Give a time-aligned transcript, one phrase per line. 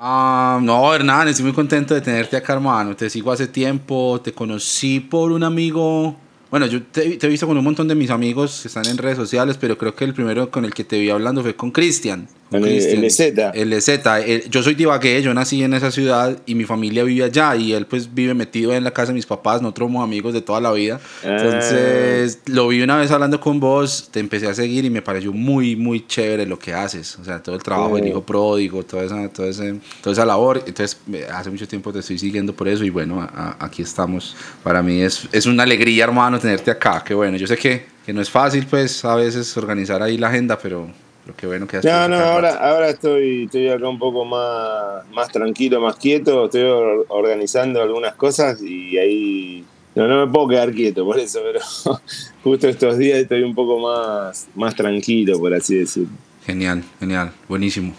[0.00, 2.94] Ah, no, Hernán, estoy muy contento de tenerte acá, hermano.
[2.94, 6.14] Te sigo hace tiempo, te conocí por un amigo.
[6.52, 8.96] Bueno, yo te, te he visto con un montón de mis amigos que están en
[8.96, 11.72] redes sociales, pero creo que el primero con el que te vi hablando fue con
[11.72, 12.28] Cristian.
[12.50, 13.20] El, el EZ.
[13.54, 14.00] El EZ.
[14.50, 17.72] Yo soy de Ibagué, yo nací en esa ciudad y mi familia vive allá y
[17.72, 20.60] él pues vive metido en la casa de mis papás, nosotros somos amigos de toda
[20.60, 21.00] la vida.
[21.22, 25.32] Entonces lo vi una vez hablando con vos, te empecé a seguir y me pareció
[25.32, 27.18] muy, muy chévere lo que haces.
[27.18, 30.62] O sea, todo el trabajo del hijo pródigo, toda esa, toda, ese, toda esa labor.
[30.66, 30.98] Entonces
[31.32, 34.36] hace mucho tiempo te estoy siguiendo por eso y bueno, a, a, aquí estamos.
[34.62, 37.02] Para mí es, es una alegría, hermano, tenerte acá.
[37.04, 40.28] Qué bueno, yo sé que, que no es fácil pues a veces organizar ahí la
[40.28, 40.88] agenda, pero
[41.36, 45.80] qué bueno que No, no, ahora, ahora estoy, estoy acá un poco más, más tranquilo,
[45.80, 46.62] más quieto, estoy
[47.08, 49.64] organizando algunas cosas y ahí
[49.94, 51.60] no, no me puedo quedar quieto por eso, pero
[52.44, 56.16] justo estos días estoy un poco más, más tranquilo, por así decirlo.
[56.46, 57.94] Genial, genial, buenísimo.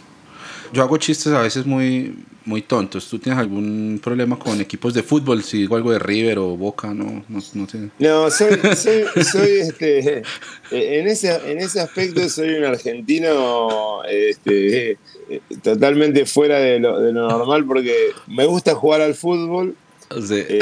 [0.71, 2.15] Yo hago chistes a veces muy,
[2.45, 3.07] muy tontos.
[3.07, 5.43] ¿Tú tienes algún problema con equipos de fútbol?
[5.43, 7.89] Si digo algo de River o Boca, no, no, no sé.
[7.99, 10.23] No, soy, soy, soy este,
[10.71, 14.97] en, ese, en ese aspecto soy un argentino este,
[15.61, 19.75] totalmente fuera de lo, de lo normal porque me gusta jugar al fútbol.
[20.09, 20.43] Sí.
[20.47, 20.59] Eh,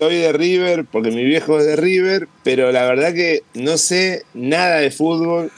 [0.00, 4.24] soy de River porque mi viejo es de River, pero la verdad que no sé
[4.32, 5.50] nada de fútbol,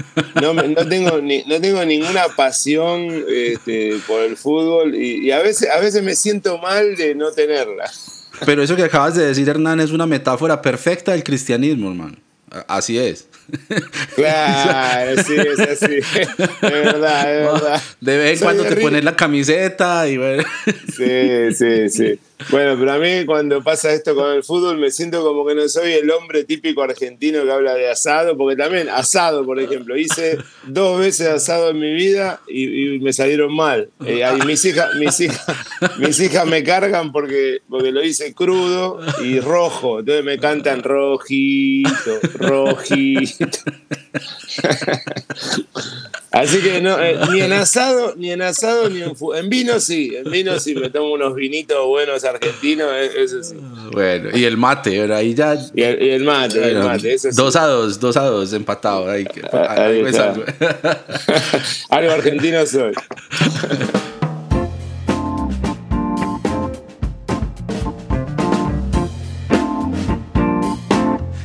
[0.43, 5.41] no, no, tengo, ni, no tengo ninguna pasión este, por el fútbol y, y, a,
[5.41, 7.91] veces, a veces me siento mal de no tenerla.
[8.45, 12.17] Pero eso que acabas de decir, Hernán, es una metáfora perfecta del cristianismo, hermano.
[12.67, 13.29] Así es.
[14.15, 15.97] Claro, sí, es así.
[15.97, 17.83] Es verdad, es verdad.
[18.01, 20.43] De vez en cuando te pones la camiseta y bueno.
[20.97, 22.19] Sí, sí, sí.
[22.51, 25.69] Bueno, pero a mí cuando pasa esto con el fútbol me siento como que no
[25.69, 30.39] soy el hombre típico argentino que habla de asado, porque también asado, por ejemplo, hice
[30.67, 33.91] dos veces asado en mi vida y, me salieron mal.
[34.07, 35.45] Eh, mis, hijas, mis, hijas,
[35.99, 42.21] mis hijas me cargan porque, porque lo hice crudo y rojo, entonces me cantan rojito,
[42.35, 43.59] rojito.
[46.31, 50.15] Así que no, eh, ni en asado, ni en asado, ni en, en vino sí,
[50.17, 53.55] en vino sí me tomo unos vinitos buenos argentinos, eso sí.
[53.93, 55.57] Bueno, y el mate, pero ahí ya.
[55.75, 57.37] Y el, y el mate, bueno, el mate, eso sí.
[57.37, 59.11] Dos a dos, dos a dos, empatado.
[59.11, 60.15] Ahí, ahí ahí
[61.91, 62.93] algo argentino soy.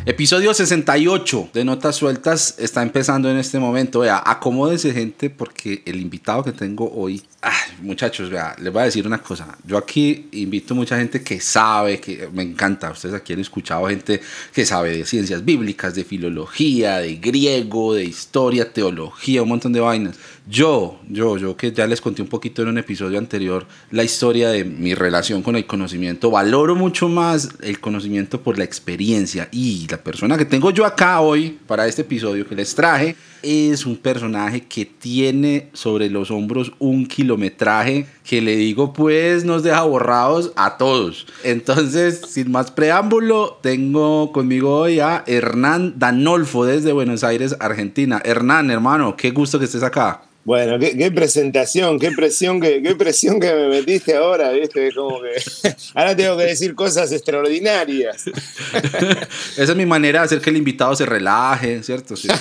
[0.07, 3.99] Episodio 68 de Notas Sueltas está empezando en este momento.
[3.99, 8.85] Vea, acomódense gente porque el invitado que tengo hoy, ay, muchachos, vea, les voy a
[8.85, 9.57] decir una cosa.
[9.65, 12.89] Yo aquí invito mucha gente que sabe, que me encanta.
[12.89, 14.21] Ustedes aquí han escuchado gente
[14.53, 19.81] que sabe de ciencias bíblicas, de filología, de griego, de historia, teología, un montón de
[19.81, 20.15] vainas.
[20.49, 24.47] Yo, yo, yo que ya les conté un poquito en un episodio anterior la historia
[24.47, 29.85] de mi relación con el conocimiento, valoro mucho más el conocimiento por la experiencia y
[29.89, 33.97] la persona que tengo yo acá hoy para este episodio que les traje es un
[33.97, 40.53] personaje que tiene sobre los hombros un kilometraje que le digo pues nos deja borrados
[40.55, 41.27] a todos.
[41.43, 48.21] Entonces, sin más preámbulo, tengo conmigo hoy a Hernán Danolfo desde Buenos Aires, Argentina.
[48.23, 50.21] Hernán, hermano, qué gusto que estés acá.
[50.47, 54.93] Bueno, qué, qué, presentación, qué presión que, qué presión que me metiste ahora, ¿viste?
[54.93, 55.43] Como que
[55.93, 58.27] ahora tengo que decir cosas extraordinarias.
[59.57, 62.15] Esa es mi manera de hacer que el invitado se relaje, ¿cierto?
[62.15, 62.29] Sí.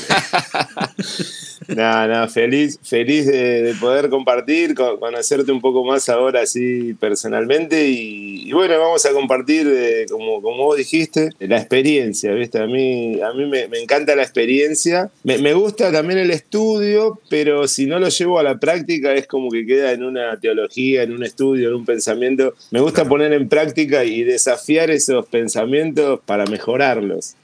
[1.69, 6.95] No, no, feliz, feliz de, de poder compartir, con, conocerte un poco más ahora así
[6.95, 12.61] personalmente y, y bueno, vamos a compartir, eh, como, como vos dijiste, la experiencia, ¿viste?
[12.61, 17.19] A mí, a mí me, me encanta la experiencia, me, me, gusta también el estudio,
[17.29, 21.03] pero si no lo llevo a la práctica es como que queda en una teología,
[21.03, 22.55] en un estudio, en un pensamiento.
[22.71, 23.11] Me gusta claro.
[23.11, 27.37] poner en práctica y desafiar esos pensamientos para mejorarlos.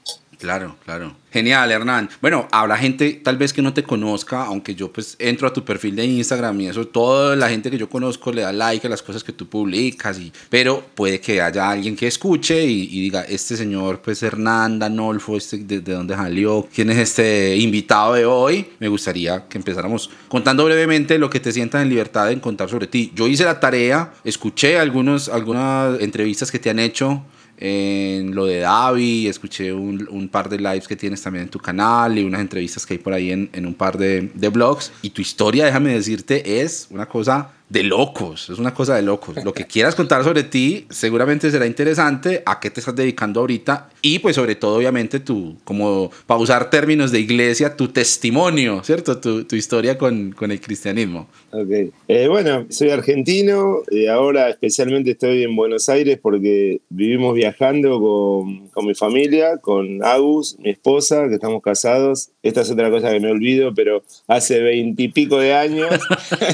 [0.43, 1.15] Claro, claro.
[1.31, 2.09] Genial, Hernán.
[2.21, 5.63] Bueno, habrá gente tal vez que no te conozca, aunque yo pues entro a tu
[5.63, 8.89] perfil de Instagram y eso, toda la gente que yo conozco le da like a
[8.89, 13.01] las cosas que tú publicas, y, pero puede que haya alguien que escuche y, y
[13.03, 16.67] diga, este señor pues Hernán Danolfo, este, de, de, dónde salió?
[16.75, 18.67] ¿Quién es este invitado de hoy?
[18.79, 22.87] Me gustaría que empezáramos contando brevemente lo que te sientas en libertad de contar sobre
[22.87, 23.13] ti.
[23.15, 27.23] Yo hice la tarea, escuché algunos, algunas entrevistas que te han hecho,
[27.65, 32.17] en lo de Davi, escuché un, par de lives que tienes también en tu canal
[32.17, 34.91] y unas entrevistas que hay por ahí en, en un par de, de, blogs.
[35.01, 39.43] Y tu historia, déjame decirte, es una cosa de locos, es una cosa de locos.
[39.43, 43.89] Lo que quieras contar sobre ti seguramente será interesante, a qué te estás dedicando ahorita
[44.01, 49.19] y pues sobre todo obviamente tu, como para usar términos de iglesia, tu testimonio, ¿cierto?
[49.19, 51.27] Tu, tu historia con, con, el cristianismo.
[51.51, 57.99] Ok, eh, bueno, soy argentino, y ahora especialmente estoy en Buenos Aires porque vivimos viajando
[57.99, 62.29] con, con mi familia, con Agus, mi esposa, que estamos casados.
[62.43, 65.89] Esta es otra cosa que me olvido, pero hace veintipico de años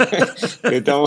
[0.70, 0.99] que estamos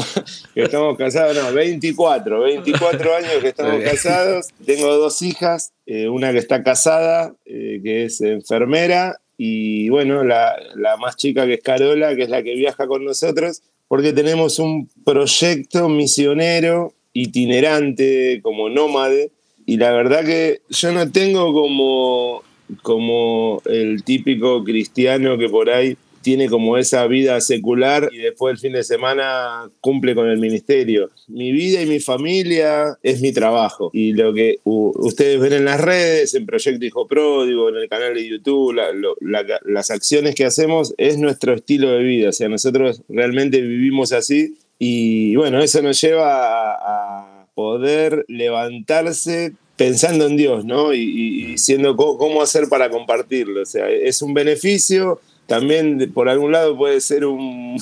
[0.54, 4.48] que estamos casados, no, 24, 24 años que estamos casados.
[4.64, 10.54] Tengo dos hijas, eh, una que está casada, eh, que es enfermera, y bueno, la,
[10.76, 14.58] la más chica que es Carola, que es la que viaja con nosotros, porque tenemos
[14.58, 19.30] un proyecto misionero itinerante, como nómade,
[19.66, 22.42] y la verdad que yo no tengo como,
[22.82, 28.58] como el típico cristiano que por ahí tiene como esa vida secular y después el
[28.58, 31.10] fin de semana cumple con el ministerio.
[31.28, 33.90] Mi vida y mi familia es mi trabajo.
[33.92, 38.14] Y lo que ustedes ven en las redes, en Proyecto Hijo Pródigo, en el canal
[38.14, 38.76] de YouTube,
[39.20, 42.30] las acciones que hacemos es nuestro estilo de vida.
[42.30, 50.26] O sea, nosotros realmente vivimos así y bueno, eso nos lleva a, poder levantarse pensando
[50.26, 50.94] en Dios, ¿no?
[50.94, 53.60] Y, y diciendo cómo hacer para compartirlo.
[53.60, 57.78] O sea, es un beneficio también por algún lado puede ser un,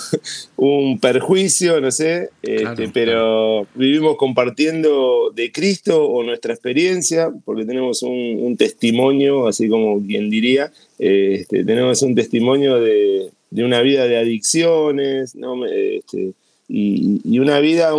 [1.01, 8.57] perjuicio, no sé, este, pero vivimos compartiendo de Cristo o nuestra experiencia, porque tenemos un,
[8.57, 15.65] testimonio, así como quien diría, este, tenemos un testimonio de, una vida de adicciones, ¿no?
[15.67, 16.33] Este,
[16.69, 17.95] y, una vida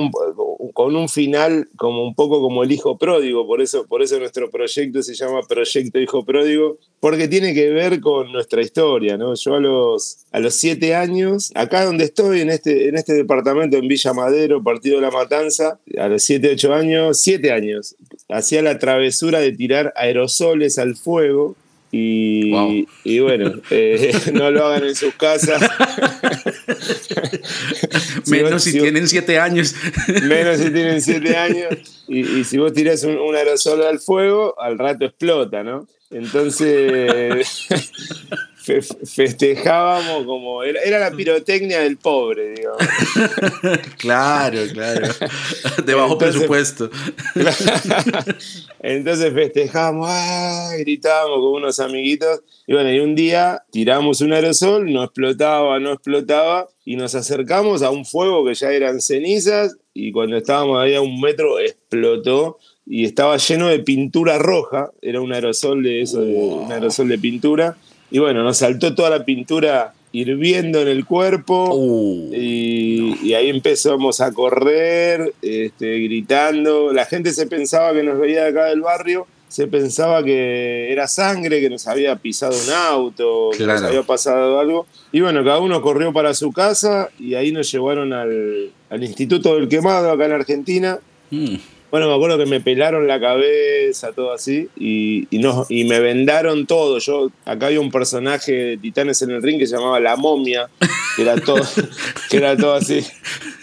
[0.73, 4.49] con un final como un poco como el hijo pródigo, por eso, por eso nuestro
[4.49, 9.33] proyecto se llama Proyecto Hijo Pródigo, porque tiene que ver con nuestra historia, ¿no?
[9.35, 13.77] Yo a los, a los siete años, acá donde estoy, en este, en este departamento
[13.77, 17.95] en Villa Madero, Partido de la Matanza, a los siete, ocho años, siete años,
[18.29, 21.55] hacía la travesura de tirar aerosoles al fuego
[21.91, 25.61] y, y bueno, eh, no lo hagan en sus casas.
[28.27, 29.75] menos si, tienen siete años.
[30.23, 32.03] menos si tienen siete años.
[32.07, 35.85] Y, y si vos tirás un, un, aerosol al fuego, al rato explota, ¿no?
[36.11, 37.67] Entonces,
[38.61, 40.63] festejábamos como.
[40.63, 42.79] Era, la pirotecnia del pobre, digamos.
[43.97, 45.07] claro, claro.
[45.85, 46.89] De bajo presupuesto.
[48.79, 50.09] Entonces festejábamos,
[50.79, 52.41] gritábamos con unos amiguitos.
[52.67, 56.69] Y bueno, y un día tiramos un aerosol, no explotaba, no explotaba.
[56.85, 59.75] Y nos acercamos a un fuego que ya eran cenizas.
[59.93, 64.91] Y cuando estábamos ahí a un metro, explotó y estaba lleno de pintura roja.
[65.01, 67.77] Era un aerosol de eso, un aerosol de pintura
[68.11, 72.33] y bueno, nos saltó toda la pintura hirviendo en el cuerpo uh.
[72.33, 76.91] y, ahí empezamos a correr, este, gritando.
[76.91, 81.07] La gente se pensaba que nos veía de acá del barrio, se pensaba que era
[81.07, 84.85] sangre, que nos había pisado un auto, que nos había pasado algo.
[85.13, 89.69] Y bueno, cada uno corrió para su casa y ahí nos llevaron al, Instituto del
[89.69, 90.99] Quemado acá en Argentina.
[91.29, 91.55] Mm.
[91.91, 96.65] Bueno, me acuerdo que me pelaron la cabeza, todo así, y, no, y me vendaron
[96.65, 96.99] todo.
[96.99, 100.69] Yo, acá había un personaje de Titanes en el ring que se llamaba La Momia,
[101.17, 101.61] que era todo,
[102.29, 103.05] que era todo así,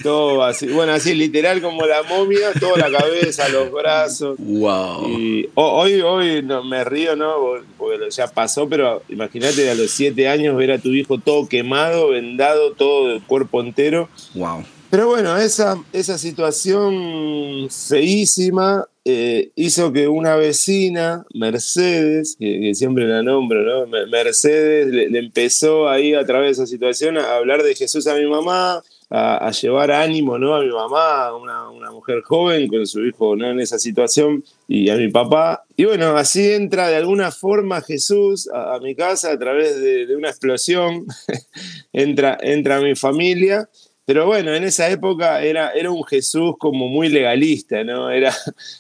[0.02, 0.66] todo así.
[0.66, 4.36] Bueno, así literal como la momia, toda la cabeza, los brazos.
[4.38, 5.08] Wow.
[5.08, 7.34] Y hoy, hoy no, me río, ¿no?
[7.78, 12.10] Porque ya pasó, pero imagínate a los siete años ver a tu hijo todo quemado,
[12.10, 14.10] vendado, todo el cuerpo entero.
[14.34, 14.64] Wow.
[14.90, 23.22] Pero bueno, esa, esa situación feísima eh, hizo que una vecina, Mercedes, que, siempre la
[23.22, 24.06] nombro, ¿no?
[24.08, 28.26] Mercedes le, empezó ahí a través de esa situación a hablar de Jesús a mi
[28.26, 30.54] mamá, a, llevar ánimo ¿no?
[30.54, 33.50] a mi mamá, una, una, mujer joven con su hijo ¿no?
[33.50, 35.64] en esa situación, y a mi papá.
[35.76, 40.16] Y bueno, así entra de alguna forma Jesús a, mi casa a través de, de
[40.16, 41.06] una explosión,
[41.92, 43.68] entra, entra a mi familia.
[44.08, 48.08] Pero bueno, en esa época era, era un Jesús como muy legalista, ¿no?
[48.08, 48.34] Era,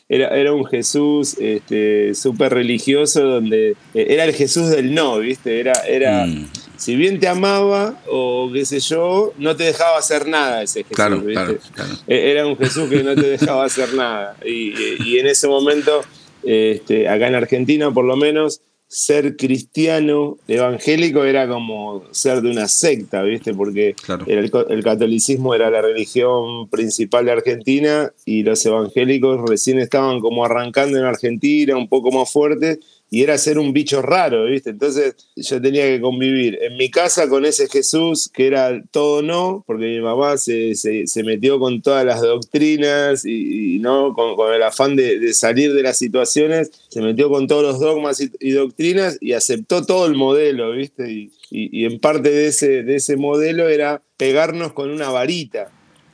[0.08, 5.60] era, era un Jesús este, súper religioso donde eh, era el Jesús del no, ¿viste?
[5.60, 6.48] Era, era mm.
[6.78, 10.96] si bien te amaba o qué sé yo, no te dejaba hacer nada ese Jesús,
[10.96, 11.58] claro, Claro,
[12.06, 14.34] e, Era un Jesús que no te dejaba hacer nada.
[14.42, 14.72] Y,
[15.04, 16.00] y en ese momento,
[16.42, 22.68] este, acá en Argentina por lo menos, ser cristiano evangélico era como ser de una
[22.68, 23.52] secta, ¿viste?
[23.52, 23.94] Porque
[24.26, 30.98] el, catolicismo era la religión principal de Argentina y los evangélicos recién estaban como arrancando
[30.98, 32.78] en Argentina, un poco más fuertes,
[33.10, 34.70] y era ser un bicho raro, ¿viste?
[34.70, 39.64] Entonces yo tenía que convivir en mi casa con ese Jesús que era todo no,
[39.66, 44.96] porque mi mamá se, se, metió con todas las doctrinas y, no con, el afán
[44.96, 49.32] de, de, salir de las situaciones, se metió con todos los dogmas y, doctrinas y
[49.32, 51.10] aceptó todo el modelo, ¿viste?
[51.10, 55.72] Y, y, en parte de ese, de ese modelo era pegarnos con una varita.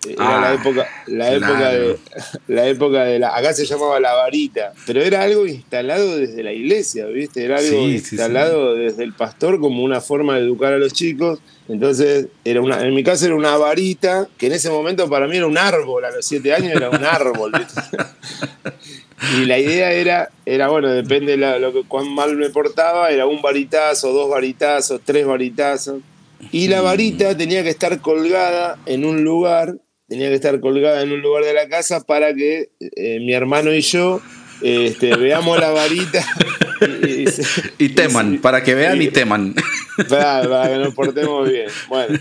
[0.09, 1.99] Era la ah, época, la época de
[2.49, 3.37] la época de la.
[3.37, 7.45] Acá se llamaba la varita, pero era algo instalado desde la iglesia, ¿viste?
[7.45, 11.41] Era algo instalado desde el pastor como una forma de educar a los chicos.
[11.69, 15.39] Entonces, era una, en mi caso era una varita, que en ese momento para mí
[15.39, 17.81] era un árbol, a los siete años era un árbol, ¿viste?
[19.33, 23.27] Y la idea era, era bueno, depende de lo que cuán mal me portaba, era
[23.27, 26.03] un varitazo, dos varitazos, tres varitazos.
[26.53, 29.77] Y la varita tenía que estar colgada en un lugar
[30.14, 33.75] tenía que estar colgada en un lugar de la casa para que eh, mi hermano
[33.75, 34.23] y yo
[34.62, 36.25] este, veamos la varita.
[37.78, 39.56] Y, teman, para que vean y, teman.
[40.09, 41.66] Para, que nos portemos bien.
[41.88, 42.18] Bueno,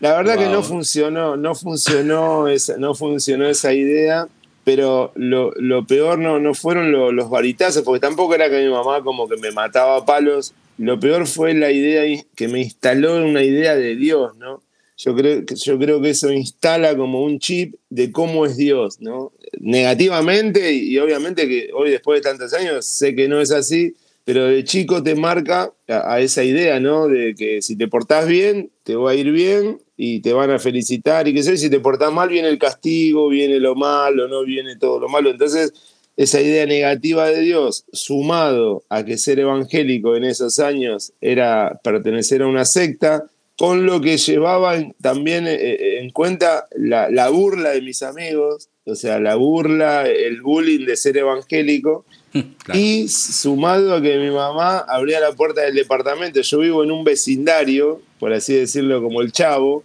[0.00, 4.28] la verdad que no funcionó, no funcionó esa, no funcionó esa idea,
[4.64, 5.52] pero lo,
[5.86, 9.50] peor no, no fueron los varitazos, porque tampoco era que mi mamá como que me
[9.50, 10.54] mataba a palos.
[10.78, 12.02] Lo peor fue la idea
[12.34, 14.63] que me instaló una idea de Dios, ¿no?
[14.96, 19.32] Yo creo, yo creo que eso instala como un chip de cómo es Dios, ¿no?
[19.58, 24.46] Negativamente, y, obviamente que hoy después de tantos años sé que no es así, pero
[24.46, 27.08] de chico te marca a, esa idea, ¿no?
[27.08, 30.58] De que si te portás bien, te va a ir bien y te van a
[30.58, 34.44] felicitar y que sé, si te portás mal, viene el castigo, viene lo malo, no
[34.44, 35.30] viene todo lo malo.
[35.30, 35.72] Entonces,
[36.16, 42.42] esa idea negativa de Dios, sumado a que ser evangélico en esos años era pertenecer
[42.42, 47.82] a una secta, con lo que llevaba también eh, eh, en cuenta la, burla de
[47.82, 52.04] mis amigos, o sea, la burla, el bullying de ser evangélico,
[52.74, 57.04] y sumado a que mi mamá abría la puerta del departamento, yo vivo en un
[57.04, 59.84] vecindario, por así decirlo, como el chavo,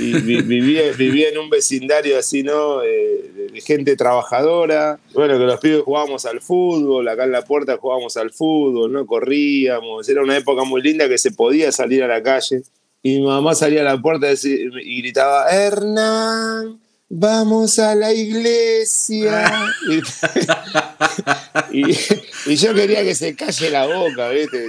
[0.00, 2.82] y vivía, vivía, en un vecindario así, ¿no?
[2.82, 7.76] Eh, de gente trabajadora, bueno, que los pibes jugábamos al fútbol, acá en la puerta
[7.76, 9.06] jugábamos al fútbol, ¿no?
[9.06, 12.62] Corríamos, era una época muy linda que se podía salir a la calle.
[13.06, 19.48] Y mi mamá salía a la puerta y gritaba, Hernán, vamos a la iglesia.
[21.70, 24.60] y, yo quería que se calle la boca, ¿viste?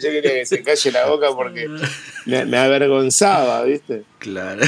[0.00, 1.68] Yo quería que se calle la boca porque
[2.24, 4.04] me, avergonzaba, ¿viste?
[4.18, 4.62] Claro.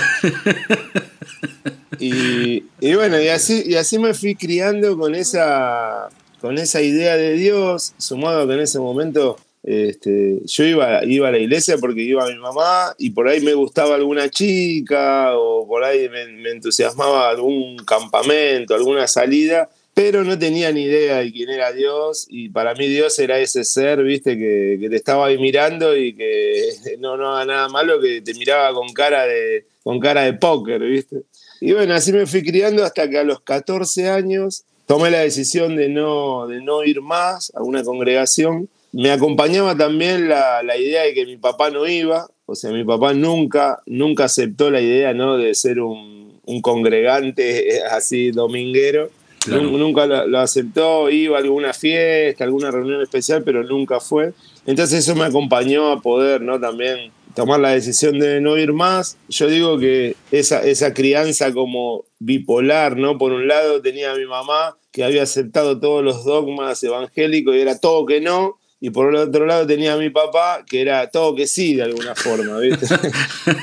[1.98, 6.10] Y, y, bueno, y así, y así me fui criando con esa,
[6.42, 11.28] con esa idea de Dios, sumado a que en ese momento este, yo iba, iba
[11.28, 15.66] a la iglesia porque iba mi mamá y por ahí me gustaba alguna chica o
[15.66, 21.48] por ahí me, entusiasmaba algún campamento, alguna salida, pero no tenía ni idea de quién
[21.48, 25.96] era Dios y para mí Dios era ese ser, viste, que, te estaba ahí mirando
[25.96, 26.68] y que
[26.98, 30.82] no, no haga nada malo, que te miraba con cara de, con cara de póker,
[30.82, 31.22] viste.
[31.62, 35.74] Y bueno, así me fui criando hasta que a los 14 años tomé la decisión
[35.76, 41.14] de no, de no ir más a una congregación me acompañaba también la, idea de
[41.14, 45.36] que mi papá no iba, o sea, mi papá nunca, nunca aceptó la idea ¿no?
[45.36, 46.14] de ser un,
[46.62, 49.10] congregante así dominguero.
[49.46, 54.32] Nunca lo, aceptó, iba a alguna fiesta, alguna reunión especial, pero nunca fue.
[54.64, 56.58] Entonces eso me acompañó a poder ¿no?
[56.58, 59.18] también tomar la decisión de no ir más.
[59.28, 63.18] Yo digo que esa, esa crianza como bipolar, ¿no?
[63.18, 67.60] Por un lado tenía a mi mamá que había aceptado todos los dogmas evangélicos y
[67.60, 71.08] era todo que no, y por el otro lado tenía a mi papá, que era
[71.08, 72.84] todo que sí, de alguna forma, ¿viste?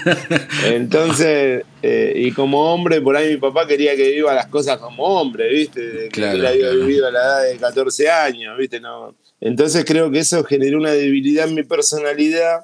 [0.66, 5.04] Entonces, eh, y como hombre, por ahí mi papá quería que viva las cosas como
[5.04, 6.10] hombre, ¿viste?
[6.12, 8.80] Que él había vivido a la edad de 14 años, ¿viste?
[8.80, 9.14] No.
[9.40, 12.62] Entonces creo que eso generó una debilidad en mi personalidad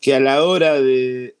[0.00, 1.36] que a la hora de,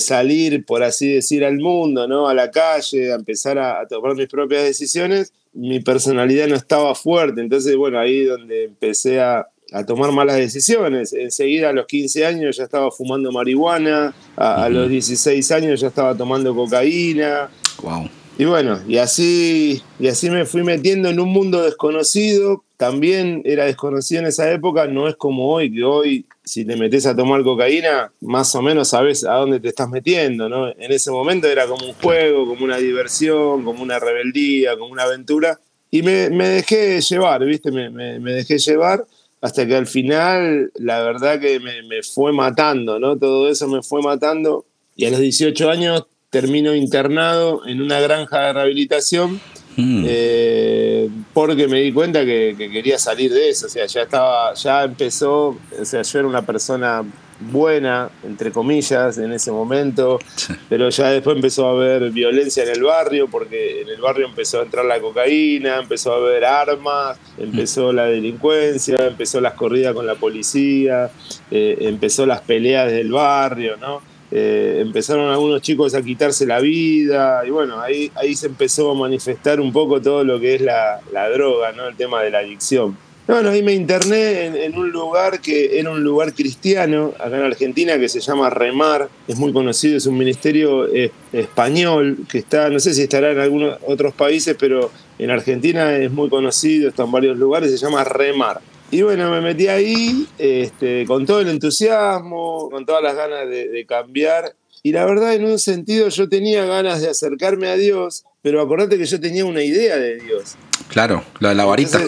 [0.00, 2.28] salir, por así decir, al mundo, ¿no?
[2.28, 6.94] A la calle, a empezar a, a tomar mis propias decisiones, mi personalidad no estaba
[6.94, 7.40] fuerte.
[7.40, 11.12] Entonces, bueno, ahí donde empecé a, a tomar malas decisiones.
[11.12, 16.16] Enseguida a los 15 años ya estaba fumando marihuana, a, los 16 años ya estaba
[16.16, 17.50] tomando cocaína.
[17.82, 18.08] Wow.
[18.38, 22.64] Y bueno, y así, y así me fui metiendo en un mundo desconocido.
[22.78, 27.04] También era desconocido en esa época, no es como hoy, que hoy si te metes
[27.04, 30.68] a tomar cocaína, más o menos sabes a dónde te estás metiendo, ¿no?
[30.68, 35.02] En ese momento era como un juego, como una diversión, como una rebeldía, como una
[35.02, 35.60] aventura.
[35.90, 37.70] Y me, dejé llevar, ¿viste?
[37.70, 39.04] Me, me dejé llevar
[39.40, 43.16] hasta que al final la verdad que me, fue matando, ¿no?
[43.16, 44.66] Todo eso me fue matando
[44.96, 49.40] y a los 18 años termino internado en una granja de rehabilitación
[49.76, 50.04] Mm.
[50.06, 54.84] Eh, porque me di cuenta que, quería salir de eso, o sea, ya estaba, ya
[54.84, 57.04] empezó, o sea, yo era una persona
[57.40, 60.18] buena, entre comillas, en ese momento,
[60.68, 64.60] pero ya después empezó a haber violencia en el barrio, porque en el barrio empezó
[64.60, 70.06] a entrar la cocaína, empezó a haber armas, empezó la delincuencia, empezó las corridas con
[70.06, 71.10] la policía,
[71.50, 74.02] eh, empezó las peleas del barrio, ¿no?
[74.32, 78.94] Eh, empezaron algunos chicos a quitarse la vida y bueno, ahí, ahí se empezó a
[78.94, 81.88] manifestar un poco todo lo que es la, la droga, ¿no?
[81.88, 82.96] El tema de la adicción.
[83.30, 87.96] Bueno, ahí me interné en, un lugar que era un lugar cristiano, acá en Argentina,
[87.96, 92.80] que se llama Remar, es muy conocido, es un ministerio eh, español, que está, no
[92.80, 97.12] sé si estará en algunos otros países, pero en Argentina es muy conocido, está en
[97.12, 98.60] varios lugares, se llama Remar.
[98.90, 103.86] Y bueno, me metí ahí este, con todo el entusiasmo, con todas las ganas de
[103.86, 104.56] cambiar.
[104.82, 108.98] Y la verdad, en un sentido, yo tenía ganas de acercarme a Dios, pero acordate
[108.98, 110.56] que yo tenía una idea de Dios.
[110.90, 112.00] Claro, la de la varita.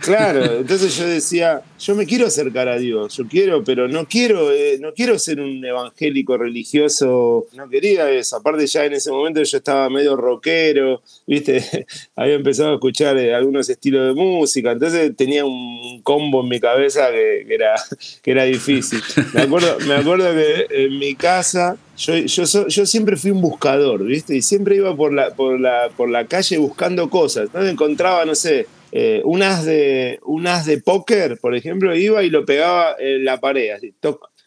[0.00, 4.52] claro, entonces yo decía, yo me quiero acercar a Dios, yo quiero, pero no quiero,
[4.52, 8.36] eh, no quiero ser un evangélico religioso, no quería eso.
[8.36, 13.34] Aparte ya en ese momento yo estaba medio rockero, viste, había empezado a escuchar eh,
[13.34, 17.74] algunos estilos de música, entonces tenía un combo en mi cabeza que, era,
[18.22, 19.00] que era difícil.
[19.32, 24.04] Me acuerdo, me acuerdo que en mi casa yo, yo, yo, siempre fui un buscador,
[24.04, 24.36] ¿viste?
[24.36, 27.48] Y siempre iba por la, por la, por la calle buscando cosas.
[27.54, 27.64] ¿no?
[27.64, 32.30] Encontraba, no sé, eh, un, as de, un as de póker, por ejemplo, iba y
[32.30, 33.94] lo pegaba en la pared, así.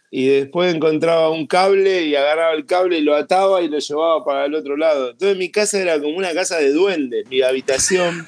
[0.09, 4.23] Y después encontraba un cable y agarraba el cable y lo ataba y lo llevaba
[4.23, 5.11] para el otro lado.
[5.11, 7.27] Entonces mi casa era como una casa de duendes.
[7.29, 8.25] Mi habitación,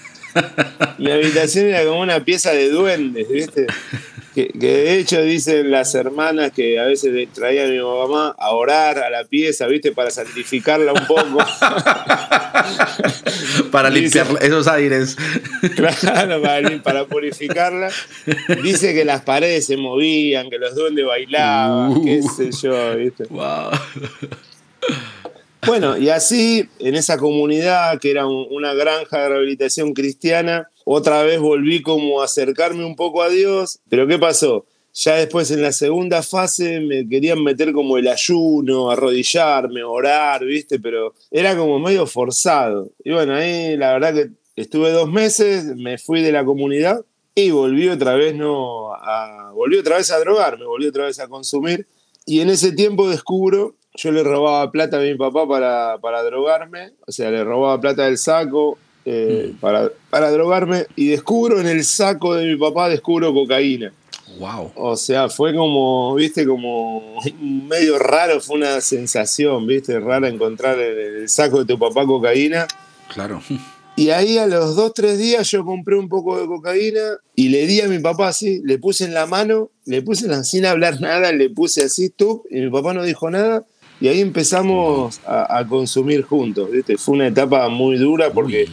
[0.97, 3.67] mi habitación era como una pieza de duendes, ¿viste?
[4.39, 8.99] Que, de hecho dicen las hermanas que a veces traían a mi mamá a orar
[8.99, 9.91] a la pieza, ¿viste?
[9.91, 11.39] Para santificarla un poco.
[13.71, 15.17] para limpiar esos aires.
[15.75, 16.41] Claro,
[16.83, 17.89] para, purificarla.
[18.63, 22.05] Dice que las paredes se movían, que los duendes bailaban, uh.
[22.05, 23.25] qué sé yo, ¿viste?
[25.65, 31.39] Bueno, y así, en esa comunidad que era una granja de rehabilitación cristiana, otra vez
[31.39, 34.65] volví como a acercarme un poco a Dios, pero ¿qué pasó?
[34.93, 40.79] Ya después en la segunda fase me querían meter como el ayuno, arrodillarme, orar, ¿viste?
[40.79, 42.89] Pero era como medio forzado.
[43.03, 47.51] Y bueno, ahí la verdad que estuve dos meses, me fui de la comunidad y
[47.51, 51.85] volví otra vez, no, a, volví otra vez a drogarme, volví otra vez a consumir.
[52.25, 56.93] Y en ese tiempo descubro yo le robaba plata a mi papá para, para drogarme,
[57.05, 59.59] o sea, le robaba plata del saco eh, mm.
[59.59, 63.91] para, para drogarme y descubro en el saco de mi papá, descubro cocaína.
[64.39, 64.71] Wow.
[64.75, 71.21] O sea, fue como, viste, como medio raro, fue una sensación, viste, rara encontrar en
[71.21, 72.67] el saco de tu papá cocaína.
[73.13, 73.41] Claro.
[73.97, 77.67] Y ahí a los dos, tres días yo compré un poco de cocaína y le
[77.67, 81.33] di a mi papá así, le puse en la mano, le puse sin hablar nada,
[81.33, 83.65] le puse así, tú, y mi papá no dijo nada.
[84.01, 86.97] Y ahí empezamos a, consumir juntos, ¿viste?
[86.97, 88.67] Fue una etapa muy dura porque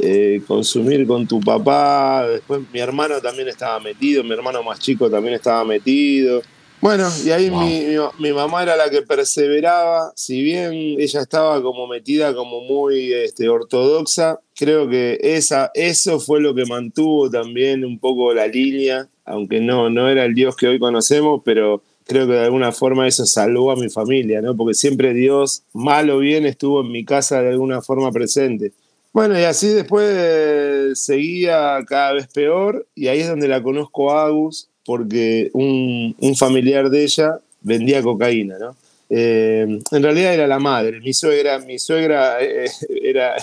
[0.00, 5.10] eh, consumir con tu papá, después mi hermano también estaba metido, mi hermano más chico
[5.10, 6.42] también estaba metido.
[6.80, 12.32] Bueno, y ahí mi, mamá era la que perseveraba, si bien ella estaba como metida
[12.36, 18.32] como muy este, ortodoxa, creo que esa, eso fue lo que mantuvo también un poco
[18.32, 22.44] la línea, aunque no, no era el Dios que hoy conocemos, pero creo que de
[22.46, 24.56] alguna forma eso salvó a mi familia, ¿no?
[24.56, 28.72] Porque siempre Dios, mal o bien, estuvo en mi casa de alguna forma presente.
[29.12, 34.24] Bueno, y así después seguía cada vez peor, y ahí es donde la conozco a
[34.24, 38.74] Agus, porque un, familiar de ella vendía cocaína, ¿no?
[39.10, 42.70] Eh, en realidad era la madre, mi suegra, mi suegra eh,
[43.02, 43.36] era,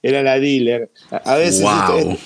[0.00, 0.90] era la dealer.
[1.10, 2.18] A veces, esto,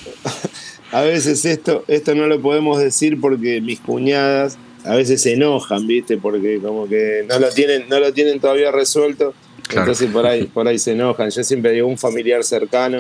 [0.93, 5.87] a veces esto, esto no lo podemos decir porque mis cuñadas a veces se enojan,
[5.87, 6.17] ¿viste?
[6.17, 9.35] Porque como que no lo tienen, no lo tienen todavía resuelto.
[9.71, 11.31] Entonces por ahí, por ahí se enojan.
[11.31, 12.99] Yo siempre digo un familiar cercano.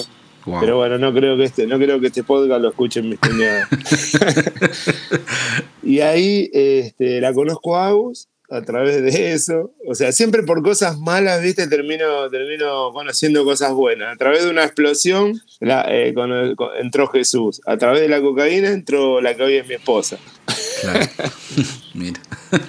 [0.60, 3.68] Pero bueno, no creo que este, no creo que este podcast lo escuchen mis cuñadas.
[5.82, 9.72] y ahí este, la conozco a Agus a través de eso.
[9.86, 11.66] O sea, siempre por cosas malas, ¿viste?
[11.66, 14.14] Termino, termino conociendo cosas buenas.
[14.14, 16.14] A través de una explosión eh,
[16.80, 17.60] entró Jesús.
[17.66, 20.18] A través de la cocaína entró la que hoy es mi esposa.
[20.82, 21.06] Claro.
[21.94, 22.20] Mira.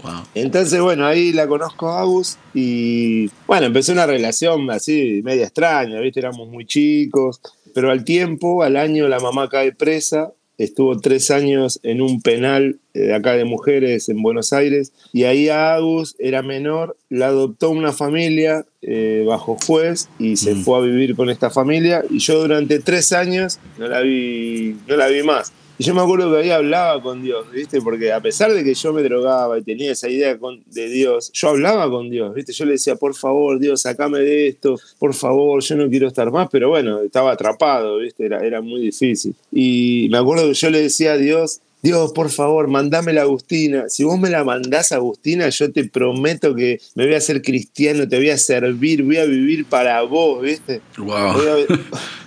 [0.00, 0.22] Wow.
[0.36, 5.98] Entonces, bueno, ahí la conozco a Agus y bueno, empezó una relación así media extraña,
[5.98, 6.20] ¿viste?
[6.20, 7.40] Éramos muy chicos,
[7.74, 12.78] pero al tiempo, al año, la mamá cae presa, estuvo tres años en un penal
[12.94, 17.70] eh, de acá de mujeres en Buenos Aires, y ahí Agus era menor, la adoptó
[17.70, 20.62] una familia eh, bajo juez y se Mm.
[20.62, 24.94] fue a vivir con esta familia, y yo durante tres años no la vi, no
[24.94, 25.52] la vi más.
[25.78, 27.80] Y yo me acuerdo que ahí hablaba con Dios, ¿viste?
[27.80, 30.36] Porque a pesar de que yo me drogaba y tenía esa idea
[30.66, 32.52] de Dios, yo hablaba con Dios, ¿viste?
[32.52, 36.32] Yo le decía, por favor, Dios, sacame de esto, por favor, yo no quiero estar
[36.32, 38.26] más, pero bueno, estaba atrapado, ¿viste?
[38.26, 39.34] Era, era muy difícil.
[39.52, 43.84] Y me acuerdo que yo le decía a Dios, Dios, por favor, mandame la Agustina.
[43.88, 48.08] Si vos me la mandás, Agustina, yo te prometo que me voy a hacer cristiano,
[48.08, 50.80] te voy a servir, voy a vivir para vos, ¿viste?
[50.96, 51.14] Wow.
[51.14, 51.36] A,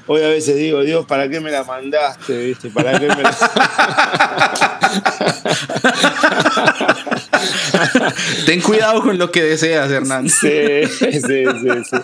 [0.08, 2.38] hoy a veces digo, Dios, ¿para qué me la mandaste?
[2.48, 2.70] ¿Viste?
[2.70, 3.32] ¿Para qué me la...
[8.46, 10.30] Ten cuidado con lo que deseas, Hernán.
[10.30, 10.48] Sí,
[10.88, 11.44] sí, sí,
[11.90, 11.98] sí.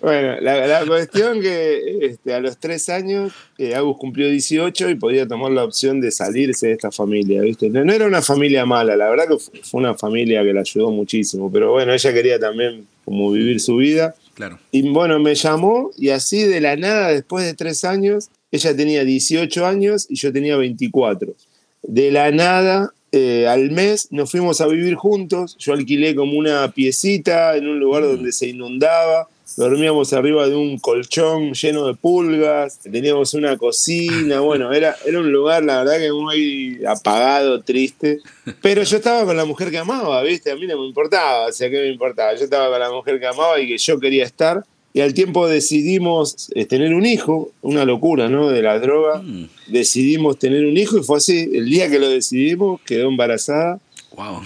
[0.00, 4.94] Bueno, la, la cuestión que este, a los tres años eh, Agus cumplió 18 y
[4.94, 7.68] podía tomar la opción de salirse de esta familia, ¿viste?
[7.68, 10.60] No, no era una familia mala, la verdad que fu- fue una familia que la
[10.60, 14.14] ayudó muchísimo, pero bueno, ella quería también como vivir su vida.
[14.34, 14.58] Claro.
[14.72, 19.04] Y bueno, me llamó y así de la nada, después de tres años, ella tenía
[19.04, 21.34] 18 años y yo tenía 24.
[21.82, 25.56] De la nada, eh, al mes nos fuimos a vivir juntos.
[25.58, 29.28] Yo alquilé como una piecita en un lugar donde se inundaba.
[29.56, 32.80] Dormíamos arriba de un colchón lleno de pulgas.
[32.80, 34.40] Teníamos una cocina.
[34.40, 38.20] Bueno, era, era un lugar, la verdad, que muy apagado, triste.
[38.62, 40.50] Pero yo estaba con la mujer que amaba, ¿viste?
[40.50, 41.46] A mí no me importaba.
[41.46, 42.34] O sea, ¿qué me importaba?
[42.34, 44.64] Yo estaba con la mujer que amaba y que yo quería estar.
[44.92, 48.48] Y al tiempo decidimos eh, tener un hijo, una locura, ¿no?
[48.48, 49.20] De la droga.
[49.22, 49.48] Mm.
[49.68, 51.50] Decidimos tener un hijo y fue así.
[51.52, 53.78] El día que lo decidimos, quedó embarazada.
[54.16, 54.42] Wow.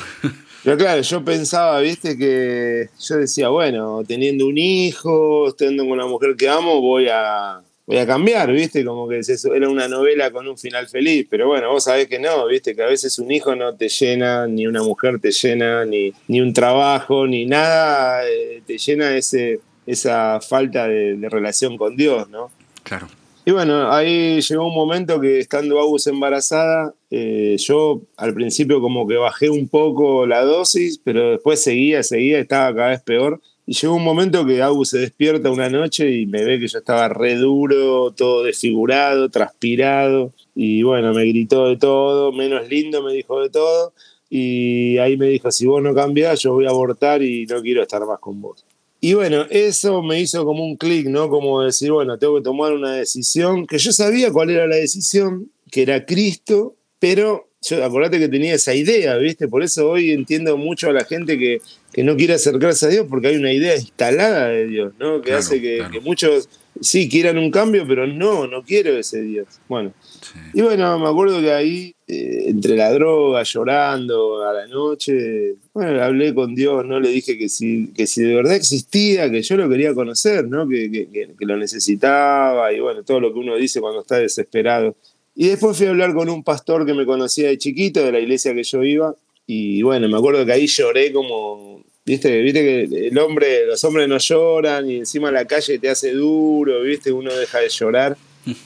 [0.64, 6.07] Pero claro, yo pensaba, viste, que yo decía, bueno, teniendo un hijo, estando con una
[6.07, 9.21] mujer que amo, voy a, voy a cambiar, viste, como que
[9.55, 11.27] era una novela con un final feliz.
[11.31, 14.47] Pero bueno, vos sabés que no, viste, que a veces un hijo no te llena,
[14.47, 19.61] ni una mujer te llena, ni, ni un trabajo, ni nada eh, te llena ese,
[19.87, 22.51] esa falta de, de relación con Dios, ¿no?
[22.83, 23.07] Claro.
[23.48, 29.08] Y bueno, ahí llegó un momento que estando Agus embarazada, eh, yo al principio como
[29.08, 33.40] que bajé un poco la dosis, pero después seguía, seguía, estaba cada vez peor.
[33.64, 36.76] Y llegó un momento que Agus se despierta una noche y me ve que yo
[36.76, 40.34] estaba re duro, todo desfigurado, transpirado.
[40.54, 43.94] Y bueno, me gritó de todo, menos lindo me dijo de todo.
[44.28, 47.80] Y ahí me dijo, si vos no cambiás, yo voy a abortar y no quiero
[47.80, 48.67] estar más con vos.
[49.00, 51.28] Y bueno, eso me hizo como un clic, ¿no?
[51.28, 55.50] Como decir, bueno, tengo que tomar una decisión, que yo sabía cuál era la decisión,
[55.70, 59.46] que era Cristo, pero yo acordate que tenía esa idea, ¿viste?
[59.48, 61.61] Por eso hoy entiendo mucho a la gente que,
[61.92, 65.20] que no quiere acercarse a Dios, porque hay una idea instalada de Dios, ¿no?
[65.20, 65.92] Que Claro, hace que, claro.
[65.92, 66.48] que muchos
[66.80, 69.46] sí quieran un cambio, pero no, no quiero ese Dios.
[69.68, 70.38] Bueno, Sí.
[70.54, 76.02] y bueno, me acuerdo que ahí, eh, entre la droga, llorando a la noche, bueno,
[76.02, 76.98] hablé con Dios, ¿no?
[77.00, 80.68] Le dije que si, que si de verdad existía, que yo lo quería conocer, ¿no?
[80.68, 84.94] Que, que- que- lo necesitaba y bueno, todo lo que uno dice cuando está desesperado.
[85.35, 88.18] Y después fui a hablar con un pastor que me conocía de chiquito, de la
[88.20, 89.14] iglesia que yo iba,
[89.46, 91.78] y bueno, me acuerdo que ahí lloré como...
[92.04, 96.12] Viste, viste que el hombre, los hombres no lloran y encima la calle te hace
[96.12, 98.16] duro, viste, uno deja de llorar.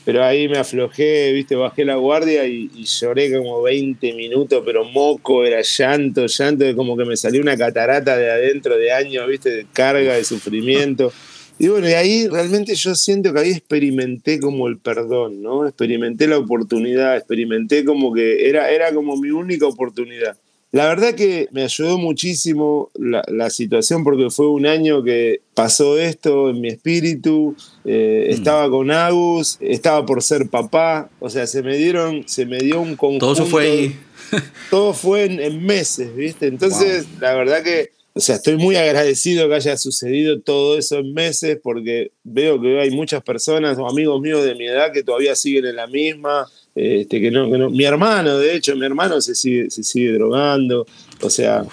[0.04, 4.84] Pero ahí me aflojé, viste, bajé la guardia y, y lloré como 20 minutos, pero
[4.84, 9.50] moco, era llanto, llanto, como que me salió una catarata de adentro de años, viste,
[9.50, 11.12] de carga, de sufrimiento.
[11.58, 15.66] Y bueno, y ahí realmente yo siento que ahí experimenté como el perdón, ¿no?
[15.66, 20.36] Experimenté la oportunidad, experimenté como que era, era como mi única oportunidad.
[20.72, 25.98] La verdad que me ayudó muchísimo la, la situación porque fue un año que pasó
[25.98, 27.54] esto en mi espíritu,
[27.84, 32.56] eh, estaba con Agus, estaba por ser papá, o sea, se me dieron, se me
[32.56, 33.26] dio un conjunto.
[33.26, 33.96] Todo eso fue ahí.
[34.70, 36.46] Todo fue en, en meses, ¿viste?
[36.46, 41.12] Entonces, la verdad que, o sea, estoy muy agradecido que haya sucedido todo eso en
[41.12, 45.34] meses porque veo que hay muchas personas o amigos míos de mi edad que todavía
[45.34, 49.20] siguen en la misma, este, que no, que no- mi hermano, de hecho, mi hermano
[49.20, 50.86] se sigue, se sigue drogando,
[51.20, 51.64] o sea,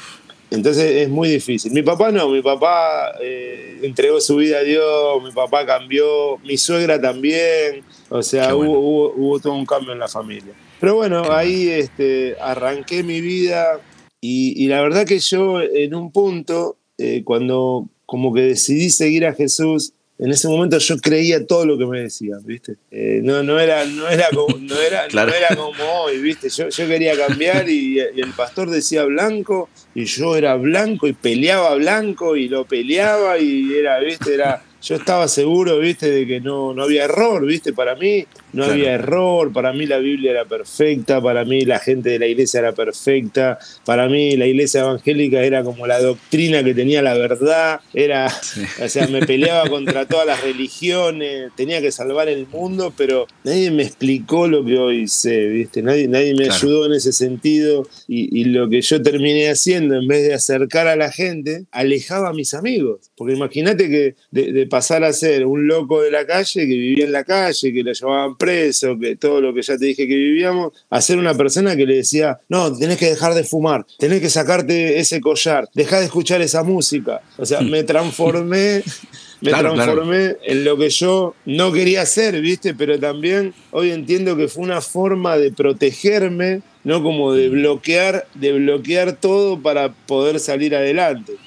[0.52, 1.72] entonces es muy difícil.
[1.72, 6.58] Mi papá no, mi papá eh, entregó su vida a Dios, mi papá cambió, mi
[6.58, 8.72] suegra también, o sea, bueno.
[8.72, 10.54] hubo, hubo, hubo todo un cambio en la familia.
[10.80, 13.80] Pero bueno, Qué ahí este, arranqué mi vida
[14.22, 19.26] y, y la verdad que yo en un punto, eh, cuando como que decidí seguir
[19.28, 22.76] a Jesús, en ese momento yo creía todo lo que me decían, ¿viste?
[22.92, 25.32] Eh, no, no, era, no, era como, no, era, Claro.
[25.32, 26.50] no era como hoy, ¿viste?
[26.50, 31.14] Yo, yo quería cambiar y, y el pastor decía blanco y yo era blanco y
[31.14, 34.34] peleaba blanco y lo peleaba y era, ¿viste?
[34.34, 38.66] Era, yo estaba seguro, viste, de que no, no había error, viste, para mí no
[38.66, 42.60] había error, para mí la Biblia era perfecta, para mí la gente de la iglesia
[42.60, 47.82] era perfecta, para mí la iglesia evangélica era como la doctrina que tenía la verdad,
[47.94, 48.28] era,
[48.84, 53.72] o sea, me peleaba contra todas las religiones, tenía que salvar el mundo, pero nadie
[53.72, 58.42] me explicó lo que hoy sé, viste, nadie, nadie me ayudó en ese sentido y,
[58.42, 62.34] y lo que yo terminé haciendo, en vez de acercar a la gente, alejaba a
[62.34, 66.66] mis amigos, porque imagínate que de pasar a ser un loco de la calle que
[66.66, 70.08] vivía en la calle, que lo llevaban preso, que todo lo que ya te dije
[70.08, 73.86] que vivíamos, a ser una persona que le decía, no, tenés que dejar de fumar,
[74.00, 77.22] tenés que sacarte ese collar, dejá de escuchar esa música.
[77.38, 78.84] O sea, me transformé.
[79.42, 82.74] Me transformé en lo que yo no quería hacer, ¿viste?
[82.74, 87.02] Pero también hoy entiendo que fue una forma de protegerme, ¿no?
[87.02, 91.38] Como de bloquear, de bloquear todo para poder salir adelante.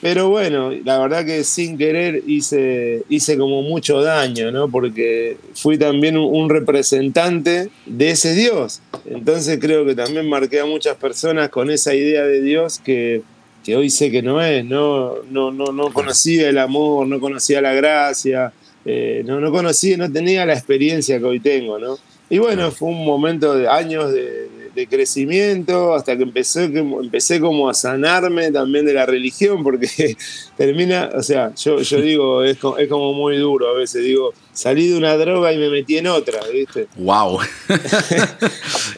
[0.00, 4.68] Pero bueno, la verdad que sin querer hice, hice como mucho daño, ¿no?
[4.68, 8.80] Porque fui también un, representante de ese Dios.
[9.06, 13.22] Entonces creo que también marqué a muchas personas con esa idea de Dios que,
[13.64, 15.16] que hoy sé que no es, ¿no?
[15.30, 18.52] No, no, no conocía el amor, no conocía la gracia,
[18.84, 21.98] eh, no, no conocía, no tenía la experiencia que hoy tengo, ¿no?
[22.30, 24.48] Y bueno, fue un momento de años de,
[24.78, 29.88] de crecimiento, hasta que empecé, empecé como a sanarme también de la religión, porque
[30.56, 34.88] termina, o sea, yo, yo digo, es, es como muy duro a veces, digo, salí
[34.88, 36.86] de una droga y me metí en otra, ¿viste?
[36.96, 37.40] ¡Wow!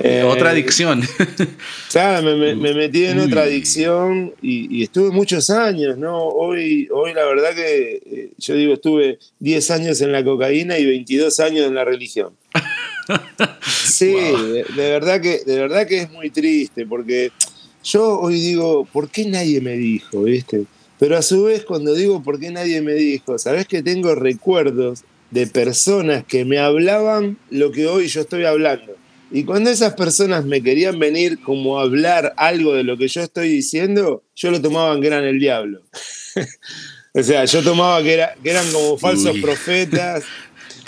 [0.02, 1.02] Eh, otra adicción.
[1.94, 6.16] me, metí en otra adicción y, estuve muchos años, ¿no?
[6.16, 10.86] Hoy, hoy la verdad que eh, yo digo, estuve 10 años en la cocaína y
[10.86, 12.32] 22 años en la religión.
[13.66, 17.32] Sí, de, verdad que, de verdad que es muy triste, porque
[17.82, 20.22] yo hoy digo, ¿por qué nadie me dijo?
[20.22, 20.64] ¿viste?
[20.98, 25.04] Pero a su vez, cuando digo por qué nadie me dijo, sabes que tengo recuerdos
[25.30, 28.96] de personas que me hablaban lo que hoy yo estoy hablando.
[29.32, 33.22] Y cuando esas personas me querían venir como a hablar algo de lo que yo
[33.22, 35.82] estoy diciendo, yo lo tomaba que eran el diablo.
[37.14, 40.24] o sea, yo tomaba que, era, que eran como falsos profetas,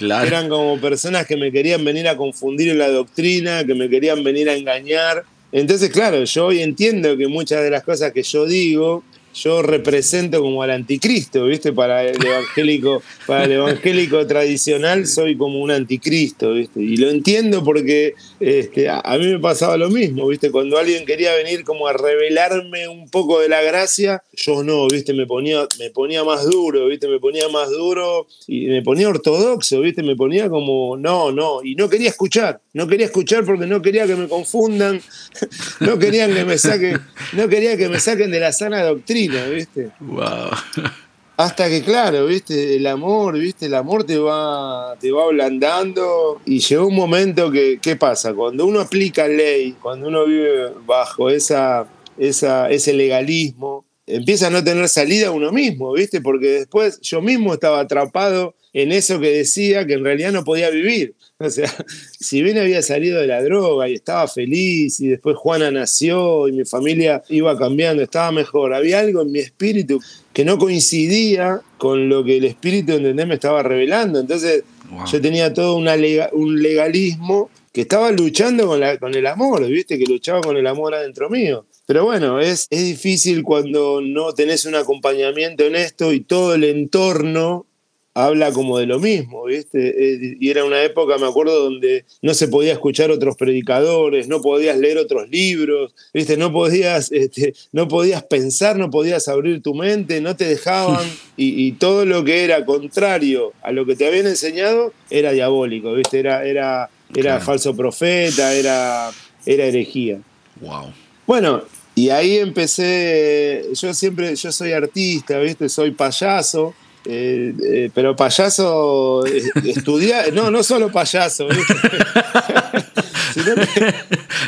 [0.03, 4.23] eran como personas que me querían venir a confundir en la doctrina, que me querían
[4.23, 5.25] venir a engañar.
[5.53, 10.41] Entonces, claro, yo hoy entiendo que muchas de las cosas que yo digo yo represento
[10.41, 11.73] como al anticristo, ¿viste?
[11.73, 16.81] Para el evangélico, para el evangélico tradicional soy como un anticristo, ¿viste?
[16.81, 20.51] Y lo entiendo porque este, a, mí me pasaba lo mismo, ¿viste?
[20.51, 25.15] Cuando alguien quería venir como a revelarme un poco de la gracia, yo no, ¿viste?
[25.15, 27.09] Me ponía, me ponía más duro, ¿viste?
[27.09, 30.03] Me ponía más duro y me ponía ortodoxo, ¿viste?
[30.03, 34.07] Me ponía como, no, no, y no quería escuchar, no quería escuchar porque no quería
[34.07, 35.01] que me confundan,
[35.81, 37.01] no querían que me saquen,
[37.33, 39.91] no quería que me saquen de la sana doctrina ¿viste?
[41.37, 42.77] Hasta que, claro, ¿viste?
[42.77, 43.67] El amor, ¿viste?
[43.67, 48.35] El amor te va, te va ablandando y llegó un momento que, ¿qué pasa?
[48.35, 54.63] Cuando uno aplica ley, cuando uno vive bajo esa, esa, ese legalismo, empieza a no
[54.63, 56.21] tener salida uno mismo, ¿viste?
[56.21, 60.71] Porque después yo mismo estaba atrapado en eso que decía que en realidad no podía
[60.71, 61.15] vivir.
[61.47, 61.73] O sea,
[62.19, 66.53] si bien había salido de la droga y estaba feliz y después Juana nació y
[66.53, 70.01] mi familia iba cambiando, estaba mejor, había algo en mi espíritu
[70.33, 73.27] que no coincidía con lo que el espíritu ¿entendés?
[73.27, 74.21] me estaba revelando.
[74.21, 74.65] Entonces
[75.11, 75.97] yo tenía todo una
[76.33, 79.99] un legalismo que estaba luchando con, la, con el amor, ¿viste?
[79.99, 81.67] Que luchaba con el amor adentro mío.
[81.87, 86.65] Pero bueno, es, es difícil cuando no tenés un acompañamiento en esto y todo el
[86.65, 87.67] entorno
[88.15, 90.37] habla como de lo mismo, ¿viste?
[90.39, 94.77] Y era una época, me acuerdo, donde no se podía escuchar otros predicadores, no podías
[94.79, 96.37] leer otros libros, ¿viste?
[96.37, 101.73] No podías, este, no podías pensar, no podías abrir tu mente, no te dejaban, y,
[101.73, 106.19] todo lo que era contrario a lo que te habían enseñado era diabólico, ¿viste?
[106.19, 109.11] Era, era, era falso profeta, era,
[109.47, 110.21] era herejía.
[110.61, 110.93] Wow.
[111.27, 111.63] Bueno,
[111.95, 115.69] y ahí empecé, yo siempre, yo soy artista, ¿viste?
[115.69, 116.75] Soy payaso.
[117.05, 121.49] Eh, eh, pero payaso eh, estudiar, no, no solo payaso,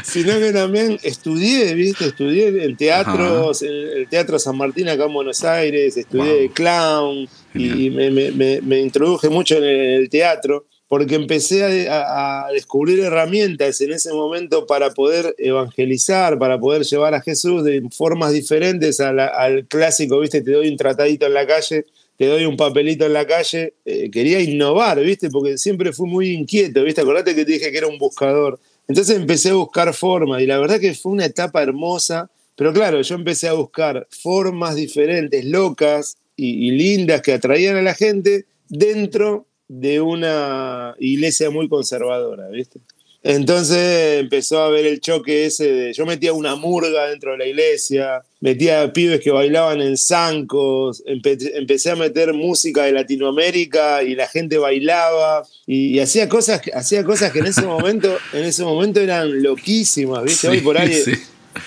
[0.04, 2.06] sino, que, también estudié, ¿viste?
[2.06, 7.90] Estudié en teatros, en el Teatro San Martín acá en Buenos Aires, estudié clown y,
[7.90, 14.90] me, introduje mucho en el teatro porque empecé a, descubrir herramientas en ese momento para
[14.90, 20.68] poder evangelizar, para poder llevar a Jesús de formas diferentes al clásico, viste, te doy
[20.68, 21.84] un tratadito en la calle,
[22.24, 23.74] te doy un papelito en la calle.
[23.84, 27.76] Eh, quería innovar, viste, porque siempre fui muy inquieto, viste, acordate que te dije que
[27.76, 28.58] era un buscador.
[28.88, 33.02] Entonces empecé a buscar formas y la verdad que fue una etapa hermosa, pero claro,
[33.02, 39.46] yo empecé a buscar formas diferentes, locas, y, lindas que atraían a la gente dentro
[39.68, 42.80] de una iglesia muy conservadora, ¿viste?
[43.26, 45.92] Entonces empezó a ver el choque ese de.
[45.94, 51.90] Yo metía una murga dentro de la iglesia, metía pibes que bailaban en zancos, empecé
[51.90, 57.38] a meter música de Latinoamérica y la gente bailaba y, hacía, cosas, hacía cosas que
[57.38, 60.48] en ese momento, en ese momento eran loquísimas, ¿viste?
[60.48, 61.02] hoy, por ahí,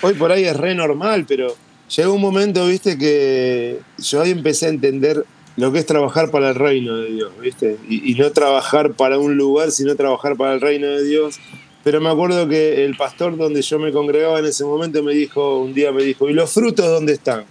[0.03, 1.55] hoy por ahí es re normal, pero
[1.95, 2.99] llegó un momento, ¿viste?
[2.99, 5.25] Que yo ahí empecé a entender
[5.57, 7.77] lo que es trabajar para el reino de Dios, ¿viste?
[7.89, 11.39] Y, no trabajar para un lugar, sino trabajar para el reino de Dios.
[11.83, 15.57] Pero me acuerdo que el pastor donde yo me congregaba en ese momento me dijo,
[15.57, 17.45] un día me dijo, ¿y los frutos dónde están?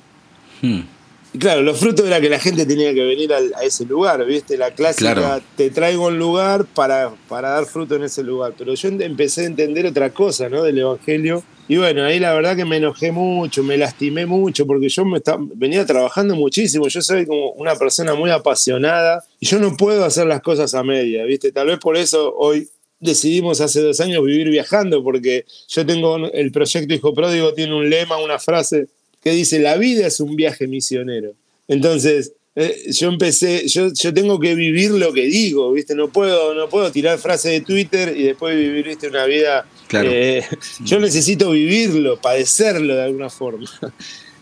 [0.63, 0.83] Hmm.
[1.39, 4.57] Claro, los frutos era que la gente tenía que venir a, ese lugar, ¿viste?
[4.57, 8.55] La clásica, te traigo un lugar para, para dar fruto en ese lugar.
[8.57, 10.63] Pero yo empecé a entender otra cosa, ¿no?
[10.63, 14.89] Del Evangelio y bueno, ahí la verdad que me enojé mucho, me lastimé mucho, porque
[14.89, 15.21] yo me
[15.55, 16.87] venía trabajando muchísimo.
[16.87, 20.85] Yo soy como una persona muy apasionada y yo no puedo hacer las cosas a
[20.85, 21.51] media, ¿viste?
[21.51, 22.69] Tal vez por eso hoy
[23.01, 27.91] decidimos hace dos años vivir viajando, porque yo tengo el proyecto Hijo Pródigo, tiene un
[27.91, 28.87] lema, una frase
[29.27, 31.33] que dice: La vida es un viaje misionero.
[31.67, 35.97] Entonces, eh, yo empecé, yo, yo tengo que vivir lo que digo, ¿viste?
[35.97, 39.09] No puedo, no puedo tirar frases de Twitter y después vivir, ¿viste?
[39.09, 39.67] Una vida.
[39.95, 40.45] Eh,
[40.85, 43.69] yo necesito vivirlo, padecerlo de alguna forma.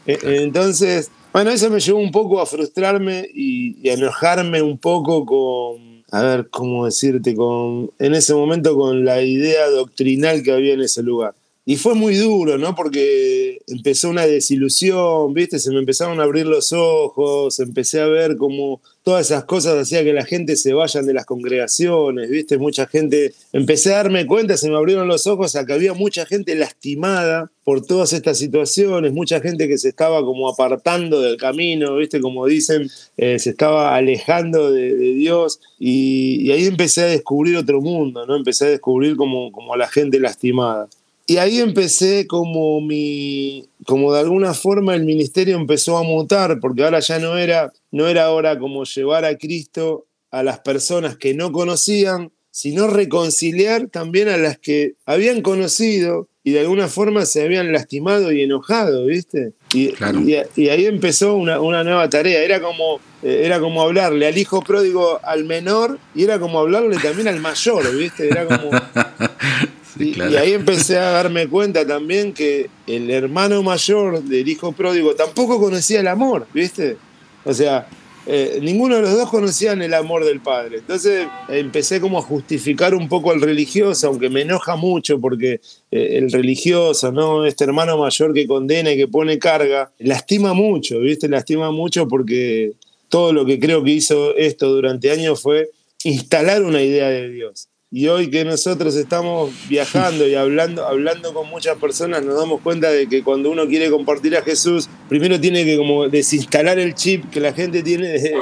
[0.06, 5.24] Eh, entonces, bueno, eso me llevó un poco a frustrarme y, a enojarme un poco
[5.24, 7.34] con, a ver, ¿cómo decirte?
[7.34, 11.34] Con, en ese momento con la idea doctrinal que había en ese lugar.
[11.66, 12.74] Y fue muy duro, ¿no?
[12.74, 15.58] Porque empezó una desilusión, ¿viste?
[15.58, 20.04] Se me empezaron a abrir los ojos, empecé a ver cómo todas esas cosas hacían
[20.04, 22.58] que la gente se vayan de las congregaciones, ¿viste?
[22.58, 26.26] Mucha gente, empecé a darme cuenta, se me abrieron los ojos a que había mucha
[26.26, 31.96] gente lastimada por todas estas situaciones, mucha gente que se estaba como apartando del camino,
[31.96, 32.20] ¿viste?
[32.20, 38.26] Como dicen, eh, se estaba alejando de, Dios y, ahí empecé a descubrir otro mundo,
[38.26, 38.36] ¿no?
[38.36, 40.88] Empecé a descubrir como, como a la gente lastimada.
[41.26, 46.84] Y ahí empecé como mi, como de alguna forma el ministerio empezó a mutar, porque
[46.84, 51.32] ahora ya no era, no era ahora como llevar a Cristo a las personas que
[51.32, 57.42] no conocían, sino reconciliar también a las que habían conocido y de alguna forma se
[57.42, 59.54] habían lastimado y enojado, ¿viste?
[59.72, 59.94] Y,
[60.56, 62.42] y, ahí empezó una, una, nueva tarea.
[62.42, 66.98] Era como, eh, era como hablarle al hijo pródigo al menor y era como hablarle
[66.98, 68.28] también al mayor, ¿viste?
[68.28, 68.70] Era como.
[69.98, 75.60] y, ahí empecé a darme cuenta también que el hermano mayor del hijo pródigo tampoco
[75.60, 76.96] conocía el amor, ¿viste?
[77.44, 77.86] O sea,
[78.26, 80.78] eh, ninguno de los dos conocían el amor del padre.
[80.78, 86.18] Entonces empecé como a justificar un poco al religioso, aunque me enoja mucho porque eh,
[86.18, 87.44] el religioso, ¿no?
[87.44, 91.28] Este hermano mayor que condena y que pone carga, lastima mucho, ¿viste?
[91.28, 92.72] Lastima mucho porque
[93.08, 95.70] todo lo que creo que hizo esto durante años fue
[96.04, 97.68] instalar una idea de Dios.
[97.96, 102.90] Y hoy que nosotros estamos viajando y hablando, hablando con muchas personas, nos damos cuenta
[102.90, 107.30] de que cuando uno quiere compartir a Jesús, primero tiene que como desinstalar el chip
[107.30, 108.34] que la gente tiene de,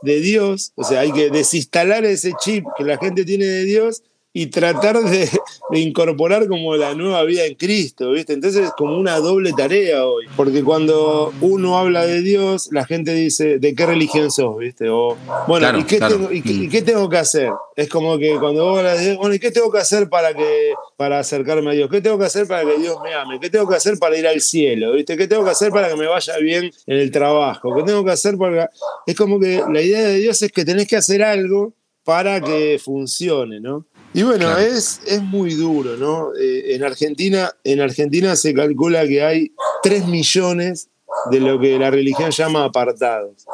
[0.00, 4.02] de Dios, o sea, hay que desinstalar ese chip que la gente tiene de Dios
[4.38, 5.30] y tratar de,
[5.72, 8.34] incorporar como la nueva vida en Cristo, ¿viste?
[8.34, 13.14] Entonces es como una doble tarea hoy, porque cuando uno habla de Dios, la gente
[13.14, 14.90] dice, ¿de qué religión sos, viste?
[14.90, 15.16] O,
[15.48, 17.50] bueno, ¿y, qué tengo, y, qué, tengo, que hacer?
[17.76, 20.74] Es como que cuando vos hablas de, bueno, ¿y qué tengo que hacer para, que,
[20.98, 21.88] para acercarme a Dios?
[21.90, 23.40] ¿Qué tengo que hacer para que Dios me ame?
[23.40, 24.92] ¿Qué tengo que hacer para ir al cielo?
[24.92, 25.16] ¿Viste?
[25.16, 27.74] ¿Qué tengo que hacer para que me vaya bien en el trabajo?
[27.74, 28.68] ¿Qué tengo que hacer para...?
[29.06, 31.72] Es como que la idea de Dios es que tenés que hacer algo
[32.04, 33.86] para que funcione, ¿no?
[34.16, 36.34] Y bueno, es, es muy duro, ¿no?
[36.34, 39.52] Eh, en, Argentina, en Argentina se calcula que hay
[39.82, 40.88] 3 millones
[41.30, 43.44] de lo que la religión llama apartados.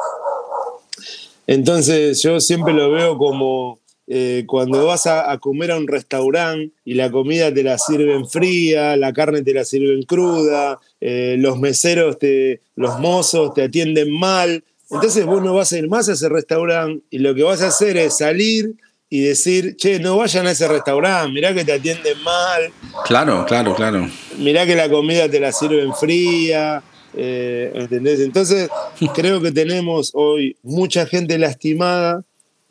[1.47, 6.93] Entonces yo siempre lo veo como eh, cuando vas a, comer a un restaurante y
[6.93, 12.17] la comida te la sirven fría, la carne te la sirven cruda, eh, los meseros,
[12.17, 14.63] te, los mozos te atienden mal.
[14.89, 17.67] Entonces vos no vas a ir más a ese restaurante y lo que vas a
[17.67, 18.77] hacer es salir
[19.13, 22.71] y decir, che, no vayan a ese restaurante, mirá que te atienden mal.
[23.05, 24.09] Claro, claro, claro.
[24.39, 26.81] Mirá que la comida te la sirven fría.
[27.15, 28.21] Eh, ¿Entendés?
[28.21, 28.71] Entonces,
[29.13, 32.23] creo que tenemos hoy mucha gente lastimada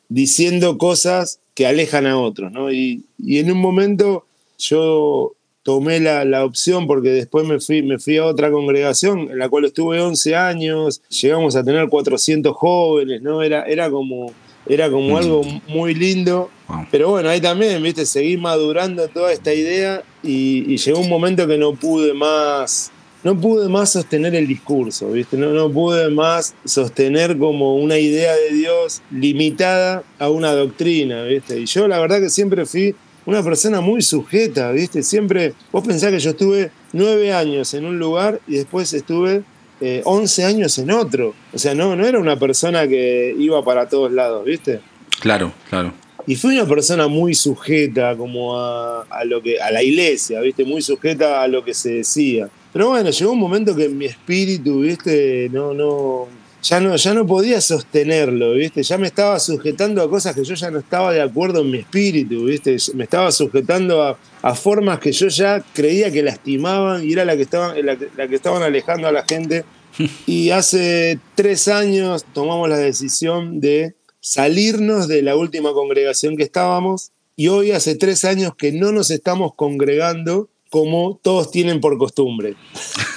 [0.08, 2.72] diciendo cosas que alejan a otros, ¿no?
[2.72, 4.26] Y, en un momento
[4.58, 9.48] yo tomé la, opción porque después me fui, me fui a otra congregación en la
[9.48, 13.44] cual estuve 11 años, llegamos a tener 400 jóvenes, ¿no?
[13.44, 14.32] Era, era como
[14.66, 15.16] era como mm.
[15.16, 16.50] algo muy lindo.
[16.90, 21.58] Pero bueno, ahí también, viste, seguí madurando toda esta idea y, llegó un momento que
[21.58, 22.90] no pude más
[23.24, 25.36] no pude más sostener el discurso, ¿viste?
[25.36, 31.60] No, no pude más sostener como una idea de Dios limitada a una doctrina, ¿viste?
[31.60, 35.04] Y yo la verdad que siempre fui una persona muy sujeta, ¿viste?
[35.04, 39.44] Siempre, vos pensás que yo estuve nueve años en un lugar y después estuve
[39.82, 41.34] eh, once años en otro.
[41.52, 44.80] O sea, no, no era una persona que iba para todos lados, ¿viste?
[45.20, 45.92] Claro, claro.
[46.24, 50.64] Y fui una persona muy sujeta como a, a, lo que, a la iglesia, ¿viste?
[50.64, 52.48] Muy sujeta a lo que se decía.
[52.72, 55.48] Pero bueno, llegó un momento que mi espíritu, ¿viste?
[55.52, 56.28] No, no,
[56.62, 58.84] ya no, ya no podía sostenerlo, ¿viste?
[58.84, 61.78] Ya me estaba sujetando a cosas que yo ya no estaba de acuerdo en mi
[61.78, 62.76] espíritu, ¿viste?
[62.94, 67.36] Me estaba sujetando a, a formas que yo ya creía que lastimaban y era la
[67.36, 69.64] que estaban, la, la que estaban alejando a la gente.
[70.26, 77.10] Y hace tres años tomamos la decisión de salirnos de la última congregación que estábamos
[77.36, 82.54] y hoy hace tres años que no nos estamos congregando como todos tienen por costumbre.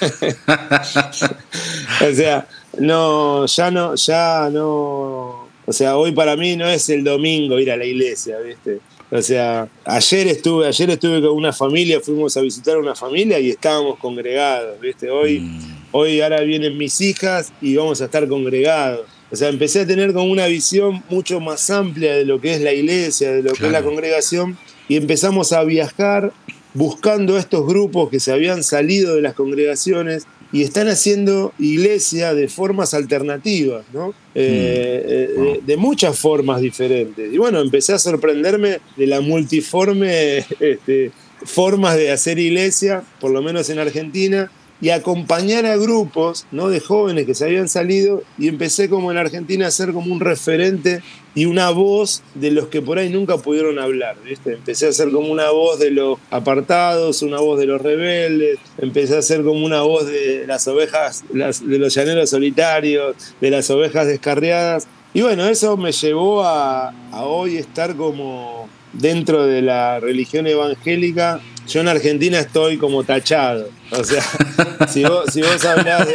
[2.10, 2.46] o sea,
[2.78, 5.46] no, ya no, ya no.
[5.66, 8.80] O sea, hoy para mí no es el domingo ir a la iglesia, ¿viste?
[9.10, 13.38] O sea, ayer estuve, ayer estuve con una familia, fuimos a visitar a una familia
[13.38, 15.10] y estábamos congregados, ¿viste?
[15.10, 15.60] Hoy, mm.
[15.92, 19.06] hoy ahora vienen mis hijas y vamos a estar congregados.
[19.30, 22.60] O sea, empecé a tener como una visión mucho más amplia de lo que es
[22.60, 23.58] la iglesia, de lo claro.
[23.58, 24.58] que es la congregación,
[24.88, 26.32] y empezamos a viajar
[26.74, 32.48] buscando estos grupos que se habían salido de las congregaciones y están haciendo iglesia de
[32.48, 34.10] formas alternativas, ¿no?
[34.34, 37.32] Eh, eh, de, de, muchas formas diferentes.
[37.32, 41.10] Y bueno, empecé a sorprenderme de la multiforme este,
[41.44, 44.50] formas de hacer iglesia, por lo menos en Argentina,
[44.80, 46.68] y acompañar a grupos ¿no?
[46.68, 50.20] de jóvenes que se habían salido y empecé como en Argentina a ser como un
[50.20, 51.02] referente
[51.34, 54.54] y una voz de los que por ahí nunca pudieron hablar, ¿viste?
[54.54, 59.18] Empecé a ser como una voz de los apartados, una voz de los rebeldes, empecé
[59.18, 63.68] a ser como una voz de las ovejas, las, de los llaneros solitarios, de las
[63.70, 64.88] ovejas descarriadas.
[65.12, 71.40] Y bueno, eso me llevó a, a hoy estar como dentro de la religión evangélica
[71.66, 73.68] yo en Argentina estoy como tachado.
[73.90, 74.22] O sea,
[74.88, 76.14] si vos, si vos, hablás, de,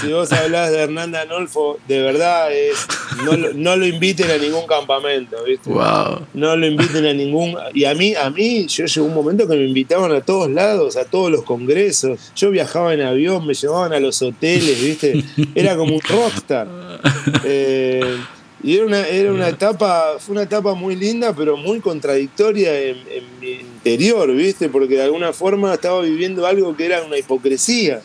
[0.00, 2.86] si vos hablás de Hernán de verdad es.
[3.24, 5.70] No, no, lo inviten a ningún campamento, ¿viste?
[5.70, 6.26] Wow.
[6.34, 7.56] No lo inviten a ningún.
[7.74, 10.96] Y a mí, a mí, yo llegó un momento que me invitaban a todos lados,
[10.96, 12.32] a todos los congresos.
[12.34, 15.24] Yo viajaba en avión, me llevaban a los hoteles, ¿viste?
[15.54, 16.68] Era como un rockstar.
[17.44, 18.18] Eh,
[18.62, 22.96] y era una, era una etapa, fue una etapa muy linda, pero muy contradictoria en,
[23.10, 24.68] en, mi interior, ¿viste?
[24.68, 28.00] Porque de alguna forma estaba viviendo algo que era una hipocresía.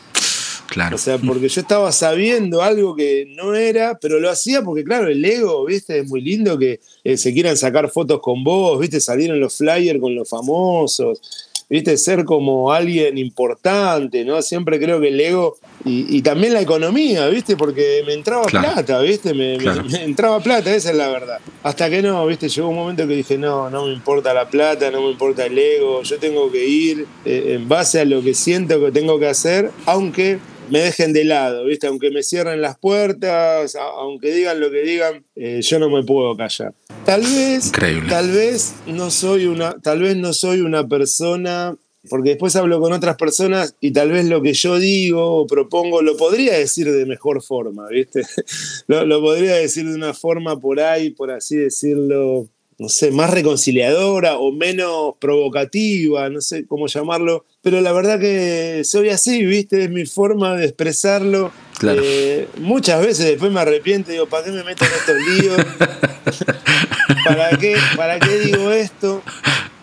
[0.67, 0.95] Claro.
[0.95, 5.07] O sea, porque yo estaba sabiendo algo que no era, pero lo hacía porque, claro,
[5.07, 5.99] el ego, ¿viste?
[5.99, 8.99] Es muy lindo que eh, se quieran sacar fotos con vos, ¿viste?
[8.99, 11.21] Salir en los flyers con los famosos.
[11.69, 11.97] ¿viste?
[11.97, 14.41] Ser como alguien importante, ¿no?
[14.41, 17.55] Siempre creo que el ego y, y también la economía, ¿viste?
[17.55, 18.73] Porque me entraba claro.
[18.73, 19.33] plata, ¿viste?
[19.33, 19.83] Me, claro.
[19.83, 21.39] me, me, entraba plata, esa es la verdad.
[21.63, 22.49] Hasta que no, ¿viste?
[22.49, 25.57] Llegó un momento que dije, no, no me importa la plata, no me importa el
[25.57, 29.27] ego, yo tengo que ir eh, en base a lo que siento que tengo que
[29.27, 31.87] hacer, aunque me dejen de lado, ¿viste?
[31.87, 36.35] Aunque me cierren las puertas, aunque digan lo que digan, eh, yo no me puedo
[36.35, 36.73] callar.
[37.05, 38.09] Tal vez, Increíble.
[38.09, 41.75] tal vez no soy una, tal vez no soy una persona,
[42.09, 46.01] porque después hablo con otras personas y tal vez lo que yo digo o propongo
[46.01, 48.23] lo podría decir de mejor forma, ¿viste?
[48.87, 52.47] lo, lo podría decir de una forma por ahí, por así decirlo,
[52.79, 58.83] no sé, más reconciliadora o menos provocativa, no sé cómo llamarlo, pero la verdad que
[58.83, 59.85] soy así, ¿viste?
[59.85, 61.51] Es mi forma de expresarlo.
[61.79, 62.01] Claro.
[62.03, 65.57] Eh, muchas veces después me arrepiento y digo, ¿para qué me meto en estos líos?
[67.25, 69.23] ¿Para qué, ¿Para qué digo esto?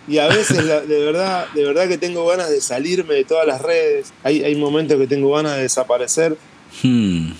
[0.06, 3.46] Y a veces, la, de, verdad, de verdad que tengo ganas de salirme de todas
[3.46, 4.12] las redes.
[4.22, 6.36] Hay, hay momentos que tengo ganas de desaparecer.
[6.82, 7.32] Hmm.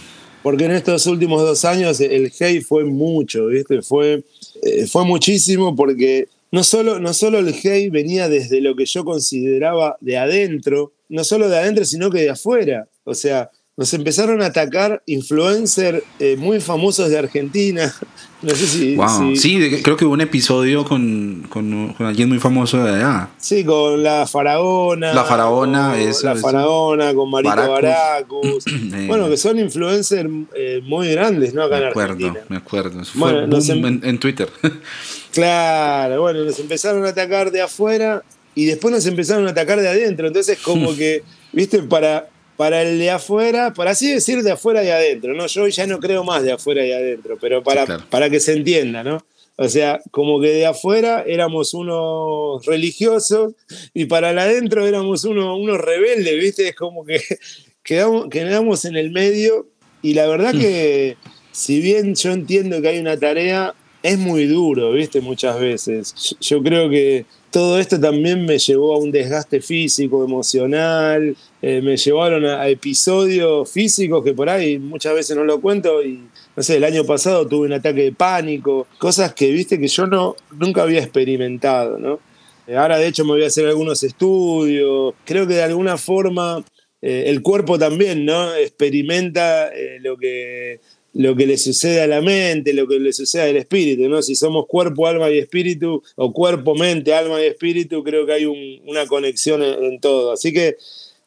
[0.43, 3.81] Porque en estos últimos dos años el hate fue mucho, ¿viste?
[3.81, 4.25] Fue,
[4.63, 9.05] eh, fue muchísimo porque no solo, no solo el hate venía desde lo que yo
[9.05, 12.87] consideraba de adentro, no solo de adentro, sino que de afuera.
[13.05, 17.93] O sea, nos empezaron a atacar influencers eh, muy famosos de Argentina.
[18.45, 18.95] No sé si.
[18.95, 19.35] Wow.
[19.35, 19.37] Si...
[19.37, 23.31] Sí, creo que hubo un episodio con, con, con, alguien muy famoso de allá.
[23.39, 25.15] Sí, con la Faraona.
[25.15, 26.27] La Faraona, eso.
[26.27, 28.65] La Faraona, con Marito Baracus.
[29.07, 31.63] bueno, que son influencers eh, muy grandes, ¿no?
[31.63, 32.41] Acá me en Argentina.
[32.51, 33.11] Me acuerdo, me acuerdo.
[33.15, 33.87] Bueno, em...
[33.87, 34.51] en, en Twitter.
[35.33, 38.23] claro, bueno, nos empezaron a atacar de afuera
[38.55, 40.27] y después nos empezaron a atacar de adentro.
[40.27, 41.23] Entonces, como que,
[41.53, 45.47] viste, para, para el de afuera, para así decir de afuera y adentro, ¿no?
[45.47, 48.05] Yo ya no creo más de afuera y adentro, pero para, sí, claro.
[48.11, 49.25] para que se entienda, ¿no?
[49.57, 53.55] O sea, como que de afuera éramos unos religiosos
[53.93, 56.69] y para el adentro éramos unos, unos rebeldes, ¿viste?
[56.69, 57.21] Es como que
[57.83, 59.69] quedamos, quedamos en el medio
[60.03, 61.17] y la verdad que
[61.53, 65.21] si bien yo entiendo que hay una tarea, es muy duro, ¿viste?
[65.21, 66.37] Muchas veces.
[66.41, 67.25] Yo creo que
[67.55, 73.71] todo esto también me llevó a un desgaste físico, emocional, eh, me llevaron a, episodios
[73.71, 76.21] físicos que por ahí muchas veces no lo cuento y
[76.57, 80.09] no sé, el año pasado tuve un ataque de pánico, cosas que viste que yo
[80.09, 82.19] no, nunca había experimentado, ¿no?
[82.67, 86.65] Eh, ahora de hecho me voy a hacer algunos estudios, creo que de alguna forma
[87.01, 88.53] eh, el cuerpo también, ¿no?
[88.53, 90.81] Experimenta lo que
[91.15, 94.21] lo que le sucede a la mente, lo que le sucede al espíritu, ¿no?
[94.21, 98.45] Si somos cuerpo, alma y espíritu, o cuerpo, mente, alma y espíritu, creo que hay
[98.45, 100.33] una conexión en, todo.
[100.33, 100.77] Así que,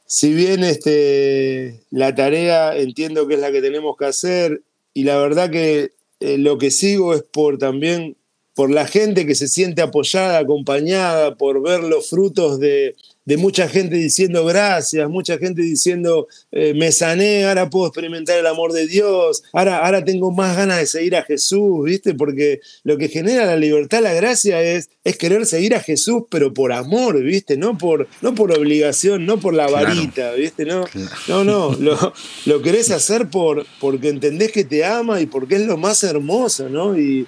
[0.06, 4.62] si bien este, la tarea entiendo que es la que tenemos que hacer,
[4.94, 8.18] y la verdad que eh, lo que sigo es por también,
[8.56, 12.96] por la gente que se siente apoyada, acompañada, por ver los frutos de,
[13.28, 18.48] de mucha gente diciendo gracias, mucha gente diciendo eh, me sané, ahora puedo experimentar el
[18.48, 22.14] amor de Dios, ahora, ahora tengo más ganas de seguir a Jesús, ¿viste?
[22.14, 26.54] Porque lo que genera la libertad, la gracia es, es querer seguir a Jesús, pero
[26.54, 27.58] por amor, ¿viste?
[27.58, 30.64] No por, no por obligación, no por la varita, ¿viste?
[30.64, 30.86] No,
[31.28, 32.14] no, no, lo,
[32.46, 36.70] lo, querés hacer por, porque entendés que te ama y porque es lo más hermoso,
[36.70, 36.98] ¿no?
[36.98, 37.28] Y,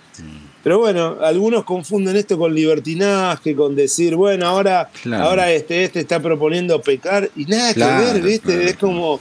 [0.64, 6.22] pero bueno, algunos confunden esto con libertinaje, con decir, bueno, ahora, ahora este, este está
[6.22, 8.70] proponiendo pecar y nada que ver, ¿viste?
[8.70, 9.20] Es como,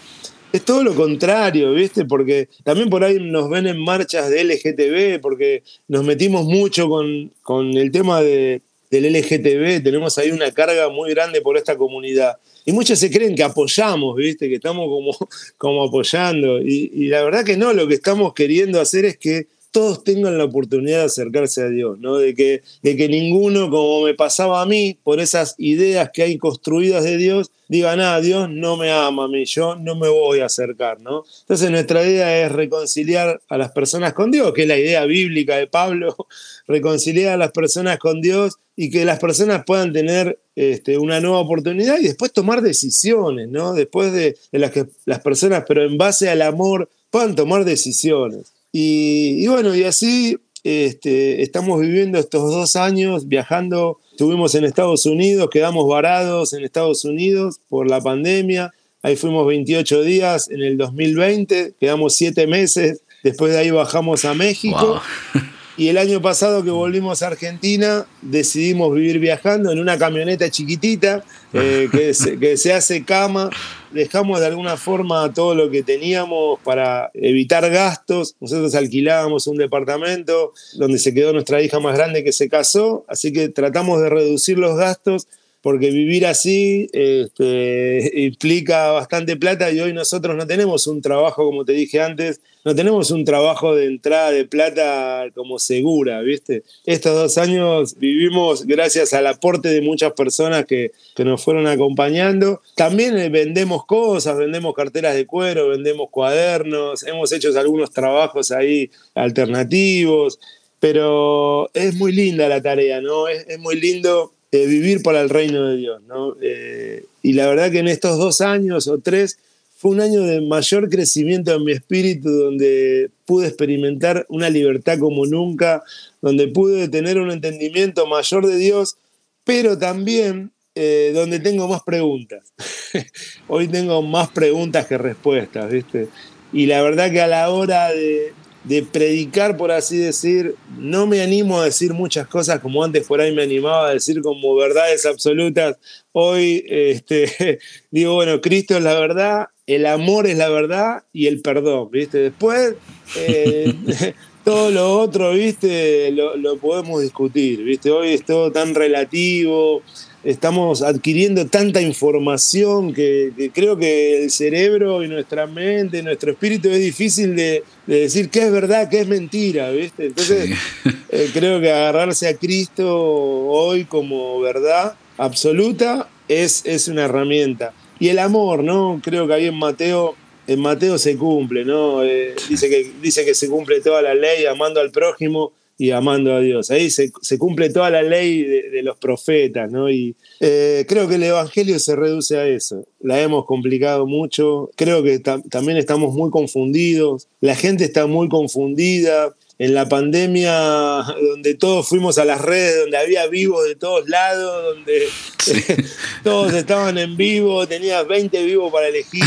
[0.53, 2.05] es todo lo contrario, ¿viste?
[2.05, 7.31] Porque también por ahí nos ven en marchas de LGTB, porque nos metimos mucho con,
[7.43, 12.37] con el tema de, del LGTB, tenemos ahí una carga muy grande por esta comunidad.
[12.65, 14.49] Y muchos se creen que apoyamos, ¿viste?
[14.49, 15.17] Que estamos como,
[15.59, 16.61] como apoyando.
[16.61, 19.47] Y, y la verdad que no, lo que estamos queriendo hacer es que
[19.79, 22.17] todos tengan la oportunidad de acercarse a Dios, ¿no?
[22.17, 26.37] De que, de que ninguno, como me pasaba a mí, por esas ideas que hay
[26.37, 30.41] construidas de Dios, diga, nada, Dios no me ama a mí, yo no me voy
[30.41, 31.23] a acercar, ¿no?
[31.43, 35.55] Entonces nuestra idea es reconciliar a las personas con Dios, que es la idea bíblica
[35.55, 36.17] de Pablo,
[36.67, 41.39] reconciliar a las personas con Dios y que las personas puedan tener este, una nueva
[41.39, 43.75] oportunidad y después tomar decisiones, ¿no?
[43.75, 48.58] Después de, las que las personas, pero en base al amor, puedan tomar decisiones.
[48.73, 53.99] Y, bueno, y así este, estamos viviendo estos dos años viajando.
[54.11, 58.73] Estuvimos en Estados Unidos, quedamos varados en Estados Unidos por la pandemia.
[59.03, 63.03] Ahí fuimos 28 días en el 2020, quedamos 7 meses.
[63.23, 65.01] Después de ahí bajamos a México.
[65.79, 71.23] Y el año pasado que volvimos a Argentina, decidimos vivir viajando en una camioneta chiquitita
[71.53, 73.49] eh, que, se, hace cama.
[73.93, 78.35] Dejamos de alguna forma todo lo que teníamos para evitar gastos.
[78.41, 83.33] Nosotros alquilábamos un departamento donde se quedó nuestra hija más grande que se casó, así
[83.33, 85.29] que tratamos de reducir los gastos
[85.61, 91.65] porque vivir así este, implica bastante plata y hoy nosotros no tenemos un trabajo, como
[91.65, 96.63] te dije antes, no tenemos un trabajo de entrada de plata como segura, ¿viste?
[96.85, 102.61] Estos dos años vivimos gracias al aporte de muchas personas que, que nos fueron acompañando.
[102.77, 108.91] También eh, vendemos cosas, vendemos carteras de cuero, vendemos cuadernos, hemos hecho algunos trabajos ahí
[109.15, 110.39] alternativos,
[110.79, 113.27] pero es muy linda la tarea, ¿no?
[113.27, 116.03] Es, es muy lindo eh, vivir para el reino de Dios.
[116.07, 116.37] ¿no?
[116.41, 119.39] Eh, y la verdad que en estos dos años o tres
[119.77, 125.25] fue un año de mayor crecimiento en mi espíritu, donde pude experimentar una libertad como
[125.25, 125.85] nunca,
[126.21, 128.97] donde pude tener un entendimiento mayor de Dios,
[129.45, 132.53] pero también eh, donde tengo más preguntas.
[133.49, 136.09] Hoy tengo más preguntas que respuestas, ¿viste?
[136.53, 138.33] Y la verdad que a la hora de,
[138.69, 143.19] de predicar, por así decir, no me animo a decir muchas cosas como antes por
[143.19, 145.79] ahí me animaba a decir como verdades absolutas.
[146.13, 147.61] Hoy este,
[147.91, 152.19] digo, bueno, Cristo es la verdad, el amor es la verdad y el perdón, ¿viste?
[152.19, 152.75] Después,
[153.17, 153.75] eh,
[154.45, 156.11] todo lo otro, ¿viste?
[156.13, 157.91] Lo, lo, podemos discutir, ¿viste?
[157.91, 159.83] Hoy es todo tan relativo,
[160.25, 166.81] estamos adquiriendo tanta información que, creo que el cerebro y nuestra mente, nuestro espíritu es
[166.81, 170.07] difícil de, decir qué es verdad, qué es mentira, ¿viste?
[170.07, 170.51] Entonces
[171.11, 177.73] eh, creo que agarrarse a Cristo hoy como verdad absoluta es, es una herramienta.
[178.01, 179.01] Y el amor, ¿no?
[179.03, 180.15] Creo que ahí en Mateo,
[180.47, 182.05] en Mateo se cumple, ¿no?
[182.05, 186.35] Eh, dice, que, dice que se cumple toda la ley amando al prójimo y amando
[186.35, 186.71] a Dios.
[186.73, 189.89] Ahí se, cumple toda la ley de, los profetas, ¿no?
[189.89, 192.85] Y eh, creo que el Evangelio se reduce a eso.
[193.01, 194.71] La hemos complicado mucho.
[194.75, 197.29] Creo que también estamos muy confundidos.
[197.41, 199.35] La gente está muy confundida.
[199.61, 204.77] En la pandemia, donde todos fuimos a las redes, donde había vivos de todos lados,
[204.77, 205.09] donde
[206.23, 209.25] todos estaban en vivo, tenías 20 vivos para elegir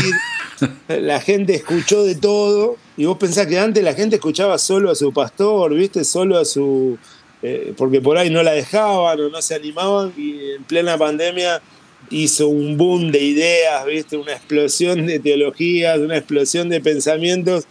[0.88, 4.94] la gente escuchó de todo y vos pensás que antes la gente escuchaba solo a
[4.94, 6.04] su pastor, ¿viste?
[6.04, 6.98] Solo a su...
[7.42, 11.60] Eh, porque por ahí no la dejaban o no se animaban y en plena pandemia
[12.08, 14.16] hizo un boom de ideas, ¿viste?
[14.16, 17.64] Una explosión de teologías, una explosión de pensamientos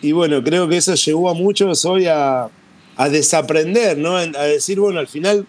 [0.00, 2.48] y bueno, creo que eso llevó a muchos hoy a,
[2.96, 4.16] a desaprender, ¿no?
[4.16, 5.46] A decir, bueno, al final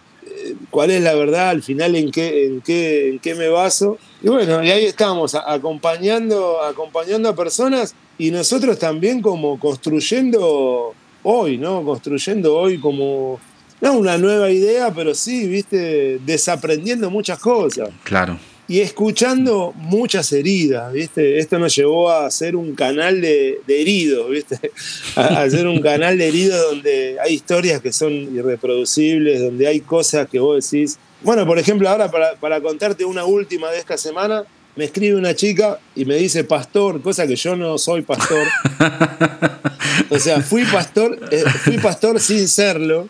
[0.69, 3.97] cuál es la verdad, al final en qué, en qué, en qué me baso.
[4.21, 11.57] Y bueno, y ahí estamos, acompañando, acompañando a personas y nosotros también como construyendo hoy,
[11.57, 11.84] ¿no?
[11.84, 13.39] Construyendo hoy como,
[13.82, 17.89] no una nueva idea, pero sí, viste, desaprendiendo muchas cosas.
[18.03, 18.38] Claro
[18.70, 21.39] y escuchando muchas heridas, ¿viste?
[21.39, 24.72] Esto nos llevó a hacer un canal de, heridos, ¿viste?
[25.15, 30.30] A, hacer un canal de heridos donde hay historias que son irreproducibles, donde hay cosas
[30.30, 30.99] que vos decís.
[31.24, 34.45] Bueno, por ejemplo, ahora para, para contarte una última de esta semana,
[34.76, 38.47] me escribe una chica y me dice pastor, cosa que yo no soy pastor.
[40.10, 43.06] O sea, fui pastor, eh, fui pastor sin serlo.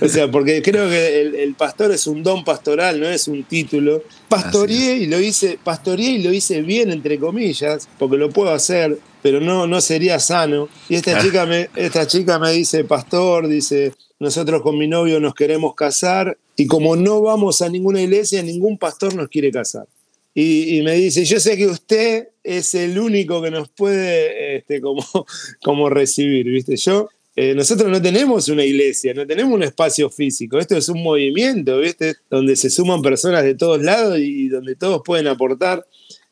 [0.00, 4.02] O sea, porque creo que el, pastor es un don pastoral, no es un título.
[4.28, 8.98] Pastoreé y lo hice, pastoreé y lo hice bien, entre comillas, porque lo puedo hacer,
[9.22, 10.68] pero no, no sería sano.
[10.88, 15.34] Y esta chica me, esta chica me dice, pastor, dice, nosotros con mi novio nos
[15.34, 19.86] queremos casar y como no vamos a ninguna iglesia, ningún pastor nos quiere casar.
[20.34, 25.04] Y, me dice, yo sé que usted es el único que nos puede este, como,
[25.62, 26.76] como recibir, ¿viste?
[26.76, 31.02] Yo, eh, nosotros no tenemos una iglesia, no tenemos un espacio físico, esto es un
[31.02, 32.16] movimiento, ¿viste?
[32.30, 35.84] Donde se suman personas de todos lados y donde todos pueden aportar.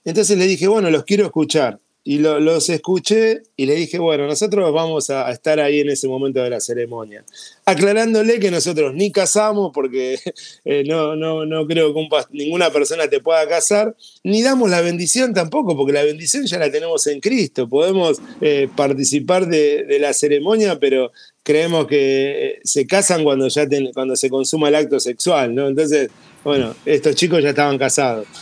[0.05, 4.73] Entonces le dije, bueno, los quiero escuchar y los escuché y le dije, bueno, nosotros
[4.73, 7.25] vamos a, estar ahí en ese momento de la ceremonia.
[7.65, 10.17] Aclarándole que nosotros ni casamos, porque
[10.65, 15.35] eh, no, no, no creo que ninguna persona te pueda casar, ni damos la bendición
[15.35, 17.69] tampoco, porque la bendición ya la tenemos en Cristo.
[17.69, 21.11] Podemos eh, participar de, la ceremonia, pero
[21.47, 25.69] creemos que eh, se casan cuando, ya cuando se consuma el acto sexual, ¿no?
[25.69, 26.11] Entonces,
[26.43, 28.27] bueno, estos chicos ya estaban casados.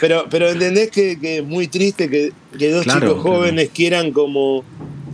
[0.00, 2.32] Pero, pero entendés que, es muy triste que,
[2.70, 4.64] dos chicos jóvenes quieran como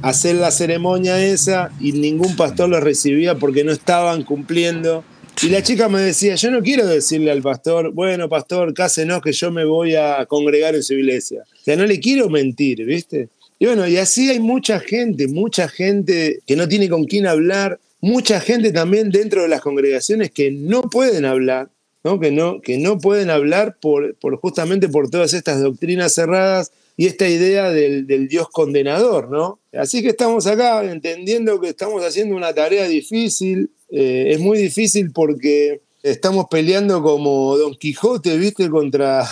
[0.03, 5.05] hacer la ceremonia esa y ningún pastor los recibía porque no estaban cumpliendo.
[5.43, 9.33] Y la chica me decía, yo no quiero decirle al pastor, bueno, pastor, cásenos que
[9.33, 11.45] yo me voy a congregar en su iglesia.
[11.51, 13.31] O sea, no le quiero mentir, ¿viste?
[13.59, 17.81] Y bueno, y así hay mucha gente, mucha gente que no tiene con quién hablar,
[18.01, 21.71] mucha gente también dentro de las congregaciones que no pueden hablar
[22.19, 27.07] que, no, que no pueden hablar por, por, justamente por todas estas doctrinas cerradas y
[27.07, 29.31] esta idea del, Dios condenador.
[29.31, 29.61] ¿no?
[29.73, 35.13] Así que estamos acá entendiendo que estamos haciendo una tarea difícil, eh, es muy difícil
[35.13, 38.71] porque estamos peleando como Don Quijote, ¿viste?
[38.71, 39.29] Contra,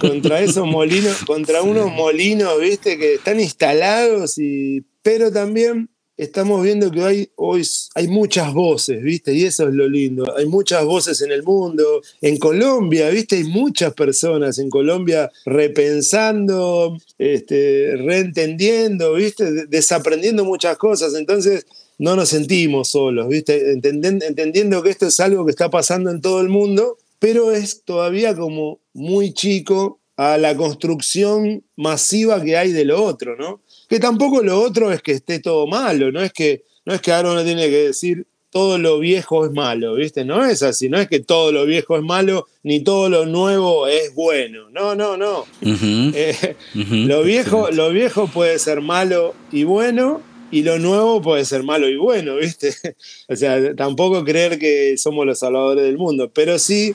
[0.00, 2.98] contra esos molinos, contra unos molinos, ¿viste?
[2.98, 4.84] Que están instalados y...
[5.02, 9.32] Pero también estamos viendo que hay, hoy hay muchas voces, ¿viste?
[9.32, 10.36] Y eso es lo lindo.
[10.36, 12.02] Hay muchas voces en el mundo.
[12.20, 13.36] En Colombia, ¿viste?
[13.36, 19.66] Hay muchas personas en Colombia repensando, este, reentendiendo, ¿viste?
[19.66, 21.14] Desaprendiendo muchas cosas.
[21.14, 21.64] Entonces,
[22.00, 23.72] no nos sentimos solos, ¿viste?
[23.72, 28.34] entendiendo que esto es algo que está pasando en todo el mundo, pero es todavía
[28.34, 33.62] como muy chico a la construcción masiva que hay de lo otro, ¿no?
[33.88, 37.12] Que tampoco lo otro es que esté todo malo, no es que, no es que
[37.12, 40.24] ahora uno tiene que decir todo lo viejo es malo, ¿viste?
[40.24, 43.86] No es así, no es que todo lo viejo es malo, ni todo lo nuevo
[43.86, 44.68] es bueno.
[44.70, 45.44] No, no, no.
[45.62, 51.62] Eh, lo, viejo, lo viejo puede ser malo y bueno, y lo nuevo puede ser
[51.62, 52.74] malo y bueno, ¿viste?
[53.28, 56.94] o sea, tampoco creer que somos los salvadores del mundo, pero sí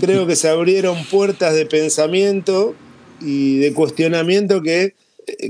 [0.00, 2.74] creo que se abrieron puertas de pensamiento
[3.20, 4.94] y de cuestionamiento que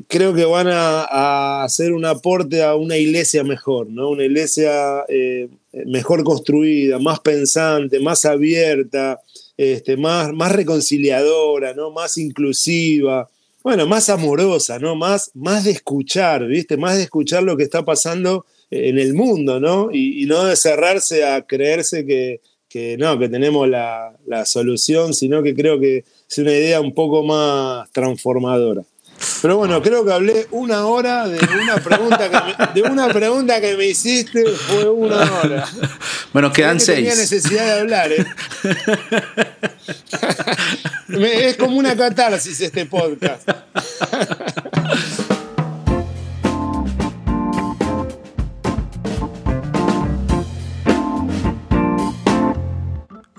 [0.09, 4.11] creo que van a, hacer un aporte a una iglesia mejor, ¿no?
[4.11, 5.49] Una iglesia eh,
[5.87, 9.21] mejor construida, más pensante, más abierta,
[9.57, 11.91] este, más, más reconciliadora, ¿no?
[11.91, 13.29] Más inclusiva,
[13.63, 14.95] bueno, más amorosa, ¿no?
[14.95, 16.77] Más, más de escuchar, ¿viste?
[16.77, 19.91] Más de escuchar lo que está pasando en el mundo, ¿no?
[19.93, 25.55] Y, no de cerrarse a creerse que, no, que tenemos la, la solución, sino que
[25.55, 28.83] creo que es una idea un poco más transformadora.
[29.43, 33.61] Pero bueno, creo que hablé una hora de una pregunta que me, de una pregunta
[33.61, 35.69] que me hiciste, fue una hora.
[36.33, 36.99] Bueno, quedan seis.
[36.99, 38.25] Tenía necesidad de hablar, ¿eh?
[41.09, 43.49] es como una catarsis este podcast.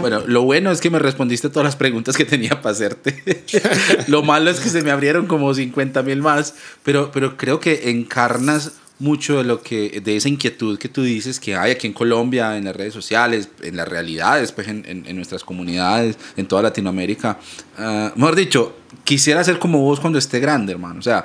[0.00, 3.42] Bueno, lo bueno es que me respondiste todas las preguntas que tenía para hacerte.
[4.06, 7.88] lo malo es que se me abrieron como 50 mil más, pero, pero creo que
[7.88, 11.92] encarnas mucho de lo que de esa inquietud que tú dices que hay aquí en
[11.92, 16.62] Colombia en las redes sociales en las realidades pues en, en, nuestras comunidades en toda
[16.62, 17.38] Latinoamérica.
[17.76, 21.00] Uh, mejor dicho quisiera ser como vos cuando esté grande hermano.
[21.00, 21.24] O sea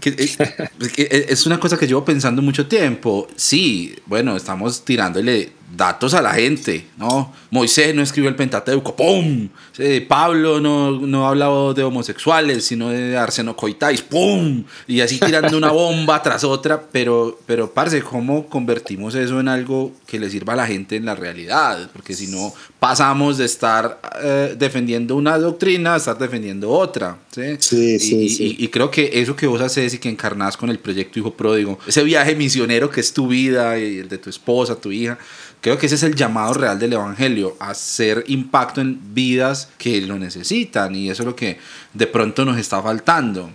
[0.00, 0.14] que,
[0.94, 3.26] que, es una cosa que llevo pensando mucho tiempo.
[3.34, 7.32] Sí bueno estamos tirándole datos a la gente, ¿no?
[7.50, 9.48] Moisés no escribió el Pentateuco, ¡pum!
[10.08, 14.64] Pablo no, no ha hablado de homosexuales, sino de arsenocoitais, ¡pum!
[14.86, 19.92] Y así tirando una bomba tras otra, pero, pero, parce, ¿cómo convertimos eso en algo
[20.06, 21.90] que le sirva a la gente en la realidad?
[21.92, 27.56] Porque si no, pasamos de estar eh, defendiendo una doctrina a estar defendiendo otra, ¿sí?
[27.60, 28.56] Sí, sí, y, sí.
[28.58, 31.34] Y, y, creo que eso que vos haces y que encarnás con el proyecto Hijo
[31.34, 35.18] Pródigo, ese viaje misionero que es tu vida y el de tu esposa, tu hija,
[35.60, 40.16] Creo que ese es el llamado real del Evangelio, hacer impacto en vidas que lo
[40.16, 41.58] necesitan y eso es lo que
[41.94, 43.50] de pronto nos está faltando.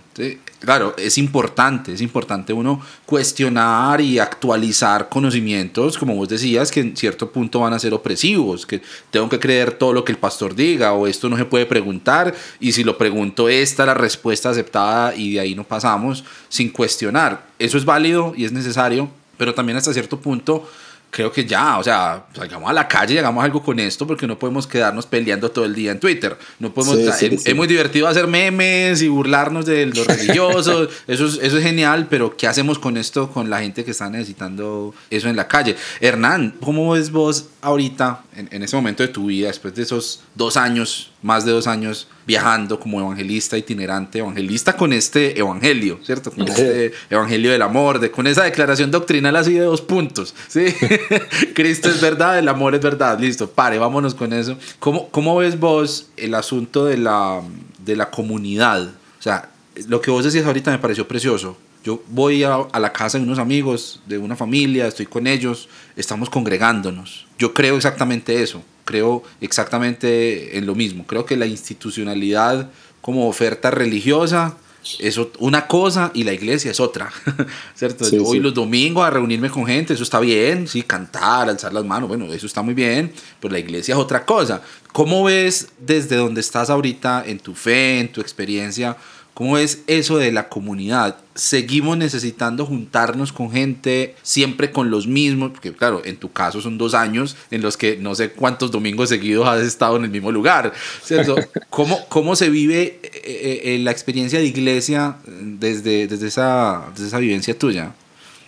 [0.60, 6.96] Claro, es importante, es importante uno cuestionar y actualizar conocimientos, como vos decías, que en
[6.96, 10.54] cierto punto van a ser opresivos, que tengo que creer todo lo que el pastor
[10.54, 15.14] diga o esto no se puede preguntar y si lo pregunto esta la respuesta aceptada
[15.14, 17.46] y de ahí no pasamos sin cuestionar.
[17.58, 20.66] Eso es válido y es necesario, pero también hasta cierto punto
[21.14, 24.26] creo que ya, o sea, salgamos a la calle y hagamos algo con esto porque
[24.26, 26.36] no podemos quedarnos peleando todo el día en Twitter.
[26.58, 27.54] No podemos, Sí, es, sí, es sí.
[27.54, 32.36] muy divertido hacer memes y burlarnos de los religiosos, eso es, eso es genial, pero
[32.36, 35.76] ¿qué hacemos con esto con la gente que está necesitando eso en la calle?
[36.00, 40.24] Hernán, ¿cómo ves vos ahorita, en, en ese momento de tu vida, después de esos
[40.34, 46.30] dos años, más de dos años, viajando como evangelista itinerante, evangelista con este evangelio, ¿cierto?
[46.30, 50.66] Con este evangelio del amor, de, con esa declaración doctrinal así de dos puntos, ¿sí?
[51.54, 54.58] Cristo es verdad, el amor es verdad, listo, pare, vámonos con eso.
[54.78, 57.40] ¿Cómo, cómo ves vos el asunto de la,
[57.78, 58.82] de la comunidad?
[59.18, 59.48] O sea,
[59.88, 61.56] lo que vos decías ahorita me pareció precioso.
[61.82, 65.70] Yo voy a, a, la casa de unos amigos, de una familia, estoy con ellos,
[65.96, 67.26] estamos congregándonos.
[67.38, 71.06] Yo creo exactamente eso, creo exactamente en lo mismo.
[71.06, 72.70] Creo que la institucionalidad
[73.00, 74.56] como oferta religiosa
[74.98, 77.10] es una cosa y la iglesia es otra,
[77.74, 78.04] ¿cierto?
[78.04, 78.42] Sí, Yo voy sí.
[78.42, 82.32] los domingos a reunirme con gente, eso está bien, sí, cantar, alzar las manos, bueno,
[82.32, 84.62] eso está muy bien, pero la iglesia es otra cosa.
[84.92, 88.96] ¿Cómo ves desde donde estás ahorita en tu fe, en tu experiencia,
[89.34, 91.18] cómo ves eso de la comunidad?
[91.34, 95.50] ¿Seguimos necesitando juntarnos con gente siempre con los mismos?
[95.50, 99.08] Porque claro, en tu caso son dos años en los que no sé cuántos domingos
[99.08, 100.72] seguidos has estado en el mismo lugar,
[101.02, 101.36] ¿cierto?
[101.70, 107.18] ¿Cómo, cómo se vive eh, eh, la experiencia de iglesia desde, desde, esa, desde esa
[107.18, 107.92] vivencia tuya?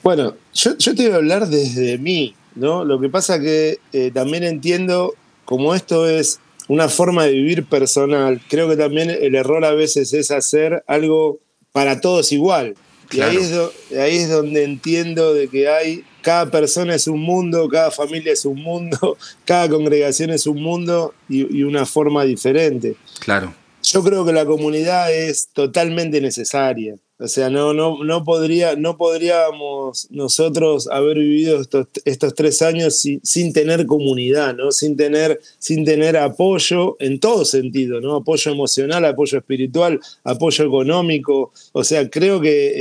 [0.02, 2.84] Bueno, yo, yo te voy a hablar desde mí, ¿no?
[2.84, 5.14] Lo que pasa que eh, también entiendo
[5.44, 6.38] como esto es
[6.68, 11.38] una forma de vivir personal, creo que también el error a veces es hacer algo
[11.72, 12.74] para todos igual.
[13.08, 13.32] Claro.
[13.32, 17.20] Y ahí es, do, ahí es donde entiendo de que hay, cada persona es un
[17.20, 22.24] mundo, cada familia es un mundo, cada congregación es un mundo y, y una forma
[22.24, 22.96] diferente.
[23.20, 23.54] Claro.
[23.82, 26.96] Yo creo que la comunidad es totalmente necesaria.
[27.18, 32.98] O sea, no, no, no, podría, no podríamos nosotros haber vivido estos, estos tres años
[32.98, 34.70] sin, sin, tener comunidad, ¿no?
[34.70, 38.16] sin, tener, sin tener apoyo en todo sentido, ¿no?
[38.16, 41.52] apoyo emocional, apoyo espiritual, apoyo económico.
[41.72, 42.72] O sea, creo que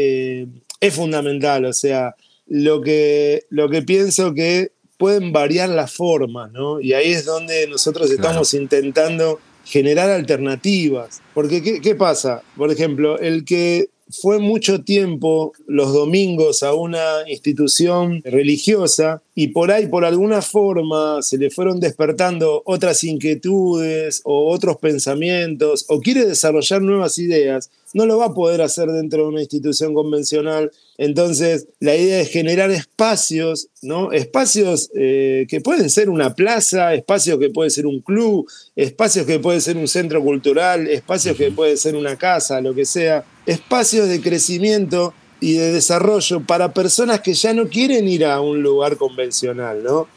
[0.42, 0.48] eh,
[0.82, 1.64] es fundamental.
[1.64, 2.16] O sea,
[2.48, 6.80] lo que, lo que pienso que pueden variar las formas, ¿no?
[6.80, 11.22] Y ahí es donde nosotros estamos intentando generar alternativas.
[11.34, 12.44] Porque, ¿qué, ¿qué, pasa?
[12.56, 19.70] Por ejemplo, el que fue mucho tiempo los domingos a una institución religiosa y por
[19.70, 26.26] ahí, por alguna forma, se le fueron despertando otras inquietudes o otros pensamientos o quiere
[26.26, 30.72] desarrollar nuevas ideas, no lo va a poder hacer dentro de una institución convencional.
[30.98, 34.14] Entonces, la idea es generar espacios, ¿no?
[34.14, 39.40] Espacios eh, que pueden ser una plaza, espacios que puede ser un club, espacios que
[39.40, 44.08] puede ser un centro cultural, espacios que puede ser una casa, lo que sea, espacios
[44.08, 45.14] de crecimiento
[45.46, 50.08] y de desarrollo para personas que ya no quieren ir a un lugar convencional, ¿no?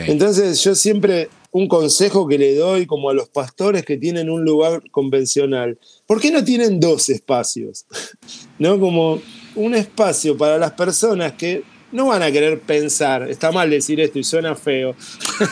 [0.00, 4.44] Entonces yo siempre un consejo que le doy como a los pastores que tienen un
[4.44, 7.86] lugar convencional, ¿por qué no tienen dos espacios?
[8.58, 8.78] ¿No?
[8.78, 9.22] Como
[9.54, 13.30] un espacio para las personas que no van a querer pensar.
[13.30, 14.94] Está mal decir esto y suena feo.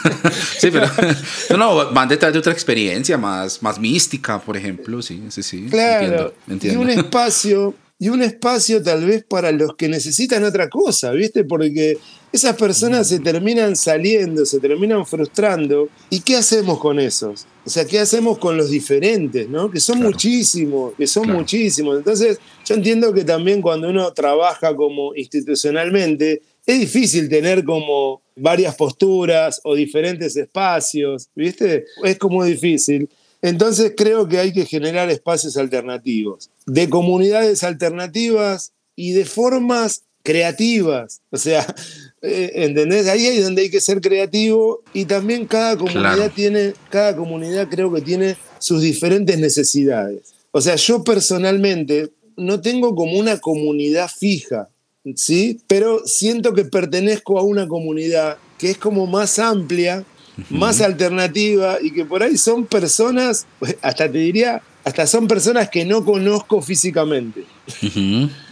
[0.59, 0.87] sí, pero
[1.51, 5.01] no, no, van detrás de otra experiencia más, más mística, por ejemplo.
[5.01, 5.67] Sí, sí, sí.
[5.71, 6.35] Claro.
[6.47, 7.75] Y un espacio
[8.05, 11.43] y un espacio tal vez para los que necesitan otra cosa, ¿viste?
[11.43, 11.97] Porque
[12.31, 15.89] esas personas se terminan saliendo, se terminan frustrando.
[16.11, 17.47] ¿Y qué hacemos con esos?
[17.65, 19.71] O sea, ¿qué hacemos con los diferentes, ¿no?
[19.71, 21.97] Que son muchísimos, que son muchísimos.
[21.97, 28.75] Entonces, yo entiendo que también cuando uno trabaja como institucionalmente, es difícil tener como varias
[28.75, 31.87] posturas o diferentes espacios, ¿viste?
[32.03, 33.09] Es como difícil.
[33.45, 41.21] Entonces creo que hay que generar espacios alternativos, de comunidades alternativas y de formas creativas.
[41.29, 41.67] O sea,
[42.23, 43.07] eh, ¿entendés?
[43.07, 47.93] Ahí es donde hay que ser creativo y también cada comunidad tiene, cada comunidad creo
[47.93, 50.33] que tiene sus diferentes necesidades.
[50.51, 54.71] O sea, yo personalmente no tengo como una comunidad fija,
[55.17, 55.61] ¿sí?
[55.67, 60.03] Pero siento que pertenezco a una comunidad que es como más amplia
[60.51, 63.47] más alternativa y que por ahí son personas,
[63.83, 67.45] hasta te diría, hasta son personas que no conozco físicamente.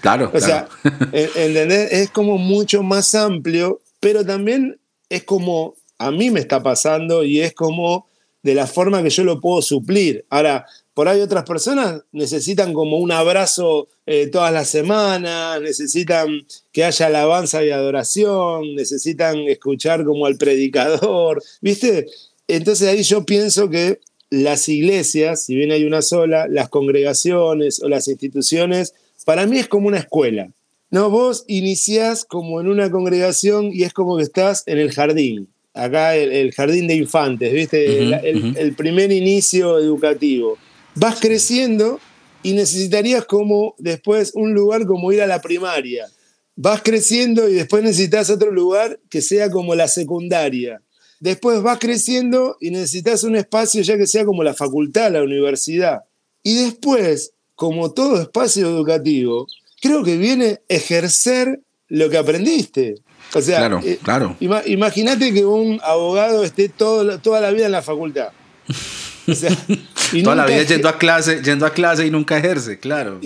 [0.00, 0.30] Claro.
[0.32, 0.68] o sea,
[1.12, 1.92] ¿entendés?
[1.92, 4.78] Es como mucho más amplio, pero también
[5.08, 8.06] es como a mí me está pasando y es como
[8.42, 10.24] de la forma que yo lo puedo suplir.
[10.30, 16.84] Ahora, por ahí otras personas necesitan como un abrazo eh, todas las semanas, necesitan que
[16.84, 22.06] haya alabanza y adoración, necesitan escuchar como al predicador, ¿viste?
[22.48, 27.88] Entonces ahí yo pienso que las iglesias, si bien hay una sola, las congregaciones o
[27.88, 28.94] las instituciones,
[29.24, 30.50] para mí es como una escuela.
[30.90, 35.48] No, vos iniciás como en una congregación y es como que estás en el jardín.
[35.74, 37.98] Acá el, jardín de infantes, ¿viste?
[38.02, 40.58] el primer inicio educativo
[40.94, 42.00] vas creciendo
[42.42, 46.08] y necesitarías como después un lugar como ir a la primaria.
[46.56, 50.82] Vas creciendo y después necesitas otro lugar que sea como la secundaria.
[51.20, 56.02] Después vas creciendo y necesitas un espacio ya que sea como la facultad, la universidad.
[56.42, 59.46] Y después, como todo espacio educativo,
[59.80, 62.96] creo que viene ejercer lo que aprendiste.
[63.34, 64.36] O sea, claro, eh, claro.
[64.66, 68.28] imagínate que un abogado esté todo, toda la vida en la facultad.
[70.22, 73.20] Toda la vida yendo a, clase, yendo a clase y nunca ejerce, claro.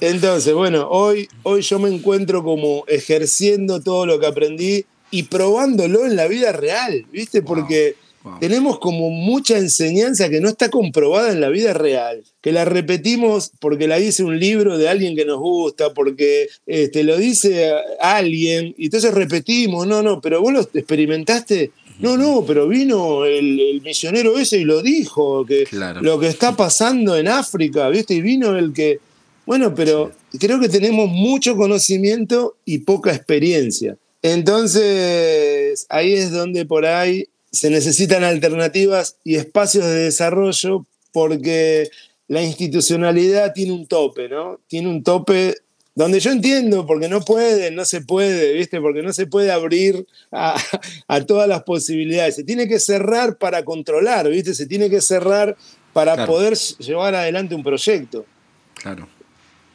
[0.00, 6.04] Entonces, bueno, hoy, hoy yo me encuentro como ejerciendo todo lo que aprendí y probándolo
[6.04, 7.42] en la vida real, ¿viste?
[7.42, 7.94] Porque
[8.40, 13.52] tenemos como mucha enseñanza que no está comprobada en la vida real, que la repetimos
[13.60, 18.74] porque la dice un libro de alguien que nos gusta, porque este, lo dice alguien,
[18.76, 24.38] y entonces repetimos, no, no, pero vos lo experimentaste no, no, pero vino el, misionero
[24.38, 25.66] ese y lo dijo, que
[26.00, 28.14] lo que está pasando en África, ¿viste?
[28.14, 29.00] Y vino el que...
[29.46, 33.96] Bueno, pero creo que tenemos mucho conocimiento y poca experiencia.
[34.22, 41.88] Entonces, ahí es donde por ahí se necesitan alternativas y espacios de desarrollo porque
[42.28, 44.60] la institucionalidad tiene un tope, ¿no?
[44.66, 45.54] Tiene un tope
[45.96, 48.82] donde yo entiendo, porque no puede, no se puede, ¿viste?
[48.82, 50.54] Porque no se puede abrir a,
[51.26, 52.36] todas las posibilidades.
[52.36, 54.54] Se tiene que cerrar para controlar, ¿viste?
[54.54, 55.56] Se tiene que cerrar
[55.94, 58.26] para poder llevar adelante un proyecto.
[58.74, 59.08] Claro.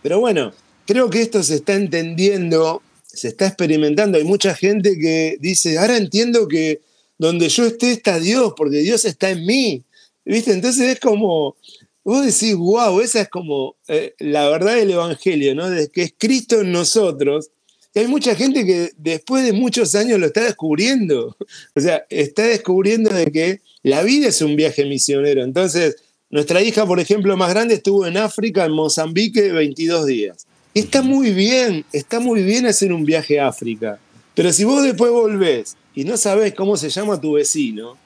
[0.04, 0.54] Pero bueno,
[0.86, 4.20] creo que esto se está entendiendo, se está experimentando.
[4.20, 6.82] Hay mucha gente que dice, ahora entiendo que
[7.18, 9.84] donde yo esté está Dios, porque Dios está en mí.
[10.24, 10.54] ¿Viste?
[10.54, 11.56] Entonces es como,
[12.04, 15.70] vos decís, wow, esa es como eh, la verdad del Evangelio, ¿no?
[15.70, 17.50] De que es Cristo en nosotros.
[17.94, 21.36] Y hay mucha gente que después de muchos años lo está descubriendo.
[21.76, 25.44] O sea, está descubriendo de que la vida es un viaje misionero.
[25.44, 25.98] Entonces,
[26.30, 30.48] nuestra hija, por ejemplo, más grande estuvo en África, en Mozambique, 22 días.
[30.74, 34.00] Está muy bien, está muy bien hacer un viaje a África.
[34.34, 37.98] Pero si vos después volvés y no sabés cómo se llama tu vecino,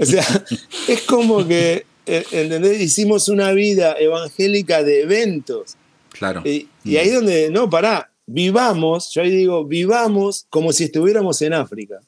[0.00, 0.24] o sea,
[0.88, 2.80] es como que, ¿entendés?
[2.80, 5.76] Hicimos una vida evangélica de eventos.
[6.10, 6.42] Claro.
[6.44, 11.54] Y, y ahí donde, no, pará, vivamos, yo ahí digo, vivamos como si estuviéramos en
[11.54, 12.00] África.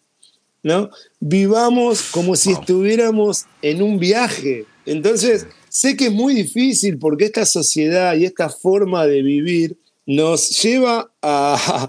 [0.63, 0.91] ¿no?
[1.21, 4.67] Vivamos como si estuviéramos en un viaje.
[4.87, 9.77] Entonces, sé que es muy difícil porque esta sociedad y esta forma de vivir
[10.07, 11.89] nos lleva a,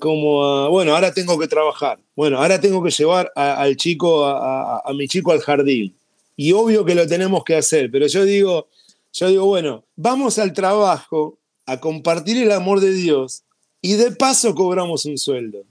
[0.00, 4.82] como a, bueno, ahora tengo que trabajar, bueno, ahora tengo que llevar al chico, a,
[4.94, 5.94] mi chico al jardín.
[6.42, 8.66] Y obvio que lo tenemos que hacer, pero yo digo,
[9.12, 13.42] yo digo, bueno, vamos al trabajo a compartir el amor de Dios
[13.82, 15.64] y de paso cobramos un sueldo.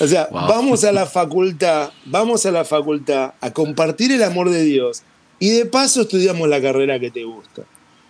[0.00, 4.62] O sea, vamos a la facultad, vamos a la facultad a compartir el amor de
[4.62, 5.02] Dios
[5.40, 7.62] y de paso estudiamos la carrera que te gusta.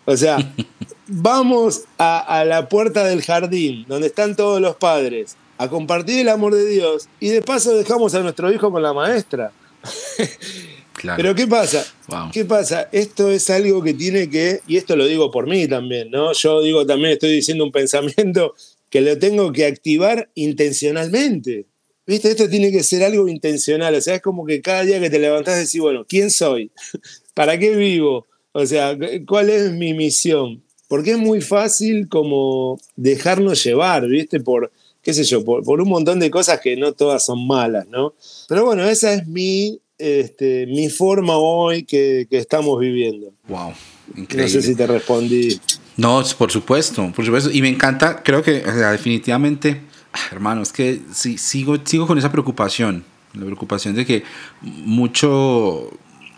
[0.04, 0.36] O sea,
[1.06, 6.54] vamos a, la puerta del jardín donde están todos los padres a compartir el amor
[6.54, 9.50] de Dios y de paso dejamos a nuestro hijo con la maestra.
[11.16, 11.84] Pero ¿qué pasa?
[12.32, 12.88] ¿Qué pasa?
[12.92, 16.32] Esto es algo que tiene que, y esto lo digo por mí también, ¿no?
[16.32, 18.54] Yo digo también, estoy diciendo un pensamiento
[18.88, 21.66] que lo tengo que activar intencionalmente.
[22.06, 22.30] ¿Viste?
[22.30, 23.94] Esto tiene que ser algo intencional.
[23.94, 26.72] O sea, es como que cada día que te levantás decís, bueno, ¿quién soy?
[27.34, 28.26] ¿Para qué vivo?
[28.52, 28.98] O sea,
[29.28, 30.62] ¿cuál es mi misión?
[30.88, 34.40] Porque es muy fácil como dejarnos llevar, ¿viste?
[34.40, 34.72] Por,
[35.02, 38.14] qué sé yo, por, un montón de cosas que no todas son malas, ¿no?
[38.48, 43.32] Pero bueno, esa es mi, este, mi forma hoy que, que estamos viviendo.
[43.48, 43.74] Wow,
[44.16, 44.44] increíble.
[44.44, 45.60] No sé si te respondí.
[45.96, 47.50] No, por supuesto, por supuesto.
[47.50, 49.82] Y me encanta, creo que definitivamente,
[50.12, 53.04] ah, hermano, es que sí, sigo, sigo con esa preocupación.
[53.34, 54.24] La preocupación de que
[54.62, 55.90] mucho,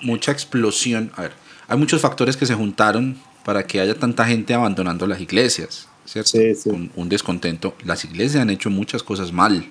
[0.02, 1.12] mucha explosión.
[1.16, 1.32] A ver,
[1.68, 6.38] hay muchos factores que se juntaron para que haya tanta gente abandonando las iglesias, ¿cierto?
[6.64, 7.74] Con un descontento.
[7.84, 9.64] Las iglesias han hecho muchas cosas mal,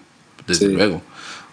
[0.47, 1.01] desde luego.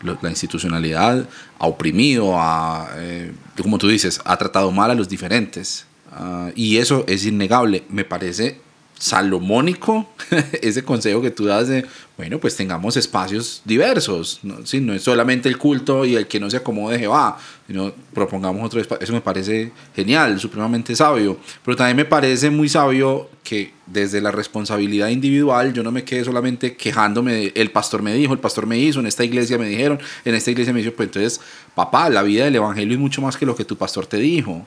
[0.02, 1.28] La institucionalidad
[1.58, 5.86] ha oprimido, ha, eh, como tú dices, ha tratado mal a los diferentes.
[6.12, 7.84] Ah, y eso es innegable.
[7.88, 8.60] Me parece
[8.98, 10.08] salomónico
[10.62, 11.86] ese consejo que tú das de,
[12.18, 14.40] bueno, pues tengamos espacios diversos.
[14.42, 14.56] ¿no?
[14.80, 17.38] no es solamente el culto y el que no se acomode va,
[17.68, 19.04] sino propongamos otro espacio.
[19.04, 21.38] Eso me parece genial, supremamente sabio.
[21.64, 26.24] Pero también me parece muy sabio que desde la responsabilidad individual yo no me quede
[26.24, 30.00] solamente quejándome el pastor me dijo, el pastor me hizo, en esta iglesia me dijeron,
[30.24, 31.40] en esta iglesia me dijo, pues entonces,
[31.76, 34.66] papá, la vida del evangelio es mucho más que lo que tu pastor te dijo.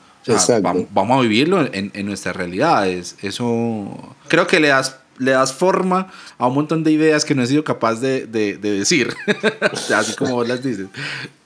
[0.62, 3.16] vamos, a vivirlo en, en nuestras realidades.
[3.20, 7.42] Eso creo que le das le das forma a un montón de ideas que no
[7.42, 9.08] he sido capaz de, de, decir,
[9.94, 10.86] así como vos las dices.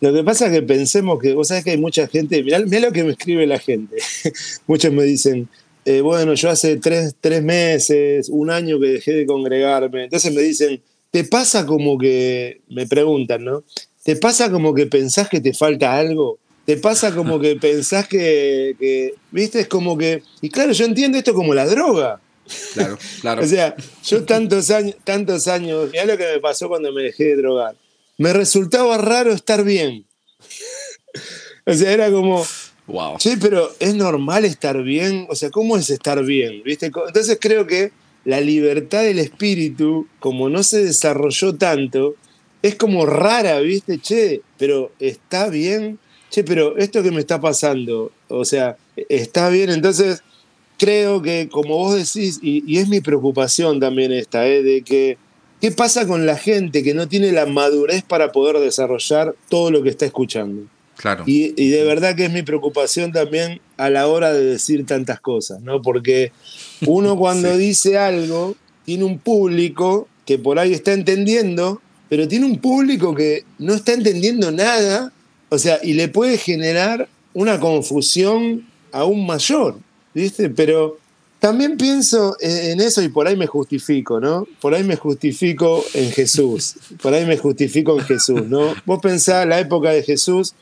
[0.00, 2.92] Lo que pasa es que pensemos que, vos sabés que hay mucha gente, mirá, lo
[2.92, 3.96] que me escribe la gente,
[4.66, 5.48] muchos me dicen,
[5.84, 10.42] eh, bueno, yo hace tres, tres meses, un año que dejé de congregarme, entonces me
[10.42, 13.64] dicen, ¿te pasa como que, me preguntan, ¿no?
[14.02, 16.38] ¿Te pasa como que pensás que te falta algo?
[16.64, 21.16] ¿Te pasa como que pensás que, que, viste, es como que, y claro, yo entiendo
[21.18, 22.20] esto como la droga.
[22.74, 23.42] Claro, claro.
[23.44, 23.74] o sea,
[24.04, 27.76] yo tantos años, tantos años, mirá lo que me pasó cuando me dejé de drogar.
[28.18, 30.06] Me resultaba raro estar bien.
[31.66, 32.46] o sea, era como,
[32.86, 33.16] wow.
[33.18, 35.26] Sí, pero es normal estar bien.
[35.28, 36.62] O sea, ¿cómo es estar bien?
[36.64, 36.86] ¿Viste?
[36.86, 37.92] Entonces creo que
[38.24, 42.16] la libertad del espíritu, como no se desarrolló tanto,
[42.62, 44.00] es como rara, ¿viste?
[44.00, 45.98] Che, pero está bien.
[46.30, 48.76] Che, pero esto que me está pasando, o sea,
[49.08, 49.70] está bien.
[49.70, 50.22] Entonces,
[50.78, 54.62] creo que, como vos decís, y, es mi preocupación también esta, ¿eh?
[54.62, 55.18] de que,
[55.60, 59.82] ¿qué pasa con la gente que no tiene la madurez para poder desarrollar todo lo
[59.82, 60.66] que está escuchando?
[60.96, 61.24] Claro.
[61.26, 65.60] Y, de verdad que es mi preocupación también a la hora de decir tantas cosas,
[65.60, 65.82] ¿no?
[65.82, 66.32] Porque
[66.86, 72.58] uno cuando dice algo, tiene un público que por ahí está entendiendo, pero tiene un
[72.58, 75.12] público que no está entendiendo nada,
[75.50, 79.78] o sea, y le puede generar una confusión aún mayor.
[80.16, 80.48] ¿Viste?
[80.48, 80.96] Pero
[81.38, 84.48] también pienso en eso y por ahí me justifico, ¿no?
[84.60, 88.74] Por ahí me justifico en Jesús, por ahí me justifico en Jesús, ¿no?
[88.86, 90.54] Vos pensás la época de Jesús,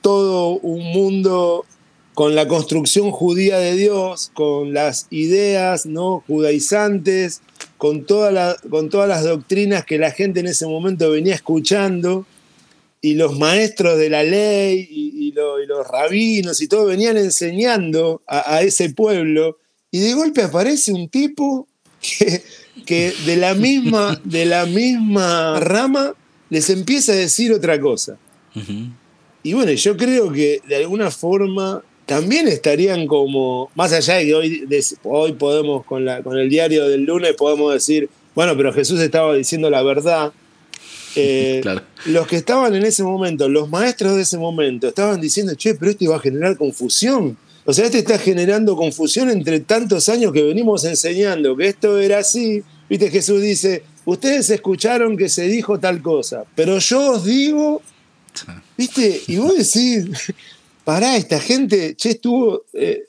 [0.00, 1.66] todo un mundo
[2.14, 6.22] con la construcción judía de Dios, con las ideas ¿no?
[6.26, 7.40] judaizantes,
[7.78, 12.26] con, toda con todas las doctrinas que la gente en ese momento venía escuchando,
[13.02, 18.90] y los maestros de la ley y, los rabinos y todo venían enseñando a, ese
[18.90, 19.58] pueblo
[19.90, 21.66] y de golpe aparece un tipo
[22.86, 26.14] que, de, la misma, de la misma rama
[26.50, 28.18] les empieza a decir otra cosa.
[29.42, 34.34] Y bueno, yo creo que de alguna forma también estarían como, más allá de que
[34.34, 34.68] hoy,
[35.02, 39.34] hoy podemos, con, la, con el diario del lunes, podemos decir, Bueno, pero Jesús estaba
[39.34, 40.32] diciendo la verdad.
[41.16, 41.62] Eh,
[42.06, 45.90] los que estaban en ese momento, los maestros de ese momento, estaban diciendo, che, pero
[45.90, 47.36] esto iba a generar confusión.
[47.64, 52.18] O sea, este está generando confusión entre tantos años que venimos enseñando que esto era
[52.18, 52.62] así.
[52.88, 57.80] Viste, Jesús dice, ustedes escucharon que se dijo tal cosa, pero yo os digo,
[58.76, 60.32] viste, y vos decís,
[60.84, 63.04] pará, esta gente, che, estuvo, eh,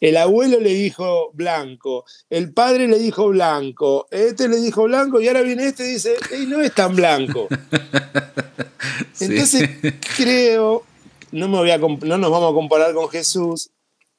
[0.00, 5.28] el abuelo le dijo blanco, el padre le dijo blanco, este le dijo blanco y
[5.28, 7.48] ahora viene este y dice, Ey, no es tan blanco.
[9.20, 9.68] Entonces
[10.16, 10.84] creo,
[11.32, 13.70] no, me voy a, no nos vamos a comparar con Jesús,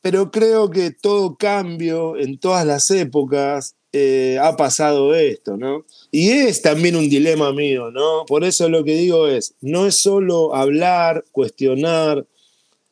[0.01, 5.83] pero creo que todo cambio en todas las épocas eh, ha pasado esto, ¿no?
[6.11, 8.25] Y es también un dilema mío, ¿no?
[8.27, 12.25] Por eso lo que digo es, no es solo hablar, cuestionar,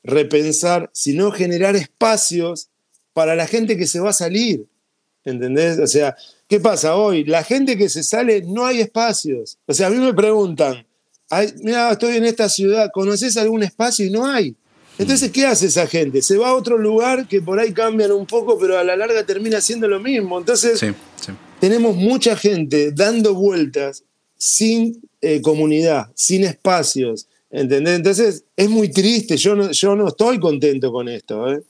[0.07, 2.69] repensar, sino generar espacios
[3.13, 4.65] para la gente que se va a salir,
[5.25, 5.77] ¿entendés?
[5.79, 6.15] O sea,
[6.47, 7.25] ¿qué pasa hoy?
[7.25, 9.57] La gente que se sale, no hay espacios.
[9.67, 10.85] O sea, a mí me preguntan,
[11.61, 14.05] mira, estoy en esta ciudad, ¿conoces algún espacio?
[14.05, 14.55] Y no hay.
[14.97, 16.21] Entonces, ¿qué hace esa gente?
[16.21, 19.25] Se va a otro lugar que por ahí cambian un poco, pero a la larga
[19.25, 20.39] termina siendo lo mismo.
[20.39, 20.81] Entonces,
[21.59, 24.03] tenemos mucha gente dando vueltas
[24.37, 27.27] sin eh, comunidad, sin espacios.
[27.49, 27.95] ¿Entendés?
[27.95, 29.37] Entonces, es muy triste.
[29.37, 31.51] Yo no, yo no estoy contento con esto.
[31.51, 31.61] ¿eh?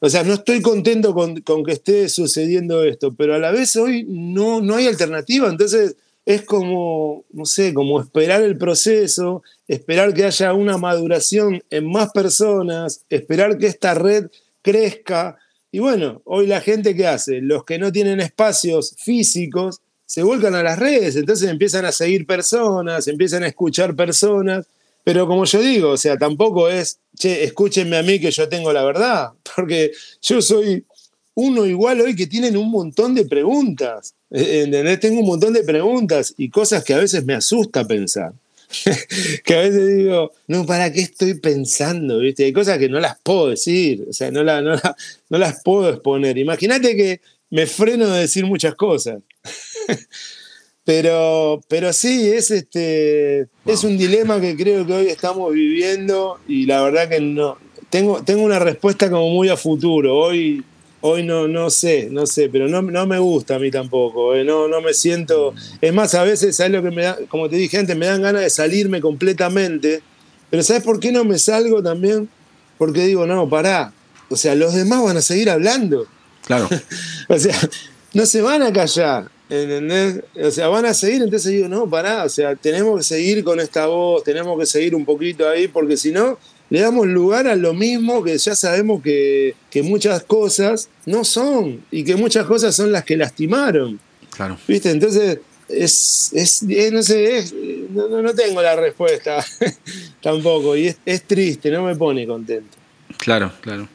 [0.00, 3.76] O sea, no estoy contento con, con, que esté sucediendo esto, pero a la vez
[3.76, 5.48] hoy no, no hay alternativa.
[5.48, 11.90] Entonces, es como, no sé, como esperar el proceso, esperar que haya una maduración en
[11.90, 14.26] más personas, esperar que esta red
[14.62, 15.38] crezca.
[15.72, 20.54] Y bueno, hoy la gente que hace, los que no tienen espacios físicos, se vuelcan
[20.54, 24.66] a las redes, entonces empiezan a seguir personas, empiezan a escuchar personas,
[25.04, 28.72] pero como yo digo, o sea, tampoco es, che, escúchenme a mí que yo tengo
[28.72, 29.92] la verdad, porque
[30.22, 30.84] yo soy
[31.34, 34.14] uno igual hoy que tienen un montón de preguntas.
[34.30, 35.00] Eh, ¿Entendés?
[35.00, 38.32] Tengo un montón de preguntas y cosas que a veces me asusta pensar.
[39.44, 42.18] que a veces digo, no, ¿para qué estoy pensando?
[42.18, 42.44] ¿Viste?
[42.44, 46.38] Hay cosas que no las puedo decir, o sea, no, no, no las puedo exponer.
[46.38, 49.18] Imagínate que me freno de decir muchas cosas.
[50.84, 56.66] pero, pero sí, es, este, es un dilema que creo que hoy estamos viviendo y
[56.66, 57.58] la verdad que no.
[57.90, 60.16] Tengo, tengo una respuesta como muy a futuro.
[60.16, 60.64] Hoy
[61.04, 64.36] Hoy no, no sé, no sé, pero no, no me gusta a mí tampoco.
[64.36, 65.52] Eh, no, no me siento.
[65.80, 67.18] Es más, a veces, ¿sabes lo que me da?
[67.28, 70.00] Como te dije antes, me dan ganas de salirme completamente.
[70.48, 72.28] Pero ¿sabes por qué no me salgo también?
[72.78, 73.92] Porque digo, no, pará.
[74.28, 76.06] O sea, los demás van a seguir hablando.
[76.46, 76.68] Claro.
[77.28, 77.56] o sea,
[78.14, 79.28] no se van a callar.
[79.48, 80.22] ¿Entendés?
[80.42, 83.60] O sea, van a seguir, entonces digo, no, pará, o sea, tenemos que seguir con
[83.60, 86.38] esta voz, tenemos que seguir un poquito ahí, porque si no,
[86.72, 92.02] le damos lugar a lo mismo que ya sabemos que, muchas cosas no son y
[92.02, 94.00] que muchas cosas son las que lastimaron.
[94.30, 94.56] Claro.
[94.66, 94.90] ¿Viste?
[94.90, 95.38] Entonces,
[95.68, 97.44] es, es, no sé,
[97.90, 99.44] no, tengo la respuesta
[100.22, 102.78] tampoco y es, triste, no me pone contento.
[103.18, 103.86] Claro, claro.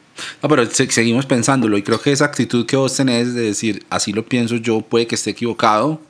[0.42, 4.12] No, pero seguimos pensándolo y creo que esa actitud que vos tenés de decir, así
[4.12, 6.00] lo pienso yo, puede que esté equivocado,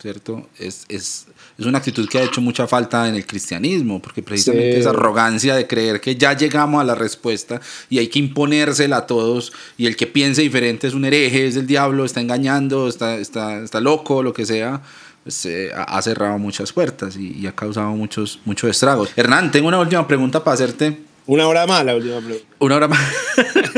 [0.00, 0.48] ¿cierto?
[0.58, 1.26] Es, es,
[1.58, 5.56] es una actitud que ha hecho mucha falta en el cristianismo, porque precisamente esa arrogancia
[5.56, 7.60] de creer que ya llegamos a la respuesta
[7.90, 11.56] y hay que imponérsela a todos y el que piense diferente es un hereje, es
[11.56, 14.80] el diablo, está engañando, está, está, está loco, lo que sea.
[15.24, 19.10] Pues, eh, ha cerrado muchas puertas y, y, ha causado muchos, muchos estragos.
[19.14, 22.46] Hernán, tengo una última pregunta para hacerte una hora más la última pregunta.
[22.58, 23.00] Una hora más.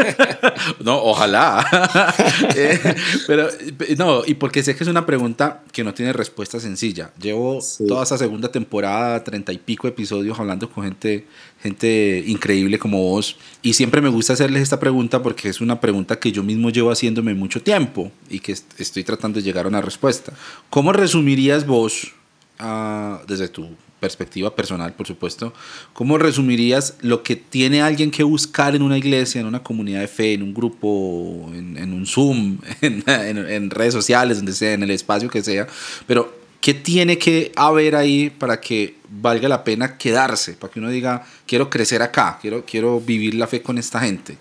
[0.84, 1.66] no, ojalá.
[2.56, 2.78] Eh,
[3.26, 3.48] pero,
[3.96, 7.12] no, y porque sé que es una pregunta que no tiene respuesta sencilla.
[7.20, 11.26] Llevo toda esa segunda temporada, treinta y pico episodios hablando con gente,
[11.62, 13.36] gente increíble como vos.
[13.62, 16.90] Y siempre me gusta hacerles esta pregunta porque es una pregunta que yo mismo llevo
[16.90, 20.32] haciéndome mucho tiempo y que estoy tratando de llegar a una respuesta.
[20.70, 22.12] ¿Cómo resumirías vos,
[22.60, 23.68] uh, desde tu
[24.00, 25.52] perspectiva personal, por supuesto,
[25.92, 30.08] ¿cómo resumirías lo que tiene alguien que buscar en una iglesia, en una comunidad de
[30.08, 35.28] fe, en un grupo, en, un Zoom, en, redes sociales, donde sea, en el espacio
[35.28, 35.66] que sea?
[36.06, 40.54] Pero, ¿qué tiene que haber ahí para que valga la pena quedarse?
[40.54, 44.38] Para que uno diga, quiero crecer acá, quiero, quiero vivir la fe con esta gente.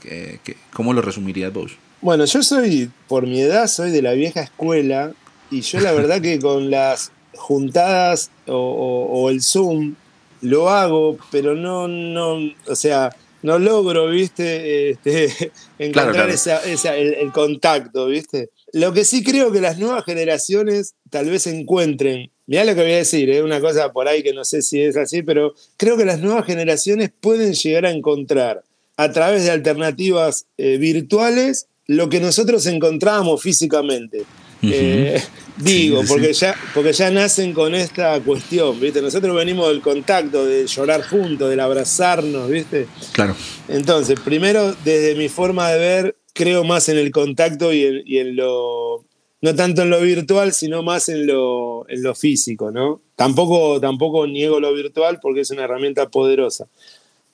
[0.73, 1.73] ¿Cómo lo resumirías vos?
[2.01, 5.11] Bueno, yo soy, por mi edad, soy de la vieja escuela
[5.51, 9.95] y yo la verdad que con las juntadas o, el Zoom,
[10.41, 12.37] lo hago, pero no, no,
[12.67, 18.49] o sea, no logro, viste, este, encontrar el, contacto, viste.
[18.73, 22.91] Lo que sí creo que las nuevas generaciones tal vez encuentren, mirá lo que voy
[22.91, 25.97] a decir, es una cosa por ahí que no sé si es así, pero creo
[25.97, 28.63] que las nuevas generaciones pueden llegar a encontrar
[28.97, 34.23] a través de alternativas eh, virtuales lo que nosotros encontramos físicamente.
[34.61, 35.21] Eh,
[35.59, 39.01] digo, porque, Ya, porque ya nacen con esta cuestión, ¿viste?
[39.01, 42.87] Nosotros venimos del contacto, de llorar juntos, del abrazarnos, ¿viste?
[43.11, 43.35] Claro.
[43.67, 48.17] Entonces, primero, desde mi forma de ver, creo más en el contacto y en, y
[48.17, 49.05] en lo.
[49.41, 53.01] No tanto en lo virtual, sino más en lo, en lo físico, ¿no?
[53.15, 56.67] Tampoco, tampoco niego lo virtual porque es una herramienta poderosa.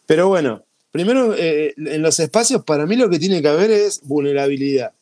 [0.06, 4.02] Pero bueno, primero, eh, en los espacios, para mí lo que tiene que haber es
[4.04, 4.94] vulnerabilidad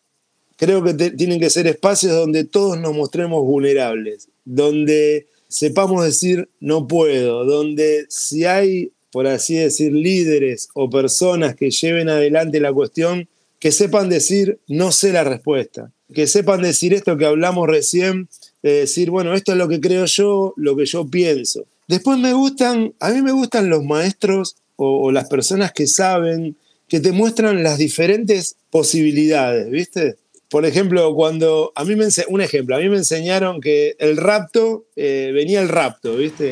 [0.63, 6.87] creo que tienen que ser espacios donde todos nos mostremos vulnerables, donde sepamos decir no
[6.87, 13.27] puedo, donde si hay, por así decir, líderes o personas que lleven adelante la cuestión,
[13.59, 18.29] que sepan decir no sé la respuesta, que sepan decir esto que hablamos recién,
[18.61, 21.65] decir, bueno, esto es lo que creo yo, lo que yo pienso.
[21.89, 26.55] Después me gustan, a mí me gustan los maestros o, o las personas que saben,
[26.87, 30.15] que te muestran las diferentes posibilidades, ¿viste?
[30.53, 34.85] Por ejemplo, cuando a mí me un ejemplo, a mí me enseñaron que el rapto
[34.95, 36.51] eh, venía el rapto, ¿viste?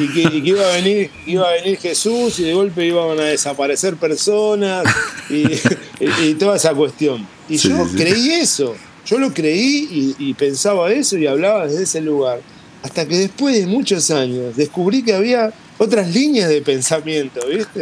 [0.00, 3.96] Y, que, iba a venir iba a venir Jesús y de golpe iban a desaparecer
[3.96, 4.86] personas
[5.28, 7.28] y, toda esa cuestión.
[7.46, 8.74] Y yo creí eso,
[9.04, 12.40] yo lo creí y, pensaba eso y hablaba desde ese lugar.
[12.82, 15.52] Hasta que después de muchos años descubrí que había
[15.82, 17.80] otras líneas de pensamiento, ¿viste?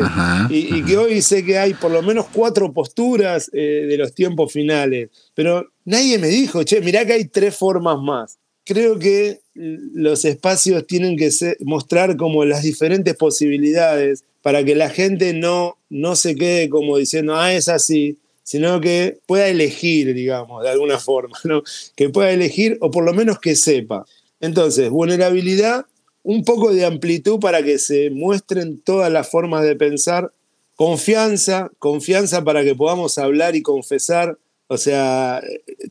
[0.50, 4.52] y, que hoy sé que hay por lo menos cuatro posturas eh, de los tiempos
[4.52, 8.38] finales, pero nadie me dijo, che, mirá que hay tres formas más.
[8.64, 11.28] Creo que los espacios tienen que
[11.60, 17.34] mostrar como las diferentes posibilidades para que la gente no, no se quede como diciendo,
[17.34, 21.64] ah, es así, sino que pueda elegir, digamos, de alguna forma, ¿no?
[21.96, 24.06] Que pueda elegir o por lo menos que sepa.
[24.40, 25.86] Entonces, vulnerabilidad
[26.28, 30.30] un poco de amplitud para que se muestren todas las formas de pensar,
[30.76, 34.36] confianza, confianza para que podamos hablar y confesar,
[34.66, 35.42] o sea,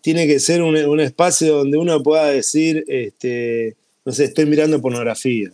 [0.01, 5.49] tiene que ser un, espacio donde uno pueda decir, este, no sé, estoy mirando pornografía,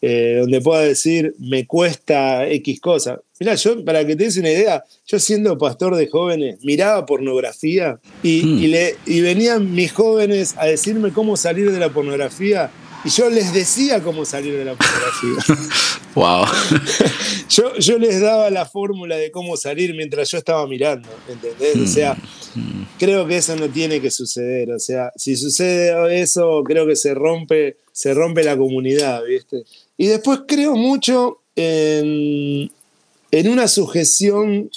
[0.00, 3.20] eh, donde pueda decir, me cuesta X cosa.
[3.38, 8.00] Mira, yo, para que te des una idea, yo siendo pastor de jóvenes, miraba pornografía
[8.22, 8.58] y, hmm.
[8.60, 12.70] y, le, y venían mis jóvenes a decirme cómo salir de la pornografía
[13.06, 15.56] y yo les decía cómo salir de la pornografía.
[16.16, 16.44] wow.
[17.48, 21.76] yo, yo les daba la fórmula de cómo salir mientras yo estaba mirando, ¿entendés?
[21.76, 22.14] O sea,
[22.54, 22.82] mm.
[22.98, 24.72] creo que eso no tiene que suceder.
[24.72, 29.62] O sea, si sucede eso, creo que se rompe, se rompe la comunidad, ¿viste?
[29.96, 32.72] Y después creo mucho en,
[33.30, 34.68] en una sujeción,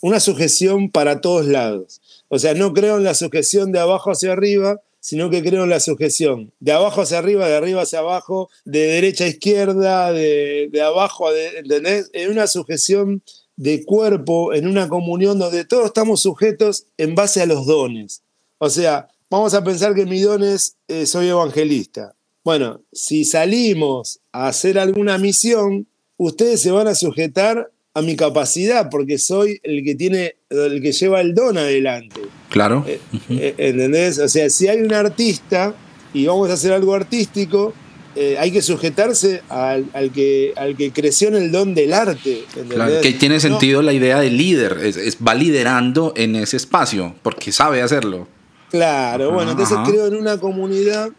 [0.00, 2.00] una sujeción para todos lados.
[2.28, 5.68] O sea, no creo en la sujeción de abajo hacia arriba, sino que creo en
[5.68, 6.50] la sujeción.
[6.60, 11.32] De abajo hacia arriba, de arriba hacia abajo, de derecha a izquierda, de, abajo a...
[11.58, 12.08] ¿Entendés?
[12.14, 13.22] En una sujeción
[13.54, 18.22] de cuerpo, en una comunión donde todos estamos sujetos en base a los dones.
[18.56, 22.14] O sea, vamos a pensar que mi don es eh, soy evangelista.
[22.42, 25.86] Bueno, si salimos a hacer alguna misión,
[26.16, 30.92] ustedes se van a sujetar a mi capacidad, porque soy el que tiene, el que
[30.92, 32.22] lleva el don adelante.
[32.54, 32.84] Claro.
[32.86, 33.00] Eh,
[33.30, 34.20] eh, ¿Entendés?
[34.20, 35.74] O sea, si hay un artista
[36.12, 37.74] y vamos a hacer algo artístico,
[38.14, 42.44] eh, hay que sujetarse al, que, al que creció en el don del arte.
[42.68, 47.50] Claro, que tiene sentido la idea de líder, es, va liderando en ese espacio, porque
[47.50, 48.28] sabe hacerlo.
[48.70, 51.10] Claro, bueno, entonces creo en una comunidad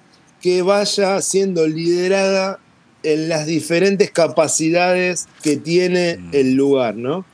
[0.42, 2.60] que vaya siendo liderada
[3.04, 6.30] en las diferentes capacidades que tiene mm.
[6.32, 7.26] el lugar, ¿no?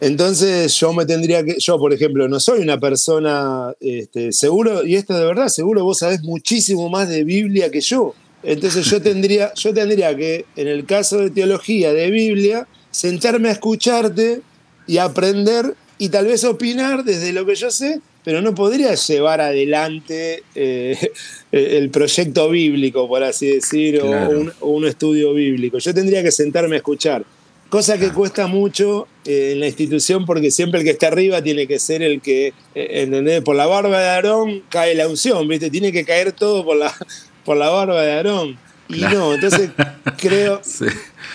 [0.00, 4.96] Entonces yo me tendría que, yo por ejemplo, no soy una persona, este, seguro, y
[4.96, 8.14] esto de verdad, seguro vos sabés muchísimo más de Biblia que yo.
[8.42, 13.52] Entonces yo tendría, yo tendría que, en el caso de teología, de Biblia, sentarme a
[13.52, 14.42] escucharte
[14.86, 19.40] y aprender y tal vez opinar desde lo que yo sé, pero no podría llevar
[19.40, 21.12] adelante eh,
[21.52, 25.78] el proyecto bíblico, por así decir, o, un, estudio bíblico.
[25.78, 27.24] Yo tendría que sentarme a escuchar,
[27.68, 31.66] cosa que cuesta mucho eh, en la institución porque siempre el que está arriba tiene
[31.66, 35.70] que ser el que, eh, Por la barba de Aarón cae la unción, ¿viste?
[35.70, 36.92] Tiene que caer todo por la,
[37.44, 38.58] por la barba de Aarón.
[38.88, 39.70] Y no, entonces
[40.18, 40.60] creo,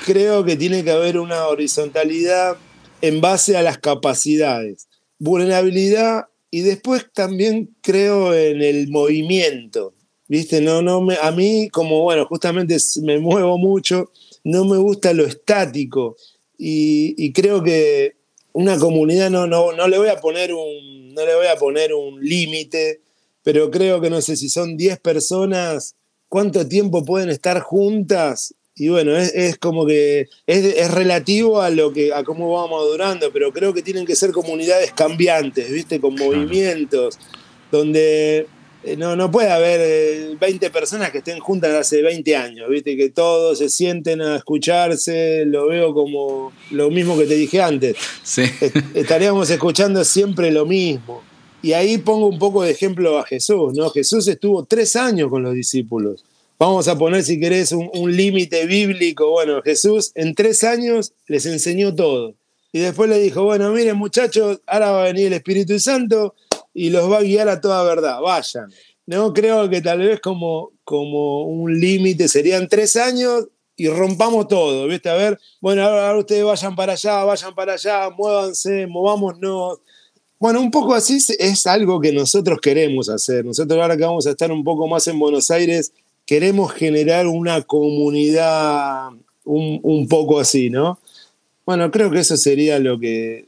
[0.05, 2.57] creo que tiene que haber una horizontalidad
[3.01, 4.87] en base a las capacidades.
[5.19, 9.93] Vulnerabilidad y después también creo en el movimiento.
[10.27, 10.61] ¿Viste?
[10.61, 14.11] No, no me, a mí, como bueno, justamente me muevo mucho,
[14.43, 16.15] no me gusta lo estático.
[16.57, 18.15] Y, creo que
[18.53, 21.93] una comunidad no, no, no le voy a poner un, no le voy a poner
[21.93, 23.01] un límite,
[23.43, 25.95] pero creo que no sé si son 10 personas,
[26.29, 32.13] cuánto tiempo pueden estar juntas y bueno, es, como que es, relativo a lo que
[32.13, 35.99] a cómo vamos madurando, pero creo que tienen que ser comunidades cambiantes, ¿viste?
[35.99, 37.19] Con movimientos,
[37.71, 38.47] donde
[38.97, 42.97] no, no puede haber 20 eh, personas que estén juntas hace 20 años, ¿viste?
[42.97, 47.95] Que todos se sienten a escucharse, lo veo como lo mismo que te dije antes.
[48.23, 48.43] Sí.
[48.95, 51.21] Estaríamos escuchando siempre lo mismo.
[51.61, 53.89] Y ahí pongo un poco de ejemplo a Jesús, ¿no?
[53.91, 56.25] Jesús estuvo tres años con los discípulos.
[56.57, 59.29] Vamos a poner, si querés, un, un límite bíblico.
[59.29, 62.33] Bueno, Jesús en tres años les enseñó todo.
[62.71, 66.33] Y después le dijo, bueno, miren muchachos, ahora va a venir el Espíritu Santo
[66.73, 68.71] y los va a guiar a toda verdad, vayan.
[69.05, 74.87] No creo que tal vez como, como un límite serían tres años y rompamos todo,
[74.87, 75.09] ¿viste?
[75.09, 79.79] A ver, bueno, ahora ustedes vayan para allá, vayan para allá, muévanse, movámonos.
[80.39, 83.43] Bueno, un poco así es algo que nosotros queremos hacer.
[83.45, 85.93] Nosotros ahora que vamos a estar un poco más en Buenos Aires,
[86.25, 89.09] queremos generar una comunidad
[89.45, 90.99] un, un poco así, ¿no?
[91.65, 93.45] Bueno, creo que eso sería lo que,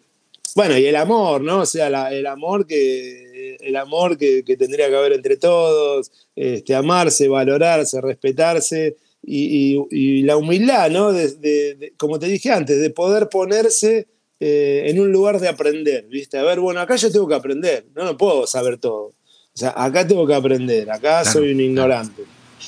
[0.56, 1.62] bueno, y el amor, ¿no?
[1.62, 7.28] O sea, el amor que el amor que, tendría que haber entre todos, este, amarse,
[7.28, 11.12] valorarse, respetarse y, la humildad, ¿no?
[11.14, 14.08] De, como te dije antes, de poder ponerse
[14.40, 16.38] eh, en un lugar de aprender, ¿viste?
[16.38, 19.14] A ver, bueno, acá yo tengo que aprender, no, no puedo saber todo.
[19.56, 22.24] O sea, acá tengo que aprender, acá soy un ignorante.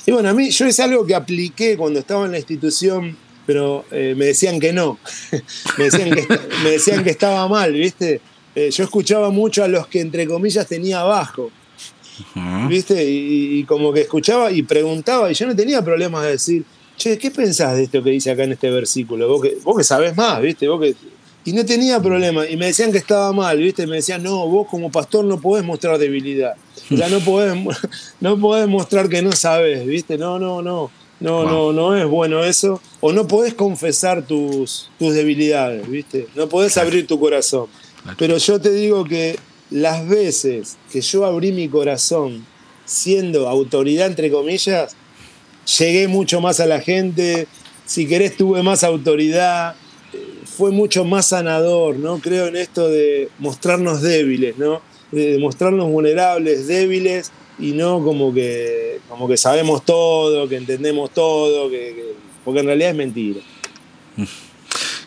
[0.06, 3.84] Y bueno, a mí, yo es algo que apliqué cuando estaba en la institución pero
[3.92, 4.98] eh, me decían que no.
[5.78, 6.26] me, decían que,
[6.64, 8.20] me, decían que, estaba mal, ¿viste?
[8.54, 11.50] Eh, yo escuchaba mucho a los que, entre comillas, tenía abajo.
[12.68, 13.04] ¿Viste?
[13.04, 16.64] Y, como que escuchaba y preguntaba, y yo no tenía problemas de decir,
[16.96, 19.28] che, ¿qué pensás de esto que dice acá en este versículo?
[19.28, 20.66] Vos que, vos que sabés más, ¿viste?
[20.66, 20.94] Vos que...
[21.44, 22.48] Y no tenía problema.
[22.48, 23.86] Y me decían que estaba mal, ¿viste?
[23.86, 26.54] Me decían, no, vos como pastor no podés mostrar debilidad.
[26.88, 27.54] Sea, no podés,
[28.20, 30.16] no podés mostrar que no sabes, ¿viste?
[30.16, 30.90] No, no, no.
[31.18, 32.80] No, no, no es bueno eso.
[33.00, 36.26] O no podés confesar tus, tus debilidades, ¿viste?
[36.34, 37.66] No podés abrir tu corazón.
[38.18, 39.38] Pero yo te digo que
[39.70, 42.44] las veces que yo abrí mi corazón
[42.84, 44.94] siendo autoridad, entre comillas,
[45.78, 47.48] llegué mucho más a la gente.
[47.84, 49.74] Si querés, tuve más autoridad.
[50.44, 52.18] Fue mucho más sanador, ¿no?
[52.18, 54.80] Creo en esto de mostrarnos débiles, ¿no?
[55.12, 61.70] De mostrarnos vulnerables, débiles y no como que, como que sabemos todo, que entendemos todo,
[61.70, 62.14] que,
[62.44, 63.40] porque en realidad es mentira.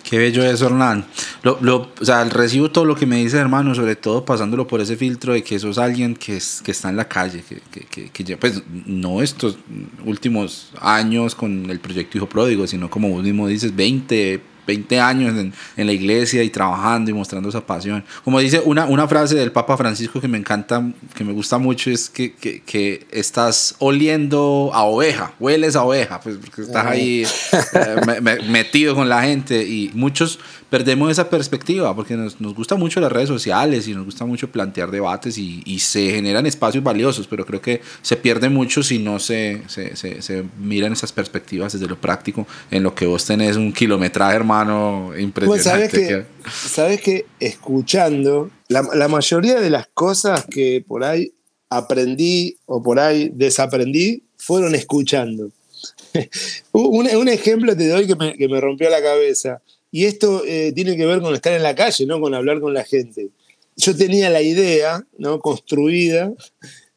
[0.09, 1.05] Qué bello eso, Hernán.
[1.43, 4.81] Lo, lo, o sea, recibo todo lo que me dice, hermano, sobre todo pasándolo por
[4.81, 8.09] ese filtro de que sos alguien que, es, que está en la calle, que, que,
[8.09, 9.59] que, pues no estos
[10.03, 15.35] últimos años con el proyecto Hijo Pródigo, sino como vos mismo dices, 20, 20 años
[15.35, 18.03] en, en, la iglesia y trabajando y mostrando esa pasión.
[18.23, 21.89] Como dice una, una frase del Papa Francisco que me encanta, que me gusta mucho,
[21.89, 27.23] es que, que, que estás oliendo a oveja, hueles a oveja, pues porque estás ahí
[27.73, 30.39] eh, metido con la gente y muchos
[30.69, 34.51] perdemos esa perspectiva porque nos, nos gusta mucho las redes sociales y nos gusta mucho
[34.51, 38.99] plantear debates y, y, se generan espacios valiosos, pero creo que se pierde mucho si
[38.99, 43.25] no se, se, se, se, miran esas perspectivas desde lo práctico, en lo que vos
[43.25, 46.25] tenés un kilometraje, hermano, impresionante.
[46.41, 51.33] Pues sabes que, escuchando, la, la mayoría de las cosas que por ahí
[51.69, 55.51] aprendí o por ahí desaprendí fueron escuchando.
[56.71, 59.61] un, un, ejemplo te doy que me, que me rompió la cabeza.
[59.91, 62.19] Y esto eh, tiene que ver con estar en la calle, ¿no?
[62.19, 63.29] Con hablar con la gente.
[63.75, 65.39] Yo tenía la idea, ¿no?
[65.39, 66.33] Construida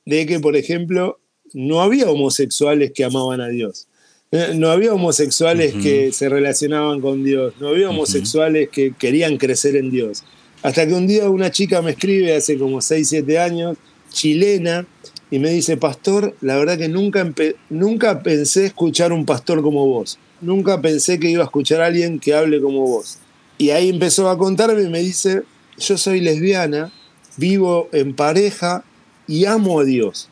[0.05, 1.19] de que, por ejemplo,
[1.55, 3.86] no había homosexuales que amaban a Dios.
[4.31, 7.55] Eh, no había homosexuales que se relacionaban con Dios.
[7.60, 10.24] No había homosexuales que querían crecer en Dios.
[10.62, 13.77] Hasta que un día una chica me escribe hace como 6, 7 años,
[14.12, 14.86] chilena,
[15.31, 17.32] y me dice, pastor, la verdad que nunca,
[17.70, 22.19] nunca pensé escuchar un pastor como vos nunca pensé que iba a escuchar a alguien
[22.19, 23.19] que hable como vos.
[23.59, 25.43] Y ahí empezó a contarme y me dice,
[25.78, 26.93] yo soy lesbiana,
[27.36, 28.85] vivo en pareja
[29.27, 30.28] y amo a Dios.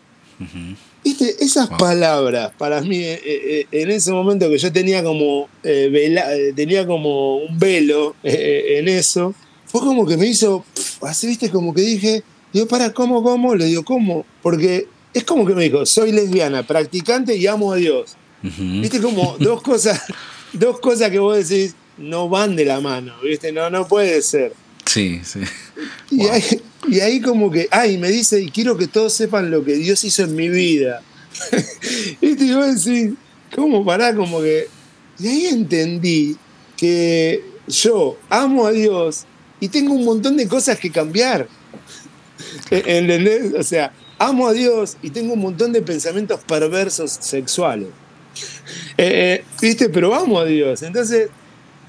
[1.04, 1.36] ¿Viste?
[1.40, 6.86] Esas palabras, para mí, eh, eh, en ese momento que yo tenía como, eh, tenía
[6.86, 9.34] como un velo en eso,
[9.66, 10.64] fue como que me hizo,
[11.02, 12.22] así, viste, como que dije,
[12.52, 13.54] digo, para, ¿cómo, cómo?
[13.54, 14.26] Le digo, ¿cómo?
[14.42, 18.16] Porque es como que me dijo, soy lesbiana, practicante y amo a Dios.
[18.42, 20.02] Viste como dos cosas,
[20.52, 23.52] dos cosas que vos decís no van de la mano, ¿viste?
[23.52, 24.54] No, no puede ser.
[24.86, 25.40] Sí, sí.
[26.10, 29.62] Y, ahí, y ahí como que, ay, me dice, y quiero que todos sepan lo
[29.64, 31.02] que Dios hizo en mi vida.
[32.20, 32.44] ¿Viste?
[32.44, 33.12] Y vos decís,
[33.54, 34.14] ¿cómo pará?
[34.14, 34.68] Como que...
[35.18, 36.36] Y ahí entendí
[36.76, 39.26] que yo amo a Dios
[39.60, 41.46] y tengo un montón de cosas que cambiar.
[42.70, 43.52] ¿Entendés?
[43.54, 47.88] O sea, amo a Dios y tengo un montón de pensamientos perversos sexuales.
[48.96, 49.88] Eh, ¿Viste?
[49.88, 50.82] Pero vamos a Dios.
[50.82, 51.28] Entonces,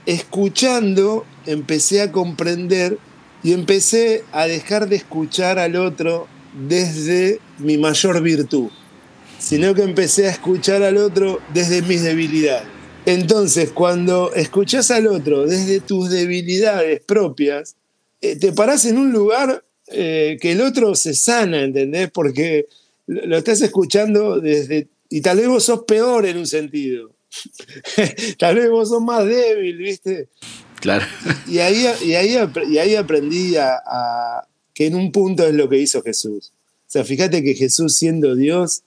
[0.05, 2.97] escuchando, empecé a comprender
[3.43, 6.27] y empecé a dejar de escuchar al otro
[6.67, 8.69] desde mi mayor virtud,
[9.39, 12.67] sino que empecé a escuchar al otro desde mis debilidades.
[13.05, 17.75] Entonces, cuando escuchás al otro desde tus debilidades propias,
[18.21, 22.11] eh, te parás en un lugar eh, que el otro se sana, ¿entendés?
[22.11, 22.67] Porque
[23.07, 24.87] lo estás escuchando desde...
[25.11, 27.11] Y tal vez vos sos peor en un sentido.
[28.39, 30.29] tal vez vos sos más débil, ¿viste?
[30.79, 31.05] Claro.
[31.47, 32.37] Y ahí, y ahí,
[32.69, 36.53] y ahí aprendí a, que en un punto es lo que hizo Jesús.
[36.87, 38.83] O sea, fíjate que Jesús siendo Dios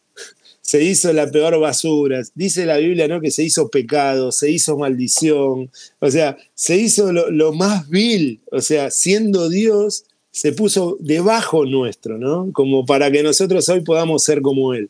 [0.62, 2.22] se hizo la peor basura.
[2.34, 3.20] Dice la Biblia, ¿no?
[3.20, 5.70] Que se hizo pecado, se hizo maldición.
[6.00, 8.40] O sea, se hizo lo, lo más vil.
[8.50, 12.50] O sea, siendo Dios, se puso debajo nuestro, ¿no?
[12.52, 14.88] Como para que nosotros hoy podamos ser como Él.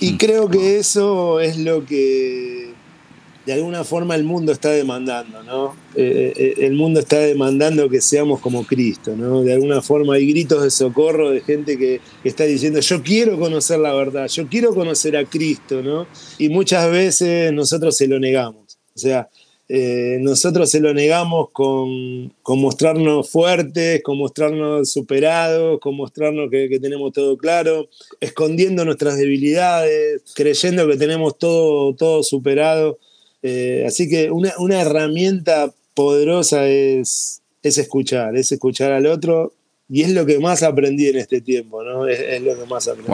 [0.00, 0.16] Y mm.
[0.16, 2.68] creo que eso es lo que
[3.48, 5.74] de alguna forma el mundo está demandando, ¿no?
[5.94, 9.42] Eh, eh, el mundo está demandando que seamos como Cristo, ¿no?
[9.42, 13.38] De alguna forma hay gritos de socorro de gente que, que, está diciendo, yo quiero
[13.38, 16.06] conocer la verdad, yo quiero conocer a Cristo, ¿no?
[16.36, 18.78] Y muchas veces nosotros se lo negamos.
[18.94, 19.30] O sea,
[19.70, 27.12] eh, nosotros se lo negamos con, mostrarnos fuertes, con mostrarnos superados, con mostrarnos que, tenemos
[27.12, 27.88] todo claro,
[28.20, 32.98] escondiendo nuestras debilidades, creyendo que tenemos todo, todo superado.
[33.42, 39.52] Eh, así que una, herramienta poderosa es, es escuchar, es escuchar al otro
[39.90, 42.06] y es lo que más aprendí en este tiempo, ¿no?
[42.06, 43.10] Es, lo que más aprendí.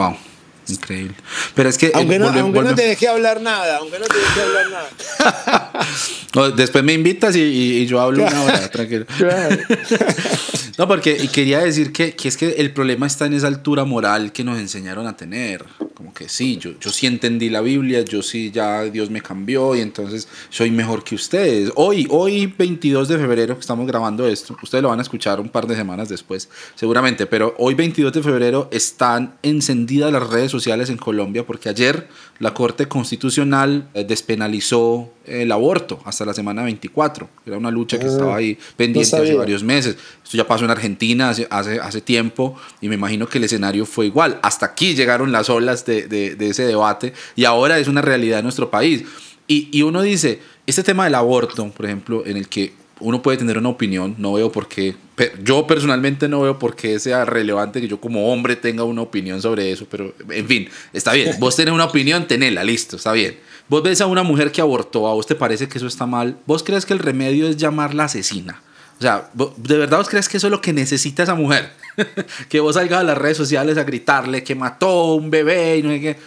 [0.67, 1.15] Increíble.
[1.53, 1.91] Pero es que.
[1.93, 6.51] Aunque, no, te dejé hablar nada, aunque no te dejé hablar nada.
[6.55, 9.05] después me invitas y, yo hablo una hora, tranquilo.
[10.77, 14.31] no, porque quería decir que, que, es que el problema está en esa altura moral
[14.31, 15.65] que nos enseñaron a tener.
[15.95, 19.75] Como que sí, yo, yo sí entendí la Biblia, yo sí ya Dios me cambió
[19.75, 21.71] y entonces soy mejor que ustedes.
[21.75, 25.47] Hoy, hoy 22 de febrero que estamos grabando esto, ustedes lo van a escuchar un
[25.47, 30.89] par de semanas después, seguramente, pero hoy 22 de febrero están encendidas las redes sociales
[30.89, 32.09] en Colombia porque ayer
[32.39, 37.27] la Corte Constitucional eh, despenalizó el aborto hasta la semana 24.
[37.45, 39.97] Era una lucha que estaba ahí pendiente hace varios meses.
[40.23, 43.85] Esto ya pasó en Argentina hace, hace, hace, tiempo y me imagino que el escenario
[43.85, 44.39] fue igual.
[44.43, 48.69] Hasta aquí llegaron las olas de, ese debate y ahora es una realidad en nuestro
[48.69, 49.03] país.
[49.47, 53.37] Y, y uno dice, este tema del aborto, por ejemplo, en el que uno puede
[53.37, 54.95] tener una opinión, no veo por qué,
[55.43, 59.41] yo personalmente no veo por qué sea relevante que yo como hombre tenga una opinión
[59.41, 63.37] sobre eso, pero en fin, está bien, vos tenés una opinión, tenela, listo, está bien.
[63.67, 66.37] Vos ves a una mujer que abortó, a vos te parece que eso está mal,
[66.45, 68.61] vos crees que el remedio es llamarla asesina.
[68.97, 71.71] O sea, ¿de verdad vos crees que eso es lo que necesita esa mujer?
[72.49, 75.89] que vos salgas a las redes sociales a gritarle que mató un bebé y no
[75.89, 76.17] sé qué.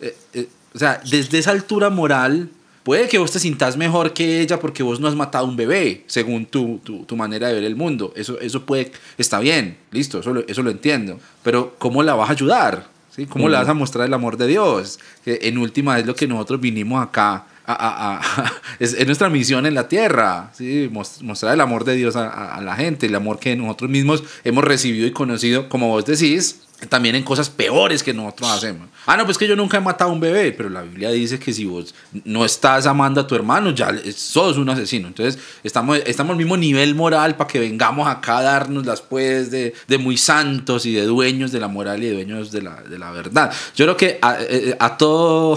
[0.00, 2.50] Eh, eh, o sea, desde esa altura moral,
[2.84, 5.56] Puede que vos te sintas mejor que ella porque vos no has matado a un
[5.56, 8.12] bebé, según tu, tu, manera de ver el mundo.
[8.14, 11.18] Eso, eso puede, está bien, listo, eso lo, eso lo entiendo.
[11.42, 12.88] Pero ¿cómo la vas a ayudar?
[13.16, 13.24] ¿Sí?
[13.24, 15.00] ¿Cómo le vas a mostrar el amor de Dios?
[15.24, 18.20] Que en última es lo que nosotros vinimos acá a,
[18.78, 20.90] es, nuestra misión en la tierra, ¿sí?
[20.90, 25.06] mostrar el amor de Dios a, la gente, el amor que nosotros mismos hemos recibido
[25.06, 28.88] y conocido, como vos decís, también en cosas peores que nosotros hacemos.
[29.06, 31.38] Ah, no, pues que yo nunca he matado a un bebé, pero la Biblia dice
[31.38, 31.94] que si vos
[32.24, 35.08] no estás amando a tu hermano, ya sos un asesino.
[35.08, 39.50] Entonces, estamos, estamos al mismo nivel moral para que vengamos acá a darnos las pues
[39.50, 42.82] de, de, muy santos y de dueños de la moral y de dueños de la,
[42.82, 43.52] de la verdad.
[43.76, 45.56] Yo creo que a, eh, a todo,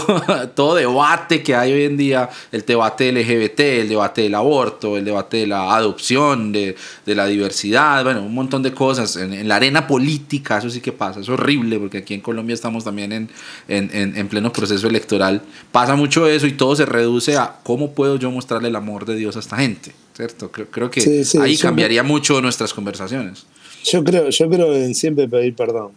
[0.55, 5.05] todo debate que hay hoy en día, el debate LGBT, el debate del aborto, el
[5.05, 6.75] debate de la adopción, de,
[7.05, 10.81] de la diversidad, bueno, un montón de cosas, en, en la arena política, eso sí
[10.81, 13.29] que pasa es horrible porque aquí en Colombia estamos también en,
[13.67, 15.41] en, en, pleno proceso electoral.
[15.71, 19.15] Pasa mucho eso y todo se reduce a cómo puedo yo mostrarle el amor de
[19.15, 20.51] Dios a esta gente, ¿cierto?
[20.51, 23.45] Creo, creo que ahí cambiaría mucho nuestras conversaciones.
[23.83, 25.91] Yo creo, yo creo en siempre pedir perdón.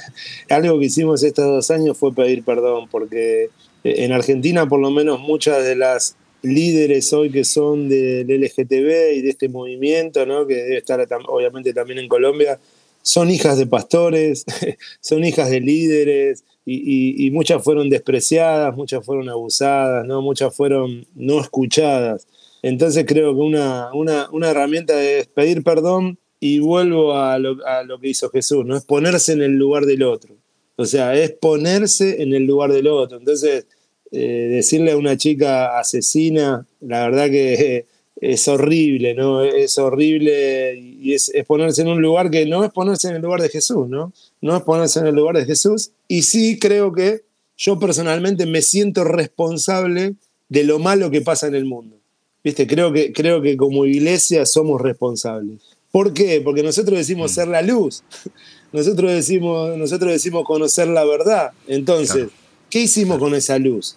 [0.48, 3.50] Algo que hicimos estos dos años fue pedir perdón, porque
[3.84, 9.22] en Argentina por lo menos muchas de las líderes hoy que son del LGTB y
[9.22, 10.46] de este movimiento, ¿no?
[10.46, 12.58] que debe estar obviamente también en Colombia,
[13.06, 14.44] son hijas de pastores,
[15.00, 20.20] son hijas de líderes, y, muchas fueron despreciadas, muchas fueron abusadas, ¿no?
[20.22, 22.26] muchas fueron no escuchadas.
[22.62, 28.00] Entonces creo que una, una, herramienta es pedir perdón y vuelvo a lo, a lo,
[28.00, 28.76] que hizo Jesús, ¿no?
[28.76, 30.34] Es ponerse en el lugar del otro.
[30.74, 33.18] O sea, es ponerse en el lugar del otro.
[33.18, 33.68] Entonces,
[34.10, 37.86] eh, decirle a una chica asesina, la verdad que
[38.20, 39.42] es horrible, ¿no?
[39.42, 43.42] Es horrible y es, ponerse en un lugar que no es ponerse en el lugar
[43.42, 44.12] de Jesús, ¿no?
[44.40, 45.90] No es ponerse en el lugar de Jesús.
[46.08, 47.22] Y sí creo que
[47.56, 50.14] yo personalmente me siento responsable
[50.48, 51.96] de lo malo que pasa en el mundo.
[52.42, 52.66] ¿Viste?
[52.66, 55.60] Creo que, creo que como iglesia somos responsables.
[55.90, 56.40] ¿Por qué?
[56.40, 57.34] Porque nosotros decimos mm.
[57.34, 58.02] ser la luz.
[58.72, 61.52] Nosotros decimos, nosotros decimos conocer la verdad.
[61.66, 62.28] Entonces,
[62.68, 63.96] ¿qué hicimos con esa luz?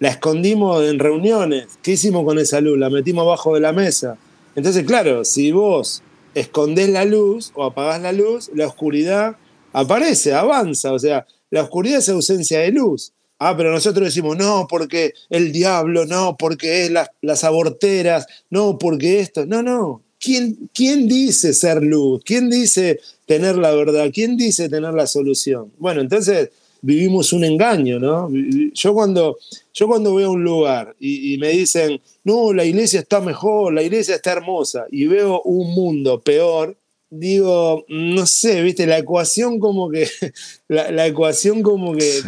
[0.00, 1.66] La escondimos en reuniones.
[1.82, 2.78] ¿Qué hicimos con esa luz?
[2.78, 4.16] La metimos abajo de la mesa.
[4.54, 6.02] Entonces, claro, si vos
[6.34, 9.36] escondés la luz o apagás la luz, la oscuridad
[9.72, 10.92] aparece, avanza.
[10.92, 13.12] O sea, la oscuridad es ausencia de luz.
[13.40, 19.20] Ah, pero nosotros decimos, no, porque el diablo, no, porque es las aborteras, no, porque
[19.20, 19.46] esto.
[19.46, 20.02] No, no.
[20.20, 22.22] ¿Quién, ¿Quién dice ser luz?
[22.24, 24.10] ¿Quién dice tener la verdad?
[24.12, 25.72] ¿Quién dice tener la solución?
[25.78, 26.50] Bueno, entonces
[26.80, 28.30] vivimos un engaño, ¿no?
[28.72, 29.38] Yo cuando,
[29.74, 33.72] yo cuando voy a un lugar y, y, me dicen, no, la iglesia está mejor,
[33.72, 36.76] la iglesia está hermosa, y veo un mundo peor,
[37.10, 40.08] digo, no sé, viste, la ecuación como que,
[40.68, 42.22] la, ecuación como que,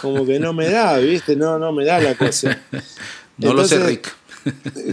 [0.00, 2.56] como, que no me da, viste, no, no me da la ecuación.
[3.38, 4.14] no lo sé, Rick.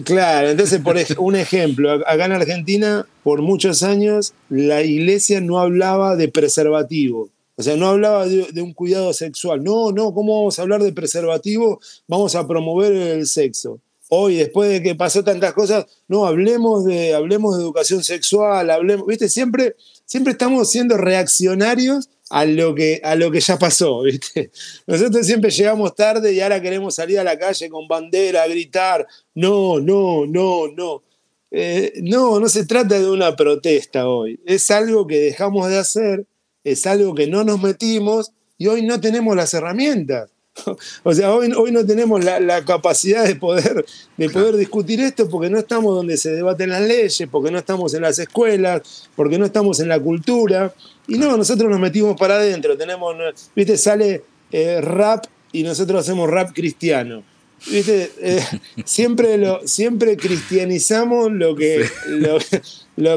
[0.03, 6.15] Claro, entonces, por un ejemplo, acá en Argentina, por muchos años, la iglesia no hablaba
[6.15, 7.29] de preservativo.
[7.59, 9.61] O sea, no hablaba de, un cuidado sexual.
[9.61, 11.81] No, no, ¿cómo vamos a hablar de preservativo?
[12.07, 17.13] Vamos a promover el sexo hoy, después de que pasó tantas cosas, no, hablemos de,
[17.13, 19.75] hablemos de educación sexual, hablemos, viste, siempre,
[20.05, 24.51] siempre estamos siendo reaccionarios a lo, que, a lo que ya pasó, viste.
[24.87, 29.05] Nosotros siempre llegamos tarde y ahora queremos salir a la calle con bandera, gritar,
[29.35, 31.03] no, no, no, no.
[31.51, 36.25] Eh, no, no se trata de una protesta hoy, es algo que dejamos de hacer,
[36.63, 40.29] es algo que no nos metimos y hoy no tenemos las herramientas.
[41.03, 43.85] O sea, hoy, hoy no tenemos la, capacidad de poder,
[44.17, 47.93] de poder discutir esto porque no estamos donde se debaten las leyes, porque no estamos
[47.93, 50.73] en las escuelas, porque no estamos en la cultura.
[51.07, 52.77] Y no, nosotros nos metimos para adentro.
[52.77, 53.15] Tenemos,
[53.55, 57.23] viste, sale eh, rap y nosotros hacemos rap cristiano.
[57.67, 58.11] ¿Viste?
[58.19, 58.43] Eh,
[58.85, 62.37] siempre, lo, siempre cristianizamos lo que, lo,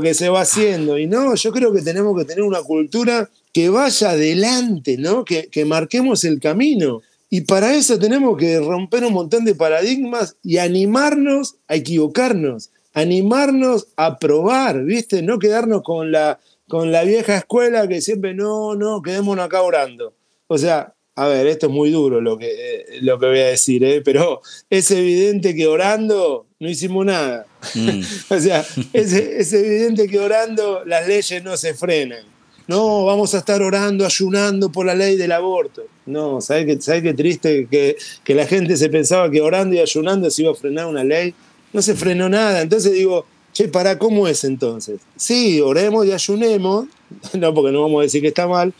[0.03, 0.99] que se va haciendo.
[0.99, 5.25] Y no, yo creo que tenemos que tener una cultura que vaya adelante, ¿no?
[5.25, 7.03] Que, que marquemos el camino.
[7.31, 13.89] Y para eso tenemos que romper un montón de paradigmas y animarnos a equivocarnos, animarnos
[13.97, 15.23] a probar, ¿viste?
[15.23, 16.39] No quedarnos con la,
[16.69, 20.15] con la vieja escuela que siempre no, no, quedémonos acá orando.
[20.47, 23.47] O sea, a ver, esto es muy duro lo que, eh, lo que voy a
[23.47, 24.03] decir, ¿eh?
[24.03, 24.41] pero
[24.71, 27.47] es evidente que orando no hicimos nada.
[27.75, 28.01] Mm.
[28.31, 32.33] o sea, es, es evidente que orando las leyes no se frenan
[32.69, 35.83] no, vamos a estar orando, ayunando por la ley del aborto.
[36.07, 39.81] No, ¿sabes qué, ¿sabe qué triste que, que, la gente se pensaba que orando y
[39.81, 41.35] ayunando se iba a frenar una ley?
[41.73, 42.63] No se frenó nada.
[42.63, 45.01] Entonces digo, che, ¿para cómo es entonces?
[45.17, 46.87] Sí, oremos y ayunemos,
[47.35, 48.73] no porque no vamos a decir que está mal,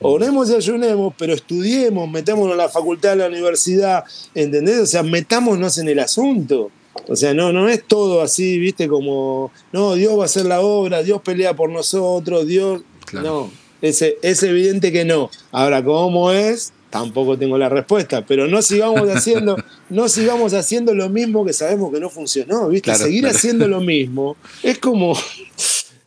[0.00, 4.04] oremos y ayunemos, pero estudiemos, metámonos en la facultad, en la universidad,
[4.34, 4.80] ¿entendés?
[4.80, 6.70] O sea, metámonos en el asunto.
[7.08, 10.60] O sea, no, no es todo así, viste, como, no, Dios va a hacer la
[10.60, 13.50] obra, Dios pelea por nosotros, Dios, no,
[13.82, 15.30] es, es evidente que no.
[15.50, 16.72] Ahora, ¿cómo es?
[16.90, 19.56] Tampoco tengo la respuesta, pero no sigamos haciendo,
[19.90, 22.94] no sigamos haciendo lo mismo que sabemos que no funcionó, ¿viste?
[22.94, 25.18] Seguir haciendo lo mismo es como,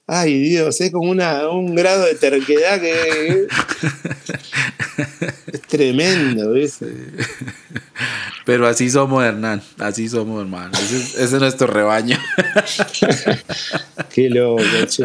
[0.07, 3.47] ay Dios, es como una, un grado de terquedad que
[5.53, 6.87] es tremendo, ¿viste?
[8.45, 9.61] Pero así somos, Hernán.
[9.77, 10.71] Así somos, hermano.
[10.77, 12.17] Ese, es nuestro rebaño.
[14.09, 15.03] Qué loco, che.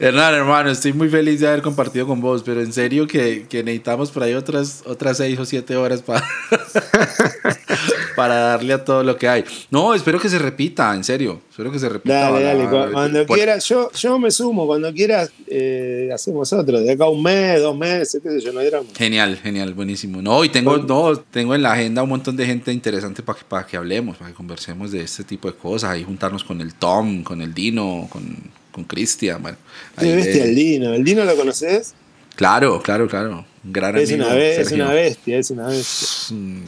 [0.00, 3.62] Hernán, hermano, estoy muy feliz de haber compartido con vos, pero en serio que, que
[3.62, 6.26] necesitamos por ahí otras, otras seis o siete horas para,
[8.16, 9.44] para darle a todo lo que hay.
[9.70, 11.42] No, espero que se repita, en serio.
[11.50, 12.30] Espero que se repita.
[12.30, 12.92] Dale, dale.
[12.92, 14.66] Cuando, quieras, yo, yo me sumo.
[14.66, 16.80] Cuando quieras, eh, hacemos otro.
[16.80, 20.20] De acá un mes, dos meses, qué sé yo, no hay Genial, genial, buenísimo.
[20.20, 23.44] No, y tengo, no, tengo en la agenda un montón de gente interesante para que,
[23.44, 26.74] para que hablemos, para que conversemos de este tipo de cosas, ahí juntarnos con el
[26.74, 28.36] Tom, con el Dino, con,
[28.72, 29.42] con Cristian.
[29.42, 29.58] Bueno,
[29.96, 30.94] bestia el Dino?
[30.94, 31.94] ¿El Dino lo conoces?
[32.36, 33.44] Claro, claro, claro.
[33.64, 36.36] Gran es, una es una bestia, es una bestia.
[36.36, 36.64] Mm,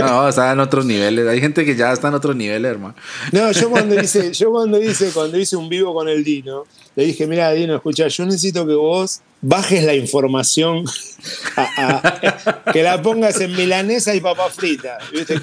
[0.00, 1.26] no, está en otros niveles.
[1.26, 2.94] Hay gente que ya está en otros niveles, hermano.
[3.30, 7.06] No, yo cuando hice, yo cuando hice, cuando hice un vivo con el Dino, le
[7.06, 10.84] dije, mira, Dino, escucha, yo necesito que vos bajes la información,
[12.72, 14.98] que la pongas en milanesa y papa frita.
[15.12, 15.38] ¿viste?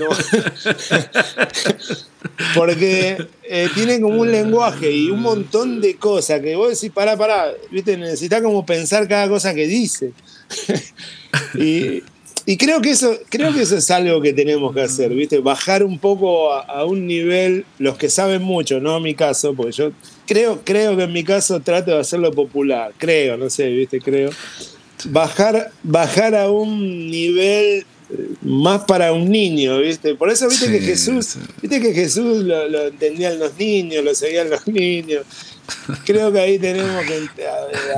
[2.55, 7.17] Porque eh, tiene como un lenguaje y un montón de cosas que vos decís, pará,
[7.17, 7.97] pará, ¿viste?
[7.97, 10.13] necesitas como pensar cada cosa que dice.
[11.53, 12.01] y,
[12.57, 15.39] creo que eso, creo que eso es algo que tenemos que hacer, ¿viste?
[15.39, 19.73] Bajar un poco a, a, un nivel, los que saben mucho, no mi caso, porque
[19.73, 19.91] yo
[20.29, 24.29] creo, creo que en mi caso trato de hacerlo popular, creo, no sé, viste, creo.
[25.05, 27.79] Bajar, bajar a un nivel
[28.11, 30.13] eh, más para un niño, ¿viste?
[30.13, 34.67] Por eso, ¿viste que Jesús, ¿viste que Jesús lo, entendían los niños, lo seguían los
[34.67, 35.25] niños?
[36.05, 37.45] creo que ahí tenemos que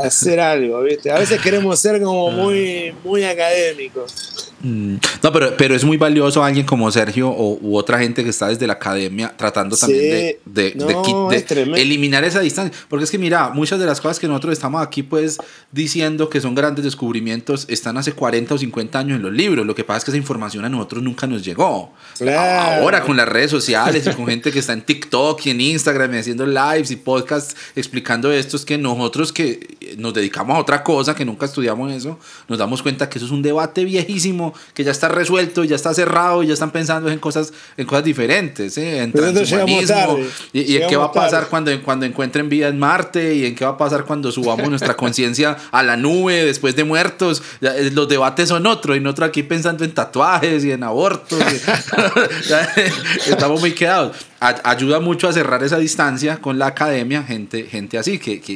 [0.01, 1.11] hacer algo, ¿viste?
[1.11, 4.50] A veces queremos ser como muy, muy académicos.
[4.63, 4.95] Mm.
[5.23, 8.47] No, pero, pero es muy valioso alguien como Sergio o, u otra gente que está
[8.47, 12.77] desde la academia tratando también de, de, eliminar esa distancia.
[12.87, 15.37] Porque es que mira, muchas de las cosas que nosotros estamos aquí pues
[15.71, 19.65] diciendo que son grandes descubrimientos están hace 40 o 50 años en los libros.
[19.65, 21.93] Lo que pasa es que esa información a nosotros nunca nos llegó.
[22.37, 26.13] Ahora con las redes sociales y con gente que está en TikTok y en Instagram
[26.15, 30.83] y haciendo lives y podcasts explicando esto, es que nosotros que nos dedicamos a otra
[30.83, 34.83] cosa, que nunca estudiamos eso, nos damos cuenta que eso es un debate viejísimo que
[34.83, 38.77] ya está resuelto, ya está cerrado, y ya están pensando en cosas, en cosas diferentes,
[38.77, 38.99] ¿eh?
[38.99, 40.19] en transhumanismo,
[40.53, 43.65] y, en qué va a pasar cuando, cuando encuentren vida en Marte, y en qué
[43.65, 47.43] va a pasar cuando subamos nuestra conciencia a la nube después de muertos.
[47.61, 51.39] Eh, los debates son otros, y nosotros aquí pensando en tatuajes y en abortos.
[53.27, 58.17] estamos muy quedados ayuda mucho a cerrar esa distancia con la academia, gente, gente así
[58.17, 58.53] que, que,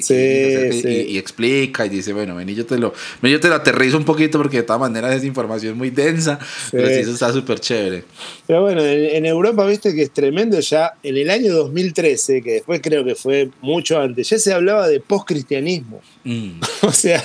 [1.07, 2.91] Y, explica y dice, bueno, ven y yo te lo,
[3.21, 5.91] ven, yo te lo aterrizo un poquito porque de todas maneras esa información es muy
[5.91, 6.39] densa,
[6.71, 8.03] pero sí, eso está súper chévere.
[8.47, 12.81] Pero bueno, en, Europa, viste que es tremendo ya, en el año 2013, que después
[12.81, 16.01] creo que fue mucho antes, ya se hablaba de postcristianismo.
[16.23, 16.61] Mm.
[16.81, 17.23] o sea,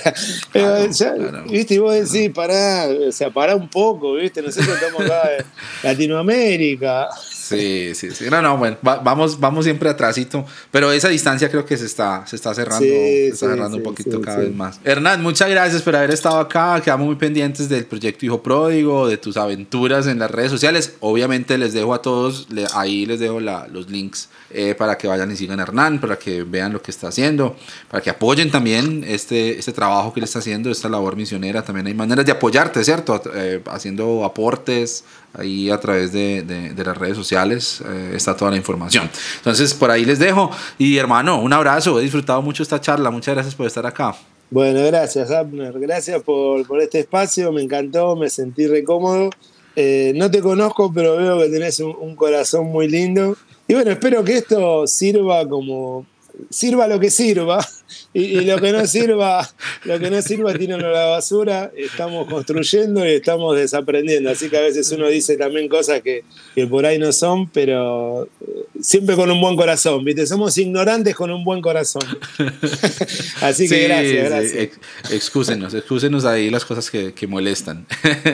[1.49, 5.45] viste, y vos decís, pará, o sea, pará un poco, viste, nosotros estamos acá en
[5.83, 7.09] Latinoamérica.
[7.57, 8.25] Sí, sí, sí.
[8.29, 12.35] No, no, bueno, vamos, vamos siempre atrásito, pero esa distancia creo que se está, se
[12.35, 14.79] está cerrando, se está cerrando un poquito cada vez más.
[14.83, 16.81] Hernán, muchas gracias por haber estado acá.
[16.81, 20.93] Quedamos muy pendientes del proyecto Hijo Pródigo, de tus aventuras en las redes sociales.
[20.99, 25.35] Obviamente les dejo a todos, ahí les dejo los links eh, para que vayan y
[25.35, 27.55] sigan a Hernán, para que vean lo que está haciendo,
[27.89, 31.63] para que apoyen también este, este trabajo que él está haciendo, esta labor misionera.
[31.63, 33.21] También hay maneras de apoyarte, ¿cierto?
[33.33, 35.03] Eh, haciendo aportes,
[35.33, 39.09] Ahí a través de, de, las redes sociales eh, está toda la información.
[39.37, 40.51] Entonces, por ahí les dejo.
[40.77, 41.99] Y hermano, un abrazo.
[41.99, 43.09] He disfrutado mucho esta charla.
[43.11, 44.13] Muchas gracias por estar acá.
[44.49, 45.79] Bueno, gracias, Abner.
[45.79, 47.53] Gracias por, por este espacio.
[47.53, 49.29] Me encantó, me sentí recómodo.
[49.77, 53.37] Eh, no te conozco, pero veo que tenés un, un corazón muy lindo.
[53.67, 56.05] Y bueno, espero que esto sirva como
[56.49, 57.65] sirva lo que sirva
[58.13, 59.47] y, lo que no sirva,
[59.83, 61.71] lo que no sirva a la basura.
[61.75, 64.29] Estamos construyendo y estamos desaprendiendo.
[64.29, 66.23] Así que a veces uno dice también cosas que,
[66.55, 70.25] que por ahí no son, pero eh, siempre con un buen corazón, ¿viste?
[70.25, 72.03] Somos ignorantes con un buen corazón.
[73.41, 74.69] Así que gracias, gracias.
[75.11, 77.85] Excúsenos, excúsenos ahí las cosas que, que molestan.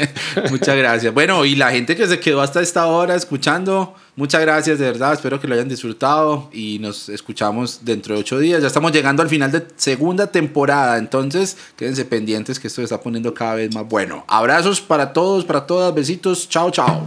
[0.49, 1.13] Muchas gracias.
[1.13, 3.95] Bueno, y la gente que se quedó hasta esta hora escuchando.
[4.18, 5.14] Muchas gracias, de verdad.
[5.14, 8.61] Espero que lo hayan disfrutado y nos escuchamos dentro de ocho días.
[8.61, 12.99] Ya estamos llegando al final de segunda temporada, entonces quédense pendientes que esto se está
[12.99, 14.26] poniendo cada vez más bueno.
[14.27, 15.94] Abrazos para todos, para todas.
[15.94, 16.49] Besitos.
[16.49, 17.03] Chao, chao.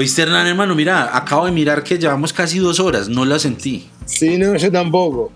[0.00, 3.86] Oíste, Hernán, hermano, mira, acabo de mirar que llevamos casi dos horas, no la sentí.
[4.06, 5.30] Sí, no, yo tampoco.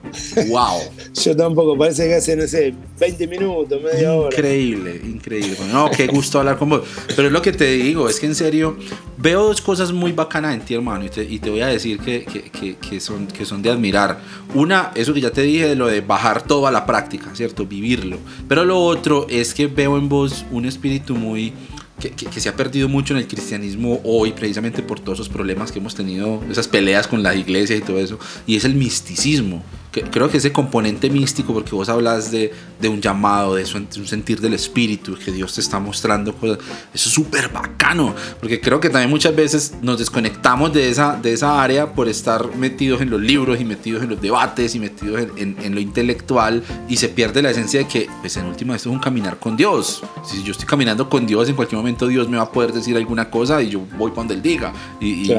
[0.48, 0.80] Wow.
[1.22, 4.34] yo tampoco, parece que hace, no sé, 20 minutos, media hora.
[4.34, 5.58] Increíble, increíble.
[5.70, 6.80] No, qué gusto hablar con vos.
[7.14, 8.78] Pero es lo que te digo, es que en serio,
[9.18, 11.98] veo dos cosas muy bacanas en ti, hermano, y te, y te voy a decir
[11.98, 14.18] que, que, que, son, que son de admirar.
[14.54, 17.66] Una, eso que ya te dije, de lo de bajar todo a la práctica, ¿cierto?
[17.66, 18.16] Vivirlo.
[18.48, 21.52] Pero lo otro es que veo en vos un espíritu muy
[21.98, 25.78] que, se ha perdido mucho en el cristianismo hoy, precisamente por todos esos problemas que
[25.78, 29.62] hemos tenido, esas peleas con la iglesia y todo eso, y es el misticismo
[30.02, 34.06] creo que ese componente místico, porque vos hablas de, de un llamado, de, eso, un
[34.06, 36.58] sentir del espíritu, que Dios te está mostrando cosas,
[36.92, 41.32] eso es súper bacano, porque creo que también muchas veces nos desconectamos de esa, de
[41.32, 45.28] esa área por estar metidos en los libros y metidos en los debates y metidos
[45.36, 48.88] en, en, lo intelectual y se pierde la esencia de que, pues en última, esto
[48.88, 50.02] es un caminar con Dios.
[50.24, 52.96] Si yo estoy caminando con Dios, en cualquier momento Dios me va a poder decir
[52.96, 54.72] alguna cosa y yo voy para donde Él diga.
[55.00, 55.30] Y,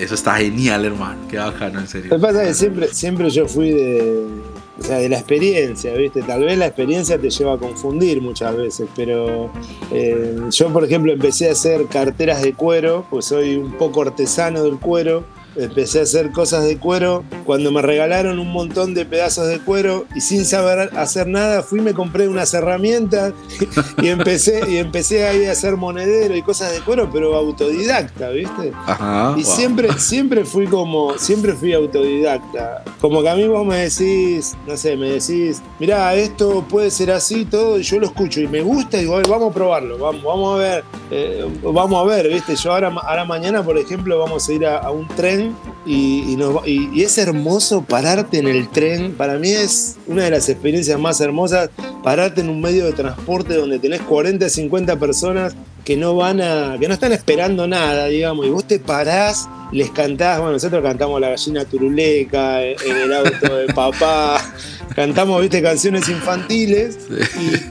[0.00, 1.18] eso está genial, hermano.
[1.28, 2.10] Qué bacano, en serio.
[2.10, 3.79] Lo que pasa es que siempre, siempre yo fui de
[4.78, 6.22] o sea, de la experiencia, ¿viste?
[6.22, 9.50] Tal vez la experiencia te lleva a confundir muchas veces, pero
[9.92, 14.62] eh, yo, por ejemplo, empecé a hacer carteras de cuero, pues soy un poco artesano
[14.62, 15.24] del cuero
[15.56, 17.24] empecé a hacer cosas de cuero.
[17.44, 21.80] Cuando me regalaron un montón de pedazos de cuero y sin saber hacer nada, fui
[21.80, 23.32] me compré unas herramientas
[24.02, 28.72] y empecé, y empecé ahí a hacer monedero y cosas de cuero, pero autodidacta, ¿viste?
[29.36, 32.84] y siempre, siempre fui como, siempre fui autodidacta.
[33.00, 37.10] Como que a mí vos me decís, no sé, me decís, mirá, esto puede ser
[37.10, 40.22] así, todo, y yo lo escucho y me gusta y digo, vamos a probarlo, vamos,
[40.22, 42.56] vamos a ver, eh, vamos a ver, ¿viste?
[42.56, 45.39] Yo ahora, ahora mañana, por ejemplo, vamos a ir a un tren
[45.86, 46.36] y,
[47.02, 49.12] es hermoso pararte en el tren.
[49.12, 51.70] Para mí es una de las experiencias más hermosas,
[52.02, 55.54] pararte en un medio de transporte donde tenés 40, 50 personas
[55.84, 59.90] que no van a, que no están esperando nada, digamos, y vos te parás, les
[59.90, 64.40] cantás, bueno, nosotros cantamos La gallina turuleca en el auto de papá,
[64.94, 66.98] cantamos, viste, canciones infantiles,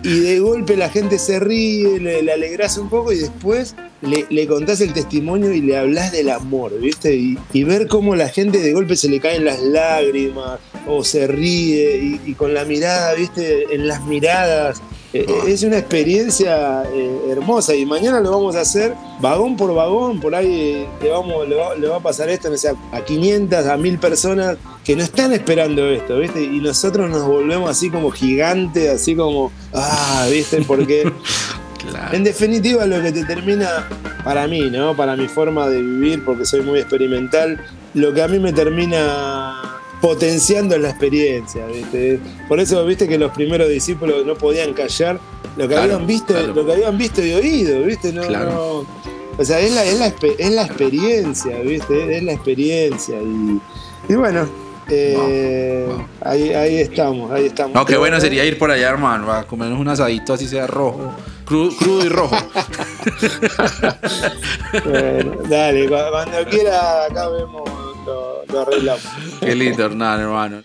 [0.03, 4.47] y, de golpe la gente se ríe, le, le alegrás un poco y después le,
[4.47, 7.15] contás el testimonio y le hablas del amor, ¿viste?
[7.15, 12.19] Y, ver cómo la gente de golpe se le caen las lágrimas o se ríe
[12.25, 13.73] y, con la mirada, ¿viste?
[13.73, 14.81] En las miradas.
[15.11, 19.73] Eh, eh, es una experiencia eh, hermosa y mañana lo vamos a hacer vagón por
[19.73, 22.49] vagón, por ahí le, vamos, le, va, a pasar esto
[22.91, 26.43] a 500, a 1000 personas que no están esperando esto, ¿viste?
[26.43, 30.61] Y nosotros nos volvemos así como gigantes, así como, ah, ¿viste?
[30.61, 31.11] Porque
[32.11, 33.87] En definitiva, lo que te termina,
[34.23, 34.95] para mí, ¿no?
[34.95, 37.59] Para mi forma de vivir, porque soy muy experimental,
[37.93, 39.68] lo que a mí me termina
[40.01, 42.19] potenciando es la experiencia, ¿viste?
[42.47, 45.19] Por eso, viste que los primeros discípulos no podían callar
[45.57, 48.13] lo que habían visto, lo que habían visto y oído, ¿viste?
[48.13, 48.85] No,
[49.37, 49.99] o sea, es la, es,
[50.51, 52.17] la, experiencia, ¿viste?
[52.17, 53.17] Es la experiencia.
[54.07, 54.47] y bueno,
[54.91, 55.87] eh,
[56.21, 57.75] ahí, ahí estamos, ahí estamos.
[57.75, 61.13] No, qué bueno sería ir por allá, hermano, a comernos un asadito así sea rojo,
[61.45, 62.35] crudo, y rojo.
[64.85, 67.69] bueno, dale, cuando quiera acá vemos,
[68.05, 69.03] lo, lo arreglamos.
[69.39, 70.63] Qué lindo, Hernán, hermano.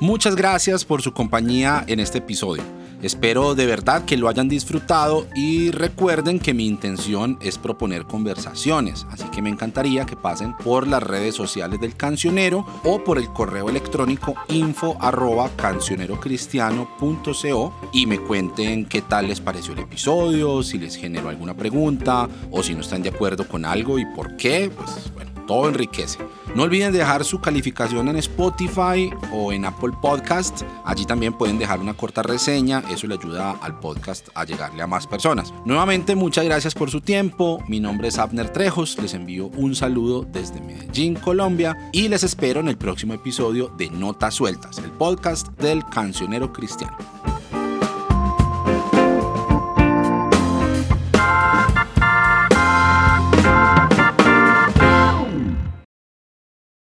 [0.00, 2.62] Muchas gracias por su compañía en este episodio.
[3.00, 9.06] Espero de verdad que lo hayan disfrutado y recuerden que mi intención es proponer conversaciones,
[9.10, 13.28] así que me encantaría que pasen por las redes sociales del cancionero o por el
[13.28, 20.78] correo electrónico info arroba cancionerocristiano.co y me cuenten qué tal les pareció el episodio, si
[20.78, 24.72] les generó alguna pregunta o si no están de acuerdo con algo y por qué,
[24.74, 26.18] pues bueno todo enriquece.
[26.54, 30.62] No olviden dejar su calificación en Spotify o en Apple Podcast.
[30.84, 32.84] Allí también pueden dejar una corta reseña.
[32.90, 35.52] Eso le ayuda al podcast a llegarle a más personas.
[35.64, 37.64] Nuevamente, muchas gracias por su tiempo.
[37.66, 38.98] Mi nombre es Abner Trejos.
[38.98, 41.90] Les envío un saludo desde Medellín, Colombia.
[41.92, 46.98] Y les espero en el próximo episodio de Notas Sueltas, el podcast del cancionero cristiano.